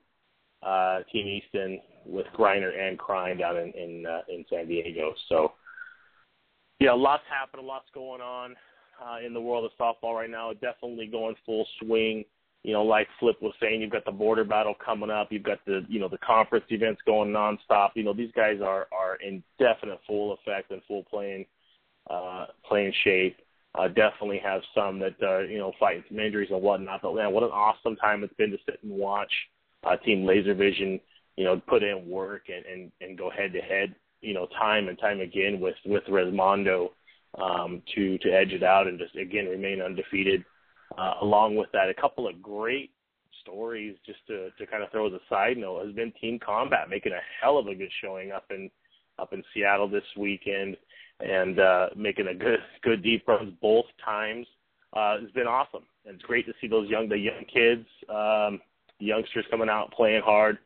uh, 0.62 1.04
Team 1.10 1.26
Easton 1.26 1.80
with 2.06 2.26
Griner 2.38 2.78
and 2.78 3.00
Crine 3.00 3.38
down 3.38 3.56
in 3.56 3.72
in, 3.72 4.06
uh, 4.06 4.22
in 4.28 4.44
San 4.50 4.68
Diego. 4.68 5.14
So 5.30 5.54
yeah, 6.84 6.92
lots 6.92 7.24
happening, 7.30 7.66
lots 7.66 7.86
going 7.94 8.20
on 8.20 8.56
uh, 9.02 9.26
in 9.26 9.34
the 9.34 9.40
world 9.40 9.64
of 9.64 9.72
softball 9.80 10.16
right 10.16 10.30
now. 10.30 10.52
Definitely 10.52 11.08
going 11.08 11.34
full 11.46 11.66
swing. 11.80 12.26
You 12.64 12.74
know, 12.74 12.84
like 12.84 13.08
Flip 13.22 13.42
was 13.42 13.54
saying, 13.62 13.80
you've 13.80 13.92
got 13.92 14.04
the 14.04 14.12
border 14.12 14.44
battle 14.44 14.76
coming 14.86 15.10
up. 15.10 15.30
You've 15.32 15.44
got 15.44 15.64
the 15.66 15.86
you 15.88 16.02
know 16.02 16.10
the 16.10 16.18
conference 16.18 16.66
events 16.68 17.02
going 17.06 17.32
nonstop. 17.32 17.92
You 17.96 18.04
know, 18.04 18.14
these 18.14 18.32
guys 18.36 18.58
are 18.62 18.88
are 18.92 19.16
in 19.26 19.42
definite 19.60 20.00
full 20.06 20.34
effect 20.34 20.72
and 20.72 20.82
full 20.86 21.04
playing 21.04 21.46
uh, 22.10 22.48
playing 22.68 22.92
shape. 23.06 23.38
Uh, 23.76 23.88
definitely 23.88 24.42
have 24.44 24.62
some 24.76 25.00
that 25.00 25.16
uh, 25.24 25.40
you 25.40 25.60
know 25.60 25.72
fighting 25.80 26.04
some 26.10 26.20
injuries 26.20 26.50
and 26.52 26.62
whatnot. 26.62 27.02
But 27.02 27.16
man, 27.16 27.32
what 27.32 27.44
an 27.44 27.50
awesome 27.52 27.96
time 27.96 28.26
it's 28.26 28.34
been 28.34 28.52
to 28.52 28.58
sit 28.66 28.80
and 28.84 28.92
watch 28.92 29.32
uh, 29.86 29.96
Team 29.96 30.26
Laser 30.26 30.54
Vision, 30.54 31.00
you 31.38 31.46
know, 31.46 31.62
put 31.66 31.82
in 31.82 32.10
work 32.10 32.44
and 32.50 32.66
and, 32.66 32.92
and 33.00 33.18
go 33.18 33.30
head 33.30 33.54
to 33.54 33.62
head 33.62 33.96
you 34.24 34.34
know 34.34 34.48
time 34.58 34.88
and 34.88 34.98
time 34.98 35.20
again 35.20 35.60
with 35.60 35.76
with 35.86 36.04
Resmondo 36.06 36.90
um, 37.42 37.82
to 37.96 38.18
to 38.20 38.30
edge 38.30 38.52
it 38.52 38.64
out 38.64 38.88
and 38.88 39.00
just 39.00 39.16
again 39.16 39.46
remain 39.46 39.82
undefeated. 39.82 40.44
Uh, 40.98 41.14
along 41.22 41.56
with 41.56 41.70
that, 41.74 41.90
a 41.90 42.02
couple 42.02 42.28
of 42.28 42.42
great 42.42 42.92
stories 43.42 43.96
just 44.06 44.20
to 44.28 44.50
to 44.58 44.66
kind 44.66 44.84
of 44.84 44.92
throw 44.92 45.08
as 45.08 45.14
a 45.14 45.20
side 45.30 45.58
note 45.58 45.86
has 45.86 45.96
been 45.96 46.14
Team 46.20 46.40
Combat 46.40 46.90
making 46.90 47.12
a 47.12 47.22
hell 47.42 47.58
of 47.58 47.68
a 47.68 47.76
good 47.76 47.92
showing 48.02 48.32
up 48.32 48.46
in 48.50 48.70
up 49.20 49.34
in 49.34 49.44
Seattle 49.54 49.88
this 49.88 50.04
weekend 50.18 50.78
and 51.20 51.60
uh, 51.60 51.90
making 51.96 52.28
a 52.28 52.36
good 52.36 52.60
good 52.82 53.04
deep 53.04 53.28
runs 53.28 53.54
both 53.62 53.86
times. 54.04 54.48
Uh, 54.94 55.18
it's 55.22 55.32
been 55.34 55.48
awesome. 55.48 55.84
And 56.06 56.16
it's 56.16 56.24
great 56.24 56.46
to 56.46 56.54
see 56.62 56.68
those 56.68 56.90
young 56.90 57.10
the 57.10 57.18
young 57.18 57.46
kids, 57.52 57.86
um, 58.10 58.62
youngsters 59.00 59.46
coming 59.50 59.70
out 59.70 59.92
playing 59.92 60.22
hard, 60.24 60.58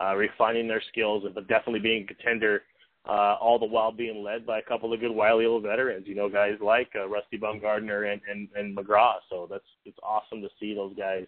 uh, 0.00 0.14
refining 0.14 0.68
their 0.68 0.82
skills, 0.90 1.24
but 1.34 1.48
definitely 1.48 1.80
being 1.80 2.04
a 2.04 2.06
contender 2.06 2.62
uh, 3.08 3.36
all 3.40 3.58
the 3.58 3.66
while 3.66 3.90
being 3.90 4.22
led 4.22 4.46
by 4.46 4.58
a 4.58 4.62
couple 4.62 4.92
of 4.92 5.00
good 5.00 5.10
wily 5.10 5.44
old 5.44 5.64
veterans. 5.64 6.06
You 6.06 6.14
know, 6.14 6.28
guys 6.28 6.54
like 6.60 6.90
uh, 6.94 7.08
Rusty 7.08 7.38
Baumgardner 7.38 8.12
and, 8.12 8.20
and 8.30 8.48
and 8.54 8.76
McGraw. 8.76 9.14
So 9.28 9.48
that's 9.50 9.64
it's 9.84 9.98
awesome 10.02 10.40
to 10.42 10.48
see 10.60 10.74
those 10.74 10.94
guys. 10.96 11.26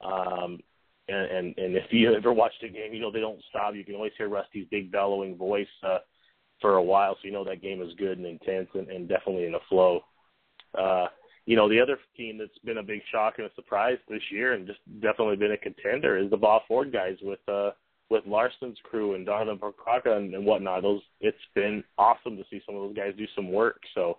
Um, 0.00 0.60
and, 1.08 1.30
and 1.30 1.58
and 1.58 1.76
if 1.76 1.90
you 1.90 2.14
ever 2.14 2.32
watched 2.32 2.62
a 2.62 2.68
game, 2.68 2.92
you 2.92 3.00
know 3.00 3.10
they 3.10 3.20
don't 3.20 3.42
stop. 3.50 3.74
You 3.74 3.84
can 3.84 3.96
always 3.96 4.12
hear 4.16 4.28
Rusty's 4.28 4.68
big 4.70 4.92
bellowing 4.92 5.36
voice 5.36 5.66
uh, 5.82 5.98
for 6.60 6.74
a 6.74 6.82
while, 6.82 7.14
so 7.14 7.26
you 7.26 7.32
know 7.32 7.44
that 7.44 7.62
game 7.62 7.82
is 7.82 7.94
good 7.98 8.18
and 8.18 8.26
intense 8.26 8.68
and, 8.74 8.88
and 8.88 9.08
definitely 9.08 9.46
in 9.46 9.54
a 9.54 9.60
flow. 9.68 10.02
Uh, 10.78 11.06
you 11.46 11.56
know, 11.56 11.68
the 11.68 11.80
other 11.80 11.98
team 12.16 12.38
that's 12.38 12.58
been 12.64 12.78
a 12.78 12.82
big 12.82 13.00
shock 13.10 13.34
and 13.38 13.46
a 13.46 13.54
surprise 13.54 13.96
this 14.08 14.22
year, 14.30 14.52
and 14.52 14.66
just 14.66 14.80
definitely 15.00 15.36
been 15.36 15.52
a 15.52 15.56
contender, 15.56 16.18
is 16.18 16.30
the 16.30 16.36
Bob 16.36 16.62
Ford 16.68 16.92
guys 16.92 17.16
with. 17.22 17.40
uh 17.48 17.70
with 18.10 18.24
Larson's 18.26 18.78
crew 18.82 19.14
and 19.14 19.26
Donovan 19.26 19.58
Procaka 19.58 20.16
and, 20.16 20.34
and 20.34 20.44
whatnot. 20.44 20.82
Those 20.82 21.02
it's 21.20 21.36
been 21.54 21.84
awesome 21.98 22.36
to 22.36 22.44
see 22.50 22.60
some 22.64 22.74
of 22.74 22.82
those 22.82 22.96
guys 22.96 23.14
do 23.16 23.26
some 23.34 23.52
work. 23.52 23.80
So 23.94 24.18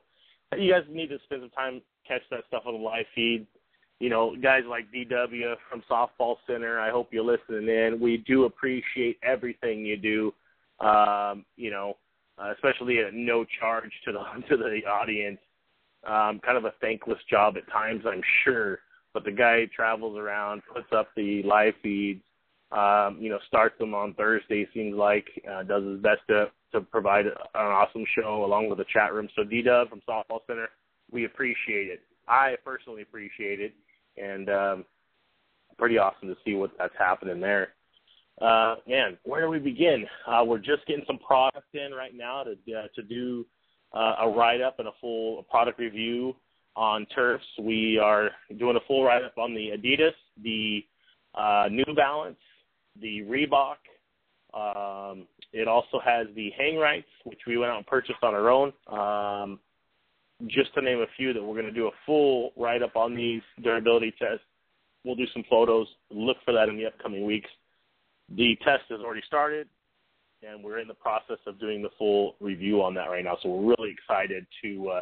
you 0.57 0.71
guys 0.71 0.83
need 0.89 1.09
to 1.09 1.19
spend 1.25 1.41
some 1.41 1.49
time 1.49 1.81
catch 2.07 2.21
that 2.31 2.43
stuff 2.47 2.63
on 2.65 2.73
the 2.73 2.79
live 2.79 3.05
feed. 3.13 3.45
you 3.99 4.09
know, 4.09 4.35
guys 4.41 4.63
like 4.67 4.91
DW 4.91 5.55
from 5.69 5.83
Softball 5.89 6.37
Center, 6.47 6.79
I 6.79 6.89
hope 6.89 7.09
you're 7.11 7.23
listening 7.23 7.67
in. 7.67 7.99
We 7.99 8.17
do 8.17 8.45
appreciate 8.45 9.17
everything 9.23 9.85
you 9.85 9.97
do. 9.97 10.33
Um, 10.85 11.45
you 11.55 11.71
know, 11.71 11.97
uh, 12.37 12.53
especially 12.53 12.99
at 12.99 13.13
no 13.13 13.45
charge 13.59 13.91
to 14.05 14.13
the 14.13 14.19
to 14.49 14.57
the 14.57 14.81
audience. 14.89 15.39
Um, 16.05 16.39
kind 16.39 16.57
of 16.57 16.63
a 16.63 16.73
thankless 16.79 17.19
job 17.29 17.57
at 17.57 17.69
times, 17.69 18.03
I'm 18.07 18.21
sure. 18.43 18.79
But 19.13 19.25
the 19.25 19.31
guy 19.31 19.65
travels 19.75 20.17
around, 20.17 20.61
puts 20.73 20.87
up 20.93 21.09
the 21.15 21.43
live 21.43 21.73
feeds, 21.83 22.21
um, 22.71 23.17
you 23.19 23.29
know, 23.29 23.39
starts 23.47 23.77
them 23.79 23.93
on 23.93 24.13
Thursday. 24.13 24.67
Seems 24.73 24.95
like 24.95 25.25
uh, 25.49 25.63
does 25.63 25.83
his 25.83 25.99
best 26.01 26.21
to 26.29 26.51
to 26.71 26.81
provide 26.81 27.25
an 27.25 27.33
awesome 27.55 28.05
show 28.15 28.45
along 28.45 28.69
with 28.69 28.77
the 28.77 28.85
chat 28.93 29.13
room. 29.13 29.27
So 29.35 29.43
D 29.43 29.61
Dub 29.61 29.89
from 29.89 30.01
Softball 30.07 30.39
Center, 30.45 30.69
we 31.11 31.25
appreciate 31.25 31.87
it. 31.87 32.01
I 32.27 32.55
personally 32.63 33.01
appreciate 33.01 33.59
it, 33.59 33.73
and 34.17 34.49
um, 34.49 34.85
pretty 35.77 35.97
awesome 35.97 36.27
to 36.27 36.35
see 36.45 36.53
what 36.53 36.71
that's 36.77 36.93
happening 36.97 37.39
there. 37.39 37.69
Uh, 38.39 38.75
man, 38.87 39.17
where 39.23 39.41
do 39.41 39.49
we 39.49 39.59
begin? 39.59 40.05
Uh, 40.27 40.43
we're 40.45 40.59
just 40.59 40.85
getting 40.87 41.03
some 41.07 41.17
product 41.17 41.73
in 41.73 41.91
right 41.91 42.15
now 42.15 42.43
to 42.43 42.51
uh, 42.51 42.87
to 42.95 43.01
do 43.01 43.45
uh, 43.93 44.15
a 44.21 44.29
write 44.29 44.61
up 44.61 44.79
and 44.79 44.87
a 44.87 44.91
full 45.01 45.43
product 45.43 45.79
review 45.79 46.35
on 46.75 47.05
turfs. 47.07 47.43
We 47.59 47.97
are 47.97 48.29
doing 48.57 48.77
a 48.77 48.87
full 48.87 49.03
write 49.03 49.23
up 49.23 49.37
on 49.37 49.53
the 49.53 49.71
Adidas, 49.75 50.13
the 50.43 50.85
uh, 51.35 51.67
New 51.69 51.95
Balance, 51.95 52.37
the 53.01 53.21
Reebok. 53.21 53.77
Um, 54.53 55.27
it 55.53 55.67
also 55.67 55.99
has 56.03 56.27
the 56.35 56.49
Hang-Rights, 56.57 57.07
which 57.23 57.39
we 57.47 57.57
went 57.57 57.71
out 57.71 57.77
and 57.77 57.87
purchased 57.87 58.23
on 58.23 58.33
our 58.33 58.49
own. 58.49 58.73
Um, 58.87 59.59
just 60.47 60.73
to 60.73 60.81
name 60.81 60.99
a 60.99 61.05
few 61.17 61.33
that 61.33 61.43
we're 61.43 61.53
going 61.53 61.65
to 61.65 61.71
do 61.71 61.87
a 61.87 61.91
full 62.05 62.51
write 62.55 62.81
up 62.81 62.95
on 62.95 63.15
these 63.15 63.41
durability 63.61 64.13
tests. 64.17 64.45
We'll 65.03 65.15
do 65.15 65.27
some 65.33 65.43
photos. 65.49 65.87
Look 66.11 66.37
for 66.45 66.53
that 66.53 66.69
in 66.69 66.77
the 66.77 66.85
upcoming 66.85 67.25
weeks. 67.25 67.49
The 68.35 68.55
test 68.63 68.83
has 68.89 68.99
already 69.01 69.23
started, 69.25 69.67
and 70.47 70.63
we're 70.63 70.79
in 70.79 70.87
the 70.87 70.93
process 70.93 71.39
of 71.47 71.59
doing 71.59 71.81
the 71.81 71.89
full 71.97 72.35
review 72.39 72.81
on 72.81 72.93
that 72.95 73.09
right 73.09 73.23
now. 73.23 73.37
So 73.41 73.49
we're 73.49 73.75
really 73.75 73.91
excited 73.91 74.45
to 74.63 74.89
uh, 74.89 75.01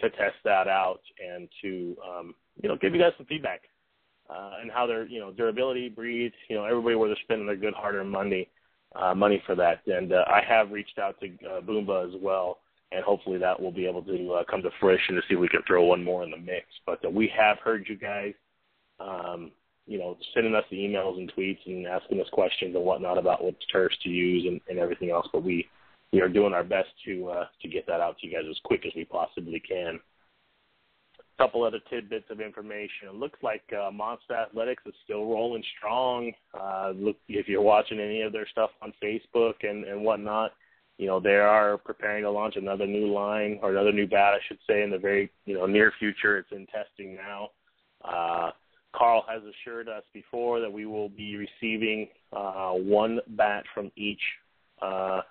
to 0.00 0.10
test 0.10 0.36
that 0.44 0.68
out 0.68 1.00
and 1.18 1.48
to 1.62 1.96
um, 2.06 2.34
you 2.62 2.68
know 2.68 2.76
give 2.80 2.94
you 2.94 3.00
guys 3.00 3.12
some 3.16 3.26
feedback 3.26 3.62
uh, 4.30 4.52
and 4.60 4.70
how 4.70 4.86
their 4.86 5.06
you 5.06 5.20
know 5.20 5.32
durability, 5.32 5.88
breathe, 5.88 6.32
you 6.48 6.56
know 6.56 6.64
everybody 6.64 6.94
where 6.94 7.08
they're 7.08 7.18
spending 7.24 7.46
their 7.46 7.56
good 7.56 7.74
hard-earned 7.74 8.10
money 8.10 8.48
uh, 8.94 9.14
money 9.14 9.42
for 9.46 9.54
that. 9.54 9.80
And 9.86 10.12
uh, 10.12 10.24
I 10.26 10.42
have 10.48 10.70
reached 10.70 10.98
out 10.98 11.16
to 11.20 11.26
uh, 11.46 11.60
Boombah 11.60 12.08
as 12.08 12.20
well, 12.20 12.58
and 12.92 13.04
hopefully 13.04 13.38
that 13.38 13.60
will 13.60 13.72
be 13.72 13.86
able 13.86 14.02
to 14.02 14.32
uh, 14.32 14.44
come 14.50 14.62
to 14.62 14.70
fruition 14.78 15.14
to 15.14 15.22
see 15.22 15.34
if 15.34 15.40
we 15.40 15.48
can 15.48 15.62
throw 15.66 15.84
one 15.84 16.02
more 16.02 16.22
in 16.24 16.30
the 16.30 16.36
mix. 16.36 16.66
But 16.86 17.04
uh, 17.04 17.10
we 17.10 17.30
have 17.36 17.58
heard 17.58 17.86
you 17.88 17.96
guys. 17.96 18.34
Um, 18.98 19.52
you 19.86 19.98
know, 19.98 20.16
sending 20.34 20.54
us 20.54 20.64
the 20.70 20.76
emails 20.76 21.18
and 21.18 21.32
tweets 21.32 21.66
and 21.66 21.86
asking 21.86 22.20
us 22.20 22.28
questions 22.32 22.76
and 22.76 22.84
whatnot 22.84 23.18
about 23.18 23.42
what 23.42 23.56
turfs 23.72 23.96
to 24.04 24.08
use 24.08 24.46
and, 24.46 24.60
and 24.68 24.78
everything 24.78 25.10
else. 25.10 25.26
But 25.32 25.42
we 25.42 25.66
we 26.12 26.20
are 26.20 26.28
doing 26.28 26.52
our 26.52 26.62
best 26.62 26.88
to 27.06 27.28
uh, 27.28 27.44
to 27.62 27.68
get 27.68 27.86
that 27.86 28.00
out 28.00 28.18
to 28.18 28.26
you 28.26 28.32
guys 28.32 28.44
as 28.48 28.58
quick 28.64 28.84
as 28.86 28.92
we 28.94 29.04
possibly 29.04 29.58
can. 29.58 29.98
Couple 31.40 31.64
other 31.64 31.80
tidbits 31.88 32.26
of 32.28 32.38
information. 32.42 33.08
It 33.08 33.14
looks 33.14 33.38
like 33.42 33.62
uh, 33.72 33.90
Monster 33.90 34.34
Athletics 34.34 34.82
is 34.84 34.92
still 35.04 35.24
rolling 35.24 35.64
strong. 35.78 36.32
Uh, 36.52 36.92
look, 36.94 37.16
if 37.28 37.48
you're 37.48 37.62
watching 37.62 37.98
any 37.98 38.20
of 38.20 38.30
their 38.30 38.46
stuff 38.46 38.68
on 38.82 38.92
Facebook 39.02 39.54
and 39.62 39.84
and 39.84 40.04
whatnot, 40.04 40.50
you 40.98 41.06
know 41.06 41.18
they 41.18 41.36
are 41.36 41.78
preparing 41.78 42.24
to 42.24 42.30
launch 42.30 42.56
another 42.56 42.86
new 42.86 43.10
line 43.10 43.58
or 43.62 43.70
another 43.70 43.90
new 43.90 44.06
bat, 44.06 44.34
I 44.34 44.38
should 44.48 44.58
say, 44.68 44.82
in 44.82 44.90
the 44.90 44.98
very 44.98 45.30
you 45.46 45.54
know 45.54 45.64
near 45.64 45.94
future. 45.98 46.36
It's 46.36 46.52
in 46.52 46.66
testing 46.66 47.16
now. 47.16 47.48
Uh, 48.04 48.50
Carl 48.94 49.24
has 49.26 49.40
assured 49.42 49.88
us 49.88 50.02
before 50.12 50.60
that 50.60 50.70
we 50.70 50.84
will 50.84 51.08
be 51.08 51.36
receiving 51.36 52.08
uh, 52.34 52.72
one 52.72 53.18
bat 53.28 53.64
from 53.72 53.90
each 53.96 54.20
uh, 54.82 55.22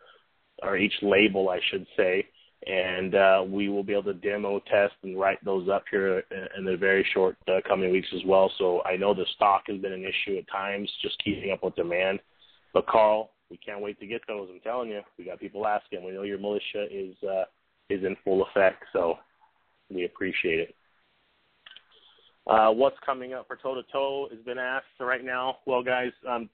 or 0.64 0.76
each 0.76 0.96
label, 1.04 1.50
I 1.50 1.60
should 1.70 1.86
say, 1.96 2.26
and 2.68 3.16
uh, 3.16 3.44
we 3.48 3.70
will 3.70 3.84
be 3.84 3.94
able 3.94 4.04
to 4.04 4.14
demo 4.14 4.60
test 4.70 4.94
and 5.04 5.20
write 5.20 5.44
those 5.46 5.70
up 5.70 5.84
here 5.90 6.24
in 6.58 6.66
the 6.66 6.76
very 6.76 7.06
short 7.14 7.38
uh, 7.48 7.60
coming 7.68 7.92
weeks 7.92 8.10
as 8.14 8.22
well. 8.26 8.52
So 8.58 8.82
I 8.84 8.98
know 8.98 9.14
the 9.14 9.26
stock 9.36 9.64
has 9.68 9.80
been 9.80 9.94
an 9.94 10.04
issue 10.04 10.38
at 10.38 10.52
times, 10.52 10.90
just 11.02 11.22
keeping 11.24 11.52
up 11.52 11.64
with 11.64 11.76
demand. 11.76 12.20
But 12.74 12.86
Carl, 12.88 13.32
we 13.50 13.58
can't 13.58 13.82
wait 13.82 14.00
to 14.00 14.08
get 14.08 14.22
those. 14.28 14.50
I'm 14.52 14.60
telling 14.60 14.90
you, 14.90 15.02
we 15.18 15.26
got 15.26 15.40
people 15.40 15.66
asking. 15.66 16.04
We 16.04 16.12
know 16.12 16.24
your 16.24 16.38
militia 16.38 16.86
is 16.92 17.16
uh, 17.24 17.46
is 17.90 18.04
in 18.04 18.16
full 18.24 18.46
effect, 18.46 18.84
so 18.94 19.16
we 19.90 20.06
appreciate 20.06 20.60
it. 20.60 20.76
Uh, 22.46 22.72
what's 22.72 22.98
coming 23.06 23.34
up 23.34 23.48
for 23.48 23.56
toe 23.56 23.76
to 23.76 23.84
toe 23.92 24.28
has 24.32 24.40
been 24.44 24.58
asked 24.58 24.86
right 25.00 25.24
now. 25.24 25.58
Well, 25.66 25.84
guys, 25.84 26.12
um, 26.28 26.50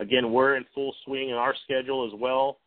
again, 0.00 0.32
we're 0.32 0.56
in 0.56 0.64
full 0.74 0.94
swing 1.04 1.30
in 1.30 1.34
our 1.34 1.54
schedule 1.64 2.06
as 2.06 2.18
well. 2.18 2.58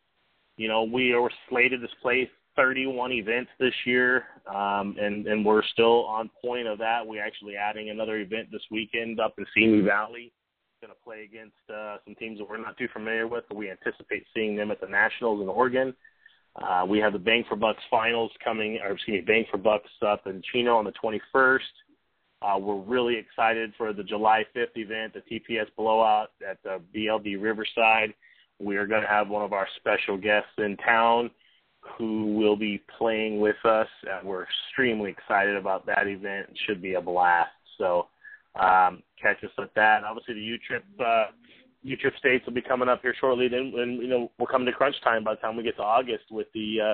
You 0.58 0.68
know, 0.68 0.84
we 0.84 1.14
are 1.14 1.30
slated 1.50 1.82
to 1.82 1.88
play 2.02 2.30
31 2.56 3.12
events 3.14 3.52
this 3.60 3.74
year, 3.86 4.24
um, 4.48 4.96
and 5.00 5.28
and 5.28 5.46
we're 5.46 5.64
still 5.74 6.06
on 6.06 6.30
point 6.44 6.68
of 6.68 6.78
that. 6.80 7.06
We're 7.06 7.24
actually 7.24 7.56
adding 7.56 7.90
another 7.90 8.18
event 8.18 8.50
this 8.52 8.62
weekend 8.72 9.20
up 9.20 9.36
in 9.38 9.46
Simi 9.54 9.82
Valley. 9.82 10.32
Going 10.82 10.94
to 10.94 11.04
play 11.04 11.24
against 11.30 11.58
uh, 11.74 11.98
some 12.06 12.16
teams 12.16 12.40
that 12.40 12.50
we're 12.50 12.58
not 12.58 12.78
too 12.78 12.88
familiar 12.94 13.28
with, 13.28 13.44
but 13.50 13.58
we 13.58 13.70
anticipate 13.70 14.24
seeing 14.34 14.56
them 14.56 14.72
at 14.72 14.80
the 14.80 14.88
Nationals 14.88 15.42
in 15.42 15.50
Oregon. 15.50 15.94
Uh, 16.56 16.86
we 16.88 17.00
have 17.00 17.14
the 17.14 17.20
Bang 17.20 17.44
for 17.50 17.56
Bucks 17.56 17.84
finals 17.92 18.32
coming, 18.44 18.80
or 18.84 18.92
excuse 18.94 19.20
me, 19.20 19.22
Bang 19.22 19.46
for 19.52 19.58
Bucks 19.58 19.90
up 20.06 20.26
in 20.26 20.42
Chino 20.52 20.78
on 20.78 20.86
the 20.86 20.94
21st. 21.04 21.60
Uh, 22.42 22.58
we're 22.58 22.82
really 22.82 23.18
excited 23.18 23.74
for 23.78 23.92
the 23.92 24.04
July 24.04 24.46
5th 24.56 24.76
event, 24.76 25.14
the 25.14 25.22
TPS 25.30 25.68
blowout 25.76 26.30
at 26.50 26.58
the 26.64 26.82
BLD 26.96 27.42
Riverside. 27.42 28.14
We 28.60 28.78
are 28.78 28.88
going 28.88 29.02
to 29.02 29.08
have 29.08 29.30
one 29.30 29.44
of 29.44 29.54
our 29.54 29.68
special 29.78 30.18
guests 30.18 30.52
in 30.58 30.78
town 30.78 31.30
who 31.98 32.36
will 32.36 32.56
be 32.56 32.82
playing 32.98 33.40
with 33.40 33.58
us. 33.66 33.88
And 34.10 34.28
we're 34.28 34.44
extremely 34.44 35.12
excited 35.12 35.56
about 35.56 35.86
that 35.86 36.08
event. 36.08 36.48
It 36.50 36.58
should 36.66 36.82
be 36.82 36.96
a 36.96 37.02
blast. 37.02 37.52
So 37.78 38.08
um, 38.60 39.04
catch 39.22 39.44
us 39.44 39.52
at 39.58 39.74
that. 39.76 40.04
Obviously, 40.04 40.36
the 40.36 40.42
U-Trip 40.42 40.84
uh, 41.00 41.26
U-Trip 41.82 42.14
states 42.18 42.46
will 42.46 42.54
be 42.54 42.62
coming 42.62 42.90
up 42.90 43.02
here 43.02 43.16
shortly. 43.20 43.48
Then, 43.48 43.74
and, 43.78 44.02
you 44.02 44.08
know, 44.08 44.32
we're 44.38 44.48
coming 44.48 44.66
to 44.66 44.72
crunch 44.72 44.96
time 45.04 45.24
by 45.24 45.36
the 45.36 45.42
time 45.42 45.56
we 45.56 45.64
get 45.64 45.78
to 45.78 45.84
August 45.84 46.26
with 46.30 46.48
the 46.54 46.78
uh, 46.92 46.94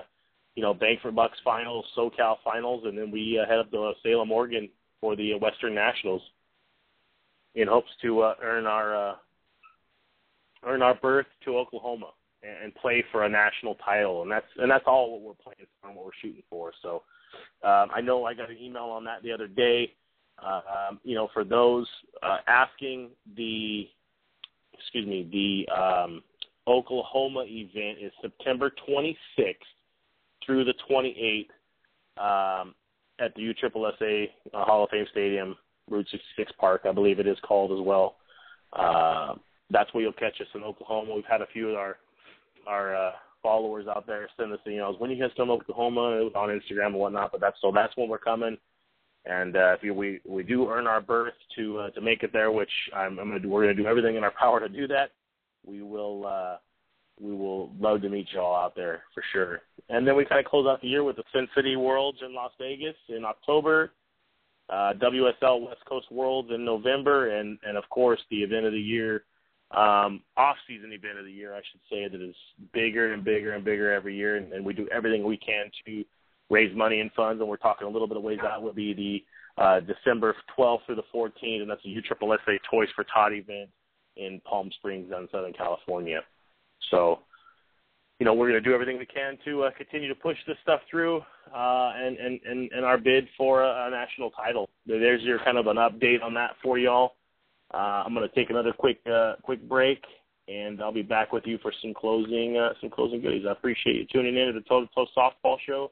you 0.55 0.63
know 0.63 0.73
Bang 0.73 0.97
for 1.01 1.11
Bucks 1.11 1.37
finals, 1.43 1.85
SoCal 1.97 2.37
finals, 2.43 2.83
and 2.85 2.97
then 2.97 3.11
we 3.11 3.39
uh, 3.41 3.47
head 3.47 3.59
up 3.59 3.71
to 3.71 3.91
Salem, 4.03 4.31
Oregon 4.31 4.69
for 5.01 5.15
the 5.15 5.33
Western 5.35 5.75
Nationals 5.75 6.21
in 7.55 7.67
hopes 7.67 7.89
to 8.01 8.21
uh, 8.21 8.35
earn 8.41 8.65
our 8.65 9.11
uh, 9.11 9.15
earn 10.65 10.81
our 10.81 10.95
berth 10.95 11.27
to 11.43 11.57
Oklahoma 11.57 12.11
and, 12.63 12.75
play 12.75 13.03
for 13.11 13.23
a 13.23 13.29
national 13.29 13.75
title, 13.75 14.21
and 14.21 14.31
that's 14.31 14.45
and 14.57 14.69
that's 14.69 14.85
all 14.87 15.11
what 15.11 15.21
we're 15.21 15.43
playing 15.43 15.67
for 15.79 15.87
and 15.87 15.95
what 15.95 16.05
we're 16.05 16.11
shooting 16.21 16.43
for. 16.49 16.71
So 16.81 17.03
um, 17.63 17.89
I 17.93 18.01
know 18.01 18.25
I 18.25 18.33
got 18.33 18.49
an 18.49 18.57
email 18.61 18.83
on 18.83 19.03
that 19.05 19.23
the 19.23 19.31
other 19.31 19.47
day. 19.47 19.93
Uh, 20.43 20.61
um, 20.89 20.99
you 21.03 21.15
know, 21.15 21.29
for 21.33 21.43
those 21.43 21.87
uh, 22.21 22.37
asking, 22.47 23.09
the 23.35 23.87
excuse 24.73 25.07
me, 25.07 25.29
the 25.31 25.73
um, 25.73 26.23
Oklahoma 26.67 27.45
event 27.47 27.99
is 28.01 28.11
September 28.21 28.71
26th 28.87 29.55
through 30.45 30.65
the 30.65 30.73
28th. 30.89 31.47
Um, 32.17 32.75
at 33.19 33.33
the 33.35 33.53
USSSA 33.53 34.29
uh, 34.53 34.65
Hall 34.65 34.83
of 34.83 34.89
Fame 34.89 35.05
Stadium, 35.11 35.55
Route 35.89 36.07
66 36.11 36.51
Park, 36.59 36.81
I 36.85 36.91
believe 36.91 37.19
it 37.19 37.27
is 37.27 37.37
called 37.43 37.71
as 37.71 37.85
well. 37.85 38.17
Uh, 38.73 39.35
that's 39.69 39.93
where 39.93 40.03
you'll 40.03 40.13
catch 40.13 40.39
us 40.41 40.47
in 40.53 40.63
Oklahoma. 40.63 41.15
We've 41.15 41.23
had 41.29 41.41
a 41.41 41.47
few 41.47 41.69
of 41.69 41.75
our 41.75 41.97
our 42.67 42.95
uh, 42.95 43.11
followers 43.41 43.85
out 43.87 44.07
there 44.07 44.27
send 44.37 44.51
us 44.51 44.59
emails 44.67 44.99
when 44.99 45.11
you 45.11 45.19
guys 45.19 45.31
come 45.37 45.47
to 45.47 45.53
Oklahoma 45.53 46.29
on 46.35 46.49
Instagram 46.49 46.87
and 46.87 46.95
whatnot. 46.95 47.31
But 47.31 47.41
that's 47.41 47.57
so 47.61 47.71
that's 47.73 47.95
when 47.95 48.09
we're 48.09 48.17
coming. 48.17 48.57
And 49.25 49.55
uh, 49.55 49.73
if 49.73 49.83
you, 49.83 49.93
we 49.93 50.19
we 50.27 50.43
do 50.43 50.69
earn 50.69 50.87
our 50.87 51.01
berth 51.01 51.33
to 51.55 51.79
uh, 51.79 51.89
to 51.91 52.01
make 52.01 52.23
it 52.23 52.31
there, 52.31 52.51
which 52.51 52.69
I'm, 52.95 53.17
I'm 53.19 53.27
gonna 53.27 53.39
do, 53.39 53.49
we're 53.49 53.63
gonna 53.63 53.73
do 53.73 53.87
everything 53.87 54.15
in 54.15 54.23
our 54.23 54.31
power 54.39 54.59
to 54.59 54.69
do 54.69 54.87
that. 54.87 55.11
We 55.65 55.81
will 55.81 56.25
uh, 56.27 56.57
we 57.19 57.33
will 57.33 57.71
love 57.79 58.01
to 58.01 58.09
meet 58.09 58.27
you 58.33 58.39
all 58.39 58.55
out 58.55 58.75
there 58.75 59.03
for 59.13 59.23
sure. 59.31 59.61
And 59.89 60.07
then 60.07 60.15
we 60.15 60.25
kind 60.25 60.43
of 60.43 60.49
close 60.49 60.67
out 60.67 60.81
the 60.81 60.87
year 60.87 61.03
with 61.03 61.15
the 61.15 61.23
Sin 61.33 61.47
City 61.55 61.75
Worlds 61.75 62.19
in 62.25 62.35
Las 62.35 62.51
Vegas 62.59 62.95
in 63.09 63.23
October, 63.23 63.93
uh, 64.69 64.93
WSL 64.99 65.67
West 65.67 65.85
Coast 65.87 66.11
Worlds 66.11 66.49
in 66.53 66.65
November, 66.65 67.37
and 67.37 67.57
and 67.65 67.77
of 67.77 67.87
course 67.89 68.19
the 68.29 68.43
event 68.43 68.65
of 68.65 68.73
the 68.73 68.79
year, 68.79 69.23
um, 69.75 70.21
off-season 70.37 70.91
event 70.91 71.19
of 71.19 71.25
the 71.25 71.31
year, 71.31 71.53
I 71.53 71.61
should 71.71 71.81
say, 71.89 72.07
that 72.07 72.21
is 72.21 72.35
bigger 72.73 73.13
and 73.13 73.23
bigger 73.23 73.53
and 73.53 73.63
bigger 73.63 73.91
every 73.91 74.15
year, 74.15 74.37
and, 74.37 74.53
and 74.53 74.65
we 74.65 74.73
do 74.73 74.87
everything 74.89 75.23
we 75.23 75.37
can 75.37 75.69
to 75.85 76.03
raise 76.49 76.75
money 76.75 76.99
and 76.99 77.11
funds. 77.13 77.41
And 77.41 77.49
we're 77.49 77.57
talking 77.57 77.87
a 77.87 77.89
little 77.89 78.07
bit 78.07 78.17
of 78.17 78.23
ways 78.23 78.39
out 78.43 78.63
would 78.63 78.75
be 78.75 78.93
the 78.93 79.61
uh, 79.61 79.79
December 79.81 80.35
12th 80.57 80.85
through 80.85 80.95
the 80.95 81.03
14th, 81.13 81.61
and 81.61 81.69
that's 81.69 81.83
a 81.85 81.89
USSSA 81.89 82.57
Toys 82.69 82.89
for 82.95 83.05
Todd 83.05 83.33
event 83.33 83.69
in 84.15 84.41
Palm 84.45 84.69
Springs, 84.77 85.11
in 85.11 85.27
Southern 85.31 85.53
California. 85.53 86.21
So 86.91 87.19
you 88.19 88.25
know, 88.25 88.33
we're 88.33 88.49
going 88.49 88.61
to 88.63 88.67
do 88.67 88.73
everything 88.73 88.97
we 88.97 89.05
can 89.05 89.37
to 89.43 89.63
uh, 89.63 89.71
continue 89.77 90.07
to 90.07 90.15
push 90.15 90.37
this 90.47 90.55
stuff 90.63 90.79
through 90.89 91.17
uh, 91.53 91.91
and, 91.95 92.17
and, 92.17 92.39
and, 92.45 92.71
and 92.71 92.85
our 92.85 92.97
bid 92.97 93.27
for 93.37 93.63
a, 93.63 93.87
a 93.87 93.89
national 93.89 94.31
title. 94.31 94.69
There's 94.85 95.21
your 95.23 95.39
kind 95.39 95.57
of 95.57 95.67
an 95.67 95.77
update 95.77 96.23
on 96.23 96.33
that 96.35 96.51
for 96.63 96.77
y'all. 96.77 97.15
Uh, 97.75 98.03
I'm 98.05 98.13
going 98.13 98.27
to 98.27 98.33
take 98.33 98.49
another 98.49 98.71
quick 98.71 98.99
uh, 99.05 99.33
quick 99.43 99.67
break, 99.67 100.01
and 100.47 100.81
I'll 100.81 100.93
be 100.93 101.01
back 101.01 101.33
with 101.33 101.45
you 101.45 101.57
for 101.61 101.73
some 101.81 101.93
closing 101.93 102.55
uh, 102.57 102.69
some 102.79 102.89
closing 102.89 103.21
goodies. 103.21 103.45
I 103.45 103.51
appreciate 103.51 103.97
you 103.97 104.05
tuning 104.09 104.37
in 104.37 104.47
to 104.47 104.53
the 104.53 104.61
Toe 104.61 104.81
to 104.81 104.87
Toe 104.95 105.07
Softball 105.15 105.57
Show. 105.67 105.91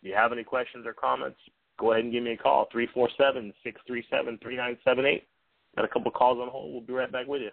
If 0.00 0.08
you 0.08 0.14
have 0.14 0.30
any 0.32 0.44
questions 0.44 0.86
or 0.86 0.92
comments, 0.92 1.38
go 1.80 1.90
ahead 1.90 2.04
and 2.04 2.12
give 2.12 2.22
me 2.22 2.32
a 2.32 2.36
call 2.36 2.68
three 2.70 2.86
four 2.94 3.08
seven 3.18 3.52
six 3.64 3.80
three 3.84 4.04
seven 4.08 4.38
three 4.40 4.56
nine 4.56 4.78
seven 4.84 5.04
eight. 5.06 5.26
Got 5.74 5.86
a 5.86 5.88
couple 5.88 6.12
calls 6.12 6.38
on 6.40 6.48
hold. 6.48 6.72
We'll 6.72 6.82
be 6.82 6.92
right 6.92 7.10
back 7.10 7.26
with 7.26 7.42
you. 7.42 7.50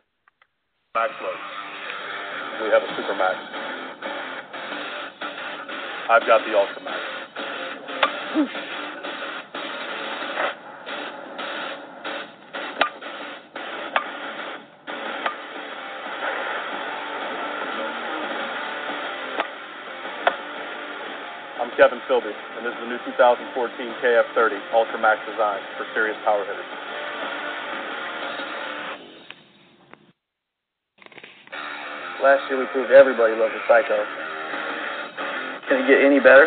Max 0.93 1.11
load. 1.23 1.33
We 2.63 2.69
have 2.69 2.83
a 2.83 2.95
Super 2.95 3.15
Max. 3.15 3.37
I've 6.07 6.27
got 6.27 6.41
the 6.45 6.55
Ultra 6.55 6.83
Max. 6.83 8.70
Kevin 21.77 21.99
Filby, 22.07 22.31
and 22.57 22.65
this 22.65 22.73
is 22.73 22.79
the 22.83 22.87
new 22.87 22.99
2014 23.15 23.55
KF30 24.03 24.59
Ultra 24.73 24.99
Max 24.99 25.19
design 25.29 25.61
for 25.77 25.85
serious 25.93 26.17
power 26.25 26.43
hitters. 26.43 26.65
Last 32.21 32.43
year 32.49 32.59
we 32.59 32.65
proved 32.73 32.91
everybody 32.91 33.33
loves 33.35 33.53
a 33.55 33.63
psycho. 33.67 34.05
Can 35.69 35.85
it 35.85 35.87
get 35.87 36.03
any 36.03 36.19
better? 36.19 36.45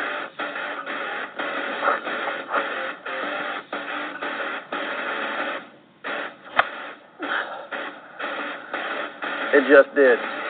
It 9.54 9.64
just 9.72 9.94
did. 9.96 10.43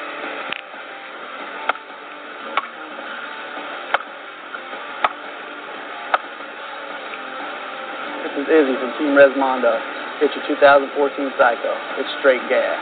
From 8.55 8.93
Team 9.01 9.17
Resmondo. 9.19 9.81
It's 10.23 10.33
your 10.37 10.57
2014 10.57 11.31
Psycho. 11.37 11.75
It's 11.99 12.09
straight 12.21 12.41
gas. 12.49 12.79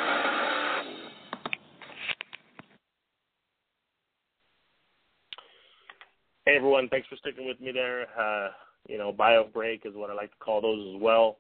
Hey 6.45 6.57
everyone, 6.57 6.91
thanks 6.91 7.09
for 7.09 7.17
sticking 7.17 7.47
with 7.47 7.59
me 7.59 7.73
there. 7.73 8.07
Uh, 8.21 8.51
you 8.87 8.99
know, 8.99 9.13
bio 9.13 9.45
break 9.45 9.87
is 9.87 9.95
what 9.95 10.11
I 10.11 10.13
like 10.13 10.31
to 10.33 10.37
call 10.41 10.61
those 10.61 10.95
as 10.95 11.01
well. 11.01 11.39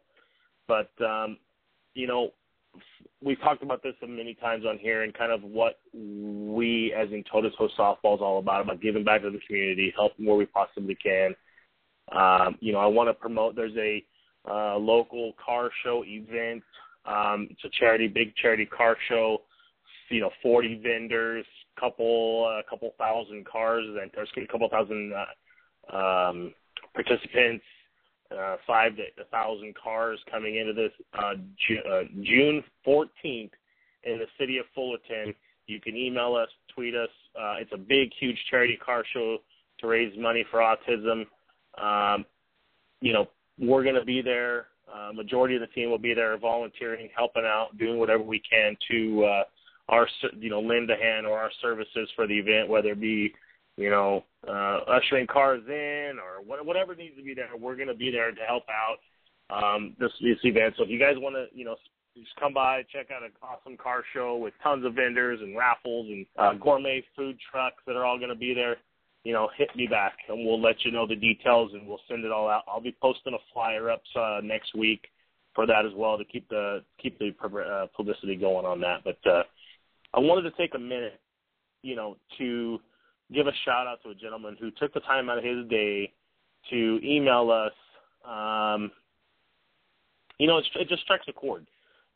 But 0.66 0.90
um, 1.04 1.36
you 1.92 2.06
know, 2.06 2.30
we've 3.22 3.40
talked 3.40 3.62
about 3.62 3.82
this 3.82 3.96
many 4.00 4.32
times 4.32 4.64
on 4.64 4.78
here, 4.78 5.02
and 5.02 5.12
kind 5.12 5.32
of 5.32 5.42
what 5.42 5.78
we, 5.92 6.94
as 6.96 7.10
in 7.10 7.22
Toe 7.30 7.42
to 7.42 7.50
Toe 7.50 7.68
Softball, 7.78 8.14
is 8.14 8.22
all 8.22 8.38
about 8.38 8.62
about 8.62 8.80
giving 8.80 9.04
back 9.04 9.20
to 9.20 9.30
the 9.30 9.40
community, 9.46 9.92
helping 9.94 10.24
where 10.24 10.36
we 10.36 10.46
possibly 10.46 10.94
can. 10.94 11.34
Um, 12.12 12.56
you 12.60 12.72
know, 12.72 12.78
I 12.78 12.86
want 12.86 13.10
to 13.10 13.14
promote. 13.14 13.56
There's 13.56 13.76
a 13.76 14.02
uh, 14.48 14.76
local 14.76 15.32
car 15.44 15.70
show 15.84 16.04
event. 16.06 16.62
Um, 17.04 17.48
it's 17.50 17.64
a 17.64 17.70
charity, 17.78 18.08
big 18.08 18.34
charity 18.36 18.66
car 18.66 18.96
show. 19.08 19.42
You 20.10 20.20
know, 20.20 20.30
40 20.42 20.80
vendors, 20.82 21.46
couple, 21.80 22.46
a 22.46 22.58
uh, 22.58 22.62
couple 22.68 22.92
thousand 22.98 23.46
cars, 23.46 23.84
and 23.86 24.10
there's 24.14 24.28
a 24.36 24.46
couple 24.46 24.68
thousand 24.68 25.12
uh, 25.12 25.96
um, 25.96 26.54
participants. 26.94 27.64
Uh, 28.30 28.56
five 28.66 28.96
to 28.96 29.02
a 29.20 29.24
thousand 29.30 29.74
cars 29.74 30.18
coming 30.30 30.56
into 30.56 30.72
this 30.72 30.92
uh, 31.18 31.34
Ju- 31.68 31.82
uh, 31.90 32.02
June 32.22 32.64
14th 32.86 33.50
in 34.04 34.18
the 34.18 34.26
city 34.38 34.56
of 34.56 34.64
Fullerton. 34.74 35.34
You 35.66 35.80
can 35.80 35.96
email 35.96 36.34
us, 36.34 36.48
tweet 36.74 36.94
us. 36.94 37.10
Uh, 37.38 37.56
it's 37.60 37.72
a 37.74 37.78
big, 37.78 38.10
huge 38.18 38.38
charity 38.50 38.78
car 38.82 39.04
show 39.12 39.38
to 39.80 39.86
raise 39.86 40.18
money 40.18 40.46
for 40.50 40.60
autism. 40.60 41.26
Um, 41.78 42.24
you 43.00 43.12
know, 43.12 43.28
we're 43.58 43.82
going 43.82 43.94
to 43.94 44.04
be 44.04 44.22
there. 44.22 44.66
Uh, 44.92 45.12
majority 45.12 45.54
of 45.54 45.60
the 45.60 45.66
team 45.68 45.90
will 45.90 45.98
be 45.98 46.14
there, 46.14 46.36
volunteering, 46.38 47.08
helping 47.16 47.44
out, 47.44 47.68
doing 47.78 47.98
whatever 47.98 48.22
we 48.22 48.40
can 48.40 48.76
to 48.90 49.24
uh, 49.24 49.44
our, 49.88 50.06
you 50.38 50.50
know, 50.50 50.60
lend 50.60 50.90
a 50.90 50.96
hand 50.96 51.26
or 51.26 51.38
our 51.38 51.50
services 51.60 52.08
for 52.14 52.26
the 52.26 52.38
event, 52.38 52.68
whether 52.68 52.90
it 52.90 53.00
be, 53.00 53.32
you 53.76 53.90
know, 53.90 54.24
uh, 54.46 54.80
ushering 54.88 55.26
cars 55.26 55.62
in 55.66 56.18
or 56.18 56.42
whatever 56.44 56.94
needs 56.94 57.16
to 57.16 57.22
be 57.22 57.34
there. 57.34 57.48
We're 57.58 57.76
going 57.76 57.88
to 57.88 57.94
be 57.94 58.10
there 58.10 58.30
to 58.32 58.40
help 58.46 58.64
out 58.68 58.98
um, 59.50 59.96
this 59.98 60.12
this 60.20 60.38
event. 60.44 60.74
So 60.76 60.84
if 60.84 60.90
you 60.90 60.98
guys 60.98 61.14
want 61.16 61.36
to, 61.36 61.46
you 61.56 61.64
know, 61.64 61.76
just 62.16 62.36
come 62.38 62.52
by, 62.52 62.82
check 62.92 63.06
out 63.10 63.22
an 63.22 63.30
awesome 63.42 63.76
car 63.76 64.02
show 64.12 64.36
with 64.36 64.52
tons 64.62 64.84
of 64.84 64.94
vendors 64.94 65.40
and 65.40 65.56
raffles 65.56 66.06
and 66.08 66.26
uh, 66.38 66.52
gourmet 66.54 67.02
food 67.16 67.38
trucks 67.50 67.82
that 67.86 67.96
are 67.96 68.04
all 68.04 68.18
going 68.18 68.30
to 68.30 68.36
be 68.36 68.52
there 68.52 68.76
you 69.24 69.32
know, 69.32 69.48
hit 69.56 69.74
me 69.76 69.86
back 69.86 70.14
and 70.28 70.44
we'll 70.44 70.60
let 70.60 70.84
you 70.84 70.90
know 70.90 71.06
the 71.06 71.16
details 71.16 71.72
and 71.74 71.86
we'll 71.86 72.00
send 72.08 72.24
it 72.24 72.32
all 72.32 72.48
out. 72.48 72.64
I'll 72.66 72.80
be 72.80 72.96
posting 73.00 73.34
a 73.34 73.38
flyer 73.52 73.90
up 73.90 74.02
uh, 74.16 74.40
next 74.42 74.74
week 74.74 75.08
for 75.54 75.66
that 75.66 75.86
as 75.86 75.92
well 75.94 76.18
to 76.18 76.24
keep 76.24 76.48
the 76.48 76.82
keep 77.00 77.18
the 77.18 77.32
uh, 77.46 77.86
publicity 77.94 78.36
going 78.36 78.66
on 78.66 78.80
that. 78.80 79.04
But 79.04 79.18
uh, 79.30 79.42
I 80.14 80.20
wanted 80.20 80.50
to 80.50 80.56
take 80.56 80.74
a 80.74 80.78
minute, 80.78 81.20
you 81.82 81.94
know, 81.94 82.16
to 82.38 82.80
give 83.32 83.46
a 83.46 83.52
shout 83.64 83.86
out 83.86 84.02
to 84.04 84.10
a 84.10 84.14
gentleman 84.14 84.56
who 84.60 84.70
took 84.72 84.92
the 84.94 85.00
time 85.00 85.30
out 85.30 85.38
of 85.38 85.44
his 85.44 85.68
day 85.68 86.12
to 86.70 87.00
email 87.02 87.50
us. 87.50 87.72
Um, 88.28 88.90
you 90.38 90.46
know, 90.46 90.58
it 90.58 90.88
just 90.88 91.02
strikes 91.02 91.24
a 91.28 91.32
chord, 91.32 91.66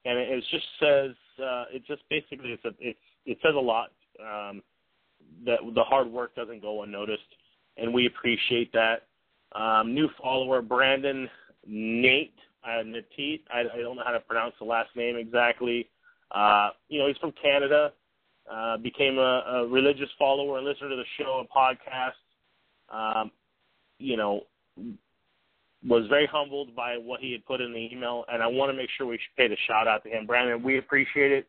and 0.05 0.19
it, 0.19 0.29
it 0.31 0.45
just 0.51 0.67
says 0.81 1.13
uh, 1.41 1.65
it 1.73 1.85
just 1.87 2.03
basically 2.11 2.51
it's 2.51 2.65
a, 2.65 2.71
it's 2.81 2.99
it 3.27 3.39
says 3.43 3.55
a 3.55 3.61
lot. 3.61 3.91
Um, 4.21 4.63
that 5.45 5.59
the 5.75 5.83
hard 5.83 6.09
work 6.09 6.35
doesn't 6.35 6.63
go 6.63 6.83
unnoticed, 6.83 7.23
and 7.77 7.93
we 7.93 8.07
appreciate 8.07 8.73
that. 8.73 9.07
Um, 9.53 9.95
new 9.95 10.09
follower 10.21 10.61
Brandon 10.63 11.29
Nate 11.67 12.35
uh, 12.65 12.83
Natit. 12.83 13.43
I, 13.53 13.61
I 13.61 13.79
don't 13.79 13.97
know 13.97 14.03
how 14.05 14.13
to 14.13 14.21
pronounce 14.21 14.55
the 14.59 14.67
last 14.67 14.91
name 14.97 15.17
exactly. 15.17 15.89
Uh, 16.33 16.71
you 16.89 16.99
know, 16.99 17.09
he's 17.09 17.17
from 17.19 17.33
Canada. 17.41 17.93
Uh, 18.51 18.77
became 18.77 19.19
a, 19.19 19.43
a 19.49 19.67
religious 19.67 20.09
follower 20.17 20.59
and 20.59 20.67
listener 20.67 20.89
to 20.89 20.97
the 20.97 21.05
show 21.19 21.41
and 21.41 21.49
podcast. 21.51 22.13
Um, 22.93 23.31
you 23.99 24.17
know, 24.17 24.43
was 25.87 26.07
very 26.09 26.27
humbled 26.27 26.75
by 26.75 26.97
what 26.97 27.21
he 27.21 27.33
had 27.33 27.45
put 27.45 27.61
in 27.61 27.73
the 27.73 27.89
email, 27.93 28.25
and 28.29 28.43
I 28.43 28.47
want 28.47 28.71
to 28.71 28.77
make 28.77 28.89
sure 28.97 29.07
we 29.07 29.19
pay 29.37 29.49
the 29.49 29.57
shout 29.67 29.89
out 29.89 30.03
to 30.05 30.11
him. 30.11 30.27
Brandon, 30.27 30.63
we 30.63 30.79
appreciate 30.79 31.33
it. 31.33 31.49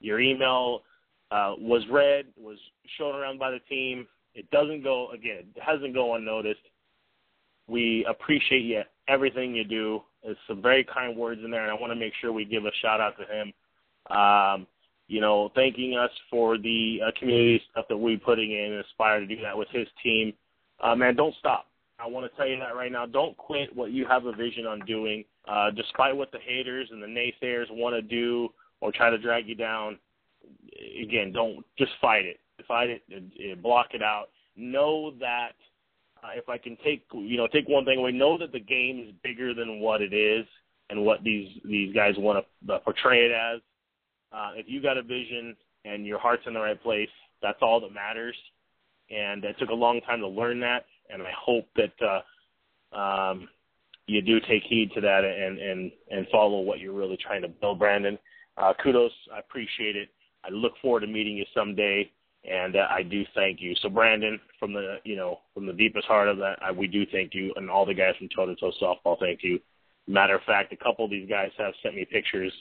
Your 0.00 0.20
email 0.20 0.82
uh, 1.30 1.54
was 1.58 1.82
read, 1.90 2.26
was 2.36 2.58
shown 2.96 3.14
around 3.14 3.38
by 3.38 3.50
the 3.50 3.60
team. 3.68 4.06
It 4.34 4.50
doesn't 4.50 4.82
go 4.82 5.10
again. 5.10 5.44
It 5.54 5.62
hasn't 5.62 5.94
go 5.94 6.14
unnoticed. 6.14 6.60
We 7.66 8.06
appreciate 8.08 8.62
you 8.62 8.82
everything 9.08 9.54
you 9.54 9.64
do. 9.64 10.02
There's 10.22 10.36
some 10.46 10.62
very 10.62 10.84
kind 10.84 11.16
words 11.16 11.40
in 11.44 11.50
there, 11.50 11.62
and 11.62 11.70
I 11.70 11.74
want 11.74 11.92
to 11.92 11.98
make 11.98 12.12
sure 12.20 12.32
we 12.32 12.44
give 12.44 12.64
a 12.64 12.70
shout 12.80 13.00
out 13.00 13.14
to 13.18 13.24
him. 13.24 13.52
Um, 14.16 14.66
you 15.06 15.20
know, 15.20 15.50
thanking 15.54 15.96
us 15.96 16.10
for 16.30 16.58
the 16.58 17.00
uh, 17.06 17.10
community 17.18 17.62
stuff 17.70 17.86
that 17.88 17.96
we're 17.96 18.18
putting 18.18 18.52
in 18.52 18.72
and 18.72 18.84
aspire 18.84 19.20
to 19.20 19.26
do 19.26 19.40
that 19.42 19.56
with 19.56 19.68
his 19.70 19.86
team. 20.02 20.32
Uh, 20.82 20.94
man, 20.94 21.16
don't 21.16 21.34
stop. 21.38 21.66
I 21.98 22.06
want 22.06 22.30
to 22.30 22.36
tell 22.36 22.46
you 22.46 22.58
that 22.60 22.76
right 22.76 22.92
now. 22.92 23.06
Don't 23.06 23.36
quit 23.36 23.74
what 23.74 23.90
you 23.90 24.06
have 24.06 24.26
a 24.26 24.32
vision 24.32 24.66
on 24.66 24.80
doing. 24.80 25.24
Uh, 25.48 25.70
despite 25.70 26.16
what 26.16 26.30
the 26.30 26.38
haters 26.38 26.88
and 26.92 27.02
the 27.02 27.06
naysayers 27.06 27.66
want 27.70 27.96
to 27.96 28.02
do 28.02 28.50
or 28.80 28.92
try 28.92 29.10
to 29.10 29.18
drag 29.18 29.48
you 29.48 29.54
down, 29.54 29.98
again, 31.02 31.32
don't 31.32 31.64
just 31.76 31.92
fight 32.00 32.24
it. 32.24 32.40
Fight 32.66 32.90
it, 32.90 33.62
block 33.62 33.88
it 33.94 34.02
out. 34.02 34.26
Know 34.56 35.12
that 35.20 35.52
uh, 36.22 36.30
if 36.34 36.48
I 36.48 36.58
can 36.58 36.76
take 36.84 37.04
you 37.12 37.36
know 37.36 37.46
take 37.46 37.68
one 37.68 37.84
thing 37.84 37.98
away, 37.98 38.12
know 38.12 38.36
that 38.38 38.52
the 38.52 38.60
game 38.60 39.04
is 39.06 39.14
bigger 39.22 39.54
than 39.54 39.80
what 39.80 40.02
it 40.02 40.12
is 40.12 40.46
and 40.90 41.04
what 41.04 41.22
these 41.22 41.48
these 41.64 41.94
guys 41.94 42.14
want 42.18 42.44
to 42.66 42.74
uh, 42.74 42.78
portray 42.80 43.26
it 43.26 43.32
as. 43.32 43.60
Uh, 44.32 44.50
if 44.54 44.66
you 44.68 44.82
got 44.82 44.98
a 44.98 45.02
vision 45.02 45.56
and 45.84 46.06
your 46.06 46.18
heart's 46.18 46.42
in 46.46 46.54
the 46.54 46.60
right 46.60 46.82
place, 46.82 47.08
that's 47.40 47.58
all 47.62 47.80
that 47.80 47.92
matters. 47.92 48.36
And 49.10 49.44
it 49.44 49.56
took 49.58 49.70
a 49.70 49.74
long 49.74 50.00
time 50.02 50.20
to 50.20 50.28
learn 50.28 50.60
that, 50.60 50.84
and 51.08 51.22
I 51.22 51.32
hope 51.38 51.66
that 51.76 52.22
uh, 52.94 52.96
um, 52.98 53.48
you 54.06 54.20
do 54.20 54.40
take 54.40 54.64
heed 54.64 54.90
to 54.94 55.00
that 55.00 55.24
and 55.24 55.58
and 55.58 55.92
and 56.10 56.26
follow 56.30 56.60
what 56.60 56.80
you're 56.80 56.92
really 56.92 57.16
trying 57.16 57.42
to 57.42 57.48
build, 57.48 57.78
Brandon. 57.78 58.18
Uh, 58.56 58.72
kudos, 58.82 59.12
I 59.32 59.38
appreciate 59.38 59.96
it. 59.96 60.08
I 60.48 60.52
look 60.52 60.72
forward 60.80 61.00
to 61.00 61.06
meeting 61.06 61.36
you 61.36 61.44
someday, 61.54 62.10
and 62.48 62.76
uh, 62.76 62.86
I 62.90 63.02
do 63.02 63.24
thank 63.34 63.60
you. 63.60 63.74
So, 63.82 63.88
Brandon, 63.88 64.40
from 64.58 64.72
the 64.72 64.96
you 65.04 65.16
know 65.16 65.40
from 65.54 65.66
the 65.66 65.72
deepest 65.72 66.06
heart 66.06 66.28
of 66.28 66.38
that, 66.38 66.56
I, 66.62 66.72
we 66.72 66.86
do 66.86 67.04
thank 67.12 67.34
you, 67.34 67.52
and 67.56 67.70
all 67.70 67.86
the 67.86 67.94
guys 67.94 68.14
from 68.18 68.28
Toe 68.34 68.46
to 68.46 68.56
Toe 68.56 68.72
Softball, 68.80 69.18
thank 69.18 69.40
you. 69.42 69.60
Matter 70.06 70.36
of 70.36 70.42
fact, 70.44 70.72
a 70.72 70.76
couple 70.76 71.04
of 71.04 71.10
these 71.10 71.28
guys 71.28 71.50
have 71.58 71.74
sent 71.82 71.94
me 71.94 72.06
pictures. 72.10 72.52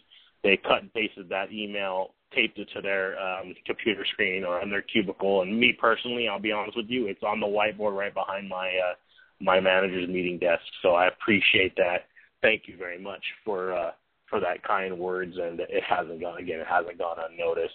They 0.44 0.58
cut 0.58 0.82
and 0.82 0.94
pasted 0.94 1.30
that 1.30 1.52
email 1.52 2.12
taped 2.36 2.60
it 2.60 2.68
to 2.76 2.82
their 2.82 3.20
um, 3.20 3.56
computer 3.66 4.06
screen 4.12 4.44
or 4.44 4.62
on 4.62 4.70
their 4.70 4.82
cubicle. 4.82 5.42
And 5.42 5.60
me 5.60 5.76
personally, 5.80 6.28
I'll 6.28 6.40
be 6.40 6.52
honest 6.52 6.78
with 6.78 6.88
you, 6.90 7.08
it's 7.08 7.24
on 7.24 7.40
the 7.40 7.48
whiteboard 7.48 7.96
right 7.96 8.14
behind 8.14 8.50
my 8.50 8.68
uh, 8.68 8.94
my 9.40 9.60
manager's 9.60 10.10
meeting 10.10 10.40
desk. 10.40 10.64
So 10.82 10.96
I 10.96 11.08
appreciate 11.08 11.76
that. 11.78 12.06
Thank 12.42 12.64
you 12.66 12.76
very 12.78 13.00
much 13.00 13.24
for 13.46 13.74
uh, 13.74 13.92
for 14.30 14.39
that 14.39 14.63
kind 14.63 14.97
words, 14.97 15.36
and 15.38 15.59
it 15.59 15.84
hasn't 15.88 16.21
gone 16.21 16.39
again. 16.39 16.59
It 16.59 16.67
hasn't 16.67 16.97
gone 16.97 17.17
unnoticed. 17.32 17.73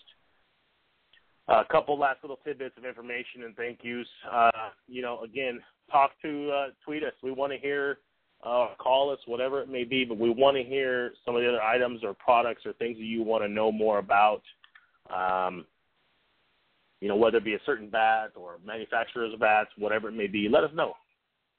A 1.49 1.65
couple 1.71 1.99
last 1.99 2.19
little 2.23 2.39
tidbits 2.45 2.77
of 2.79 2.85
information 2.85 3.45
and 3.45 3.57
thank 3.57 3.81
yous. 3.83 4.07
Uh, 4.31 4.51
you 4.87 5.03
know, 5.03 5.23
again, 5.23 5.61
talk 5.91 6.13
to 6.23 6.51
uh, 6.51 6.67
tweet 6.85 7.03
us. 7.03 7.13
We 7.23 7.33
want 7.33 7.53
to 7.53 7.59
hear, 7.59 7.99
uh, 8.45 8.69
call 8.79 9.11
us, 9.11 9.19
whatever 9.27 9.61
it 9.61 9.69
may 9.69 9.85
be, 9.85 10.05
but 10.05 10.19
we 10.19 10.31
want 10.31 10.57
to 10.57 10.63
hear 10.63 11.13
some 11.25 11.35
of 11.35 11.43
the 11.43 11.49
other 11.49 11.63
items 11.63 12.05
or 12.05 12.15
products 12.15 12.63
or 12.65 12.73
things 12.75 12.97
that 12.97 13.05
you 13.05 13.23
want 13.23 13.43
to 13.43 13.49
know 13.49 13.73
more 13.73 13.99
about. 13.99 14.43
Um, 15.15 15.67
you 17.01 17.09
know, 17.09 17.17
whether 17.17 17.39
it 17.39 17.45
be 17.45 17.55
a 17.55 17.61
certain 17.67 17.91
bat 17.91 18.31
or 18.37 18.59
manufacturers 18.65 19.35
bats, 19.41 19.71
whatever 19.77 20.09
it 20.09 20.15
may 20.15 20.29
be, 20.29 20.49
let 20.49 20.63
us 20.63 20.71
know. 20.73 20.95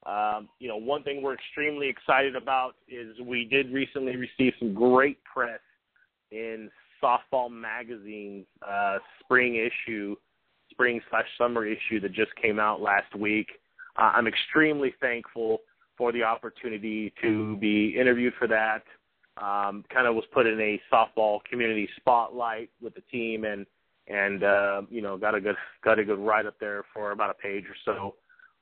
Um, 0.06 0.48
you 0.58 0.68
know, 0.68 0.76
one 0.76 1.02
thing 1.02 1.22
we're 1.22 1.34
extremely 1.34 1.88
excited 1.88 2.36
about 2.36 2.76
is 2.88 3.16
we 3.24 3.44
did 3.44 3.72
recently 3.72 4.16
receive 4.16 4.52
some 4.58 4.74
great 4.74 5.18
press 5.24 5.60
in 6.30 6.70
Softball 7.02 7.50
Magazine's 7.50 8.46
uh, 8.66 8.98
spring 9.20 9.56
issue, 9.56 10.14
spring 10.70 11.00
slash 11.10 11.26
summer 11.38 11.66
issue 11.66 12.00
that 12.00 12.12
just 12.12 12.34
came 12.40 12.58
out 12.58 12.80
last 12.80 13.14
week. 13.16 13.48
Uh, 13.96 14.12
I'm 14.14 14.26
extremely 14.26 14.94
thankful 15.00 15.60
for 15.96 16.12
the 16.12 16.22
opportunity 16.22 17.12
to 17.22 17.56
be 17.56 17.96
interviewed 17.98 18.34
for 18.38 18.48
that. 18.48 18.82
Um, 19.36 19.84
kind 19.92 20.06
of 20.06 20.14
was 20.14 20.24
put 20.32 20.46
in 20.46 20.60
a 20.60 20.80
softball 20.92 21.40
community 21.50 21.88
spotlight 21.96 22.70
with 22.80 22.94
the 22.94 23.00
team, 23.12 23.44
and 23.44 23.66
and 24.06 24.44
uh, 24.44 24.82
you 24.90 25.02
know 25.02 25.16
got 25.16 25.34
a 25.34 25.40
good 25.40 25.56
got 25.84 25.98
a 25.98 26.04
good 26.04 26.18
write 26.18 26.46
up 26.46 26.54
there 26.60 26.84
for 26.92 27.10
about 27.10 27.30
a 27.30 27.34
page 27.34 27.64
or 27.64 27.76
so. 27.84 28.14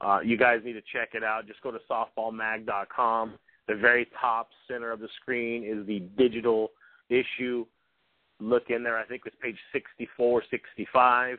Uh, 0.03 0.19
you 0.21 0.37
guys 0.37 0.61
need 0.65 0.73
to 0.73 0.83
check 0.93 1.11
it 1.15 1.23
out. 1.23 1.47
Just 1.47 1.63
go 1.63 1.71
to 1.71 1.79
softballmag.com. 1.91 3.35
The 3.69 3.75
very 3.77 4.09
top 4.21 4.51
center 4.69 4.91
of 4.91 5.01
the 5.01 5.09
screen 5.21 5.65
is 5.65 5.87
the 5.87 6.01
digital 6.19 6.73
issue. 7.09 7.65
Look 8.41 8.71
in 8.71 8.83
there. 8.83 8.99
I 8.99 9.05
think 9.05 9.23
it's 9.25 9.37
page 9.41 9.57
64, 9.73 10.43
65. 10.51 11.39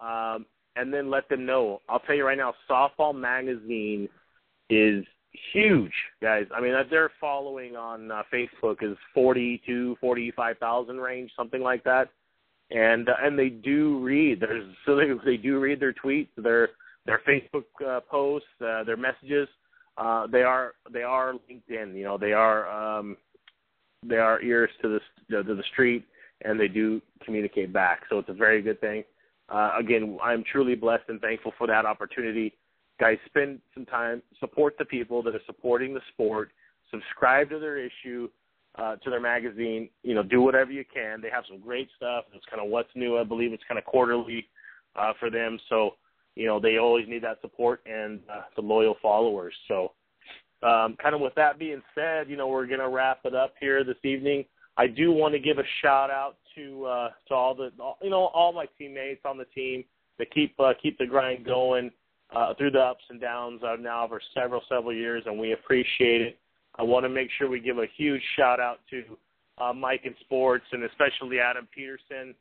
Um, 0.00 0.46
and 0.76 0.92
then 0.92 1.10
let 1.10 1.28
them 1.28 1.44
know. 1.44 1.82
I'll 1.88 2.00
tell 2.00 2.14
you 2.14 2.26
right 2.26 2.38
now, 2.38 2.54
Softball 2.68 3.14
Magazine 3.14 4.08
is 4.70 5.04
huge, 5.52 5.92
guys. 6.22 6.46
I 6.54 6.60
mean, 6.60 6.74
their 6.90 7.10
following 7.20 7.76
on 7.76 8.10
uh, 8.10 8.22
Facebook 8.32 8.82
is 8.82 8.96
40 9.12 9.62
to 9.66 9.96
45,000 10.00 10.96
range, 10.96 11.30
something 11.36 11.60
like 11.60 11.84
that. 11.84 12.08
And 12.70 13.10
uh, 13.10 13.14
and 13.22 13.38
they 13.38 13.50
do 13.50 13.98
read. 13.98 14.40
There's 14.40 14.64
so 14.86 14.96
they, 14.96 15.10
they 15.24 15.36
do 15.36 15.60
read 15.60 15.78
their 15.78 15.92
tweets. 15.92 16.28
They're 16.38 16.70
their 17.06 17.20
Facebook 17.28 17.64
uh, 17.86 18.00
posts, 18.00 18.48
uh, 18.64 18.84
their 18.84 18.96
messages. 18.96 19.48
Uh, 19.98 20.26
they 20.26 20.42
are 20.42 20.72
they 20.92 21.02
are 21.02 21.34
LinkedIn. 21.34 21.94
You 21.94 22.04
know, 22.04 22.18
they 22.18 22.32
are 22.32 22.98
um, 22.98 23.16
they 24.06 24.16
are 24.16 24.40
ears 24.42 24.70
to 24.82 24.98
the 25.28 25.42
to 25.42 25.54
the 25.54 25.62
street, 25.72 26.04
and 26.42 26.58
they 26.58 26.68
do 26.68 27.00
communicate 27.24 27.72
back. 27.72 28.02
So 28.08 28.18
it's 28.18 28.28
a 28.28 28.34
very 28.34 28.62
good 28.62 28.80
thing. 28.80 29.04
Uh, 29.48 29.72
again, 29.78 30.18
I'm 30.22 30.44
truly 30.50 30.74
blessed 30.74 31.04
and 31.08 31.20
thankful 31.20 31.52
for 31.58 31.66
that 31.66 31.84
opportunity. 31.84 32.54
Guys, 32.98 33.18
spend 33.26 33.60
some 33.74 33.84
time, 33.84 34.22
support 34.40 34.74
the 34.78 34.84
people 34.84 35.22
that 35.24 35.34
are 35.34 35.40
supporting 35.46 35.92
the 35.92 36.00
sport, 36.12 36.50
subscribe 36.90 37.50
to 37.50 37.58
their 37.58 37.78
issue, 37.78 38.28
uh, 38.78 38.96
to 38.96 39.10
their 39.10 39.20
magazine. 39.20 39.90
You 40.02 40.14
know, 40.14 40.22
do 40.22 40.40
whatever 40.40 40.70
you 40.70 40.84
can. 40.92 41.20
They 41.20 41.30
have 41.30 41.44
some 41.48 41.60
great 41.60 41.88
stuff. 41.96 42.24
It's 42.34 42.44
kind 42.46 42.62
of 42.62 42.70
what's 42.70 42.88
new. 42.94 43.18
I 43.18 43.24
believe 43.24 43.52
it's 43.52 43.64
kind 43.68 43.78
of 43.78 43.84
quarterly 43.84 44.46
uh, 44.96 45.12
for 45.20 45.30
them. 45.30 45.58
So 45.68 45.96
you 46.34 46.46
know 46.46 46.60
they 46.60 46.78
always 46.78 47.06
need 47.08 47.22
that 47.22 47.40
support 47.40 47.80
and 47.86 48.20
uh, 48.32 48.42
the 48.56 48.62
loyal 48.62 48.96
followers. 49.02 49.54
So, 49.68 49.92
um, 50.62 50.96
kind 51.02 51.14
of 51.14 51.20
with 51.20 51.34
that 51.36 51.58
being 51.58 51.82
said, 51.94 52.28
you 52.28 52.36
know 52.36 52.48
we're 52.48 52.66
going 52.66 52.80
to 52.80 52.88
wrap 52.88 53.20
it 53.24 53.34
up 53.34 53.54
here 53.60 53.84
this 53.84 53.96
evening. 54.04 54.44
I 54.76 54.86
do 54.86 55.12
want 55.12 55.34
to 55.34 55.38
give 55.38 55.58
a 55.58 55.64
shout 55.82 56.10
out 56.10 56.36
to 56.54 56.84
uh, 56.86 57.08
to 57.28 57.34
all 57.34 57.54
the 57.54 57.70
you 58.02 58.10
know 58.10 58.26
all 58.34 58.52
my 58.52 58.66
teammates 58.78 59.22
on 59.24 59.38
the 59.38 59.44
team 59.46 59.84
that 60.18 60.32
keep 60.32 60.58
uh, 60.58 60.72
keep 60.82 60.98
the 60.98 61.06
grind 61.06 61.44
going 61.44 61.90
uh, 62.34 62.54
through 62.54 62.70
the 62.70 62.80
ups 62.80 63.04
and 63.10 63.20
downs 63.20 63.60
of 63.64 63.80
now 63.80 64.06
for 64.08 64.20
several 64.34 64.62
several 64.68 64.94
years, 64.94 65.22
and 65.26 65.38
we 65.38 65.52
appreciate 65.52 66.22
it. 66.22 66.38
I 66.78 66.82
want 66.82 67.04
to 67.04 67.10
make 67.10 67.28
sure 67.36 67.50
we 67.50 67.60
give 67.60 67.78
a 67.78 67.86
huge 67.96 68.22
shout 68.36 68.58
out 68.58 68.80
to 68.90 69.02
uh, 69.58 69.72
Miken 69.72 70.18
Sports 70.20 70.64
and 70.72 70.84
especially 70.84 71.38
Adam 71.38 71.68
Peterson 71.74 72.30
uh, 72.30 72.34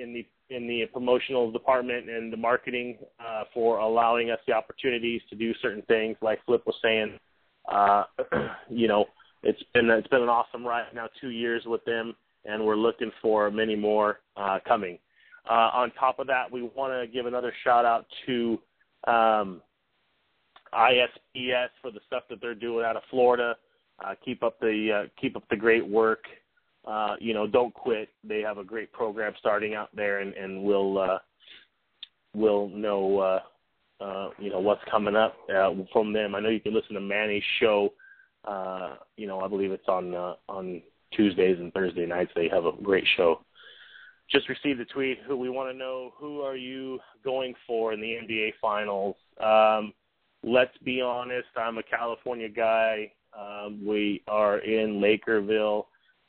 in 0.00 0.12
the 0.12 0.26
in 0.54 0.66
the 0.66 0.84
promotional 0.92 1.50
department 1.50 2.10
and 2.10 2.32
the 2.32 2.36
marketing 2.36 2.98
uh, 3.20 3.44
for 3.54 3.78
allowing 3.78 4.30
us 4.30 4.38
the 4.46 4.52
opportunities 4.52 5.20
to 5.30 5.36
do 5.36 5.52
certain 5.62 5.82
things. 5.82 6.16
Like 6.20 6.44
Flip 6.44 6.62
was 6.66 6.74
saying, 6.82 7.18
uh, 7.70 8.04
you 8.68 8.88
know, 8.88 9.06
it's 9.42 9.62
been 9.72 9.88
it's 9.90 10.08
been 10.08 10.22
an 10.22 10.28
awesome 10.28 10.66
ride 10.66 10.86
now, 10.94 11.08
two 11.20 11.30
years 11.30 11.62
with 11.66 11.84
them, 11.84 12.14
and 12.44 12.64
we're 12.64 12.76
looking 12.76 13.10
for 13.22 13.50
many 13.50 13.76
more 13.76 14.20
uh, 14.36 14.58
coming. 14.66 14.98
Uh, 15.48 15.70
on 15.72 15.90
top 15.92 16.18
of 16.18 16.26
that, 16.26 16.50
we 16.50 16.62
want 16.62 16.92
to 16.92 17.06
give 17.12 17.26
another 17.26 17.52
shout 17.64 17.84
out 17.84 18.06
to 18.26 18.58
um, 19.06 19.62
ISPS 20.74 21.68
for 21.80 21.90
the 21.90 22.00
stuff 22.06 22.24
that 22.28 22.40
they're 22.40 22.54
doing 22.54 22.84
out 22.84 22.96
of 22.96 23.02
Florida. 23.10 23.56
Uh, 24.04 24.14
keep 24.24 24.42
up 24.42 24.58
the 24.60 25.04
uh, 25.04 25.08
keep 25.20 25.36
up 25.36 25.44
the 25.50 25.56
great 25.56 25.86
work 25.86 26.24
uh, 26.86 27.16
you 27.20 27.34
know, 27.34 27.46
don't 27.46 27.74
quit. 27.74 28.08
They 28.24 28.40
have 28.40 28.58
a 28.58 28.64
great 28.64 28.92
program 28.92 29.34
starting 29.38 29.74
out 29.74 29.94
there, 29.94 30.20
and 30.20 30.34
and 30.34 30.62
we'll 30.62 30.98
uh, 30.98 31.18
we'll 32.34 32.68
know 32.68 33.18
uh, 33.18 33.40
uh, 34.02 34.30
you 34.38 34.50
know 34.50 34.60
what's 34.60 34.82
coming 34.90 35.16
up 35.16 35.36
uh, 35.54 35.70
from 35.92 36.12
them. 36.12 36.34
I 36.34 36.40
know 36.40 36.48
you 36.48 36.60
can 36.60 36.74
listen 36.74 36.94
to 36.94 37.00
Manny's 37.00 37.42
show. 37.60 37.92
Uh, 38.44 38.96
you 39.16 39.26
know, 39.26 39.40
I 39.40 39.48
believe 39.48 39.72
it's 39.72 39.88
on 39.88 40.14
uh, 40.14 40.34
on 40.48 40.82
Tuesdays 41.12 41.58
and 41.58 41.72
Thursday 41.72 42.06
nights. 42.06 42.32
They 42.34 42.48
have 42.48 42.64
a 42.64 42.72
great 42.82 43.04
show. 43.16 43.44
Just 44.30 44.48
received 44.48 44.80
a 44.80 44.84
tweet. 44.84 45.18
Who 45.26 45.36
we 45.36 45.50
want 45.50 45.70
to 45.70 45.76
know? 45.76 46.12
Who 46.18 46.40
are 46.40 46.56
you 46.56 47.00
going 47.24 47.54
for 47.66 47.92
in 47.92 48.00
the 48.00 48.16
NBA 48.22 48.52
Finals? 48.60 49.16
Um, 49.42 49.92
let's 50.42 50.76
be 50.84 51.00
honest. 51.00 51.48
I'm 51.56 51.78
a 51.78 51.82
California 51.82 52.48
guy. 52.48 53.12
Um, 53.38 53.84
we 53.84 54.22
are 54.28 54.58
in 54.58 55.00
Lakerville. 55.00 55.86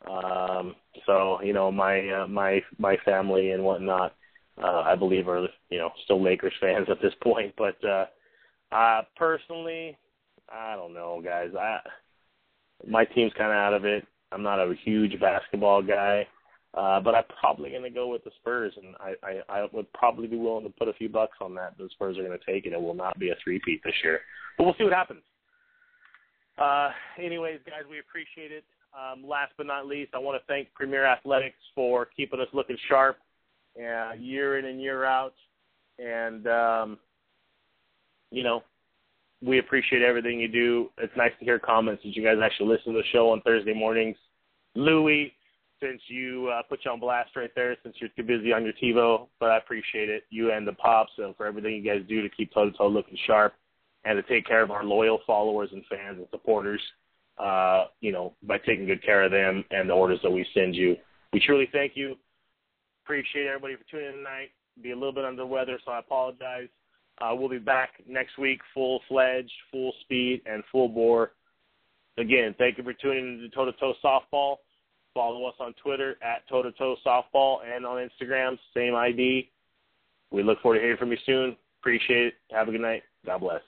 Um, 0.09 0.75
so 1.05 1.41
you 1.41 1.53
know, 1.53 1.71
my 1.71 2.07
uh, 2.09 2.27
my 2.27 2.61
my 2.77 2.97
family 3.05 3.51
and 3.51 3.63
whatnot, 3.63 4.15
uh, 4.61 4.81
I 4.81 4.95
believe 4.95 5.27
are 5.27 5.47
you 5.69 5.77
know 5.77 5.91
still 6.03 6.21
Lakers 6.21 6.53
fans 6.59 6.87
at 6.89 7.01
this 7.01 7.13
point. 7.23 7.53
But 7.57 7.77
uh, 7.87 8.05
uh, 8.73 9.01
personally, 9.15 9.97
I 10.51 10.75
don't 10.75 10.93
know, 10.93 11.21
guys. 11.23 11.49
I 11.59 11.79
my 12.87 13.05
team's 13.05 13.33
kind 13.37 13.51
of 13.51 13.57
out 13.57 13.73
of 13.73 13.85
it. 13.85 14.05
I'm 14.31 14.43
not 14.43 14.59
a 14.59 14.73
huge 14.83 15.19
basketball 15.19 15.81
guy, 15.81 16.25
uh, 16.73 16.99
but 17.01 17.13
I'm 17.13 17.25
probably 17.39 17.69
going 17.69 17.83
to 17.83 17.89
go 17.89 18.07
with 18.07 18.23
the 18.23 18.31
Spurs, 18.39 18.73
and 18.77 18.95
I, 18.99 19.13
I 19.23 19.61
I 19.61 19.67
would 19.71 19.91
probably 19.93 20.27
be 20.27 20.37
willing 20.37 20.65
to 20.65 20.71
put 20.71 20.87
a 20.87 20.93
few 20.93 21.09
bucks 21.09 21.37
on 21.41 21.53
that. 21.55 21.77
The 21.77 21.89
Spurs 21.91 22.17
are 22.17 22.23
going 22.23 22.37
to 22.37 22.51
take 22.51 22.65
it. 22.65 22.73
It 22.73 22.81
will 22.81 22.93
not 22.93 23.19
be 23.19 23.29
a 23.29 23.35
three-peat 23.43 23.81
this 23.83 23.93
year, 24.03 24.21
but 24.57 24.63
we'll 24.63 24.75
see 24.77 24.83
what 24.83 24.93
happens. 24.93 25.21
Uh, 26.57 26.91
anyways, 27.17 27.59
guys, 27.65 27.83
we 27.89 27.99
appreciate 27.99 28.51
it. 28.51 28.63
Um, 28.93 29.27
last 29.27 29.53
but 29.57 29.67
not 29.67 29.87
least, 29.87 30.11
I 30.13 30.19
want 30.19 30.41
to 30.41 30.45
thank 30.47 30.73
Premier 30.73 31.05
Athletics 31.05 31.57
for 31.73 32.05
keeping 32.05 32.41
us 32.41 32.47
looking 32.53 32.77
sharp 32.89 33.17
uh, 33.77 34.13
year 34.19 34.59
in 34.59 34.65
and 34.65 34.81
year 34.81 35.05
out. 35.05 35.33
And, 35.97 36.47
um, 36.47 36.99
you 38.31 38.43
know, 38.43 38.63
we 39.41 39.59
appreciate 39.59 40.01
everything 40.01 40.39
you 40.39 40.47
do. 40.47 40.89
It's 40.97 41.15
nice 41.15 41.31
to 41.39 41.45
hear 41.45 41.57
comments 41.57 42.03
that 42.03 42.15
you 42.15 42.23
guys 42.23 42.37
actually 42.43 42.69
listen 42.69 42.93
to 42.93 42.99
the 42.99 43.07
show 43.11 43.29
on 43.29 43.41
Thursday 43.41 43.73
mornings. 43.73 44.17
Louie, 44.75 45.33
since 45.81 46.01
you 46.07 46.51
uh, 46.53 46.61
put 46.63 46.79
you 46.85 46.91
on 46.91 46.99
blast 46.99 47.35
right 47.35 47.49
there, 47.55 47.75
since 47.83 47.95
you're 47.99 48.09
too 48.15 48.23
busy 48.23 48.53
on 48.53 48.63
your 48.63 48.73
TiVo, 48.73 49.27
but 49.39 49.49
I 49.49 49.57
appreciate 49.57 50.09
it. 50.09 50.23
You 50.29 50.51
and 50.51 50.67
the 50.67 50.73
Pops 50.73 51.11
and 51.17 51.35
for 51.35 51.45
everything 51.45 51.73
you 51.73 51.83
guys 51.83 52.01
do 52.07 52.21
to 52.21 52.29
keep 52.29 52.53
toe 52.53 52.69
to 52.69 52.77
toe 52.77 52.87
looking 52.87 53.17
sharp 53.25 53.53
and 54.03 54.17
to 54.17 54.23
take 54.23 54.45
care 54.45 54.61
of 54.61 54.71
our 54.71 54.83
loyal 54.83 55.19
followers 55.25 55.69
and 55.71 55.83
fans 55.89 56.17
and 56.17 56.27
supporters 56.29 56.81
uh, 57.41 57.85
you 58.01 58.11
know, 58.11 58.33
by 58.43 58.57
taking 58.59 58.85
good 58.85 59.03
care 59.03 59.23
of 59.23 59.31
them 59.31 59.63
and 59.71 59.89
the 59.89 59.93
orders 59.93 60.19
that 60.23 60.31
we 60.31 60.45
send 60.53 60.75
you. 60.75 60.95
We 61.33 61.39
truly 61.39 61.67
thank 61.71 61.93
you. 61.95 62.15
Appreciate 63.03 63.47
everybody 63.47 63.75
for 63.75 63.83
tuning 63.89 64.07
in 64.07 64.13
tonight. 64.17 64.49
Be 64.81 64.91
a 64.91 64.95
little 64.95 65.11
bit 65.11 65.25
under 65.25 65.41
the 65.41 65.47
weather, 65.47 65.79
so 65.83 65.91
I 65.91 65.99
apologize. 65.99 66.67
Uh, 67.19 67.31
we'll 67.33 67.49
be 67.49 67.57
back 67.57 67.91
next 68.07 68.37
week, 68.37 68.59
full 68.73 69.01
fledged, 69.07 69.51
full 69.71 69.93
speed, 70.01 70.41
and 70.45 70.63
full 70.71 70.87
bore. 70.87 71.31
Again, 72.17 72.55
thank 72.57 72.77
you 72.77 72.83
for 72.83 72.93
tuning 72.93 73.39
in 73.39 73.39
to 73.41 73.49
Toe 73.49 73.65
to 73.65 73.71
Toe 73.73 73.93
Softball. 74.03 74.57
Follow 75.13 75.45
us 75.45 75.55
on 75.59 75.73
Twitter 75.83 76.17
at 76.21 76.47
Toe 76.47 76.61
to 76.61 76.71
Toe 76.73 76.95
Softball 77.05 77.57
and 77.65 77.85
on 77.85 77.97
Instagram, 77.97 78.57
same 78.73 78.95
ID. 78.95 79.49
We 80.31 80.43
look 80.43 80.61
forward 80.61 80.77
to 80.77 80.81
hearing 80.81 80.97
from 80.97 81.11
you 81.11 81.17
soon. 81.25 81.57
Appreciate 81.81 82.27
it. 82.27 82.33
Have 82.51 82.69
a 82.69 82.71
good 82.71 82.81
night. 82.81 83.03
God 83.25 83.39
bless. 83.39 83.61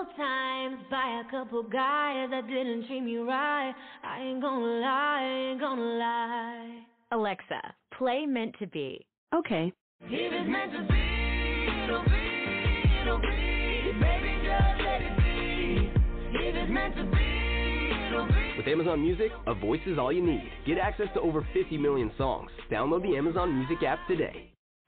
Couple 0.00 0.14
times 0.16 0.78
by 0.90 1.22
a 1.26 1.30
couple 1.30 1.62
guys 1.62 2.28
that 2.30 2.46
didn't 2.46 2.86
treat 2.86 3.00
me 3.00 3.16
right. 3.16 3.72
I 4.04 4.20
ain't 4.20 4.40
gonna 4.40 4.64
lie, 4.64 5.20
I 5.20 5.50
ain't 5.50 5.60
gonna 5.60 5.82
lie. 5.82 6.82
Alexa, 7.12 7.74
play 7.96 8.24
Meant 8.26 8.54
to 8.60 8.66
Be. 8.66 9.04
Okay. 9.34 9.72
If 10.02 10.10
it's 10.10 10.48
meant 10.48 10.72
to 10.72 10.78
be, 10.90 11.84
it'll 11.84 12.04
be, 12.04 13.02
it'll 13.02 13.18
be. 13.18 13.92
Baby, 14.00 14.38
just 14.44 14.80
let 14.80 15.02
it 15.02 15.16
be. 15.18 15.92
If 16.38 16.54
it's 16.54 16.70
meant 16.70 16.96
to 16.96 17.04
be, 17.04 18.08
it'll 18.08 18.26
be. 18.26 18.56
With 18.56 18.68
Amazon 18.68 19.02
Music, 19.02 19.30
a 19.46 19.54
voice 19.54 19.80
is 19.86 19.98
all 19.98 20.12
you 20.12 20.24
need. 20.24 20.50
Get 20.66 20.78
access 20.78 21.08
to 21.14 21.20
over 21.20 21.46
50 21.52 21.76
million 21.76 22.10
songs. 22.16 22.50
Download 22.70 23.02
the 23.02 23.16
Amazon 23.16 23.58
Music 23.58 23.82
app 23.86 23.98
today. 24.08 24.49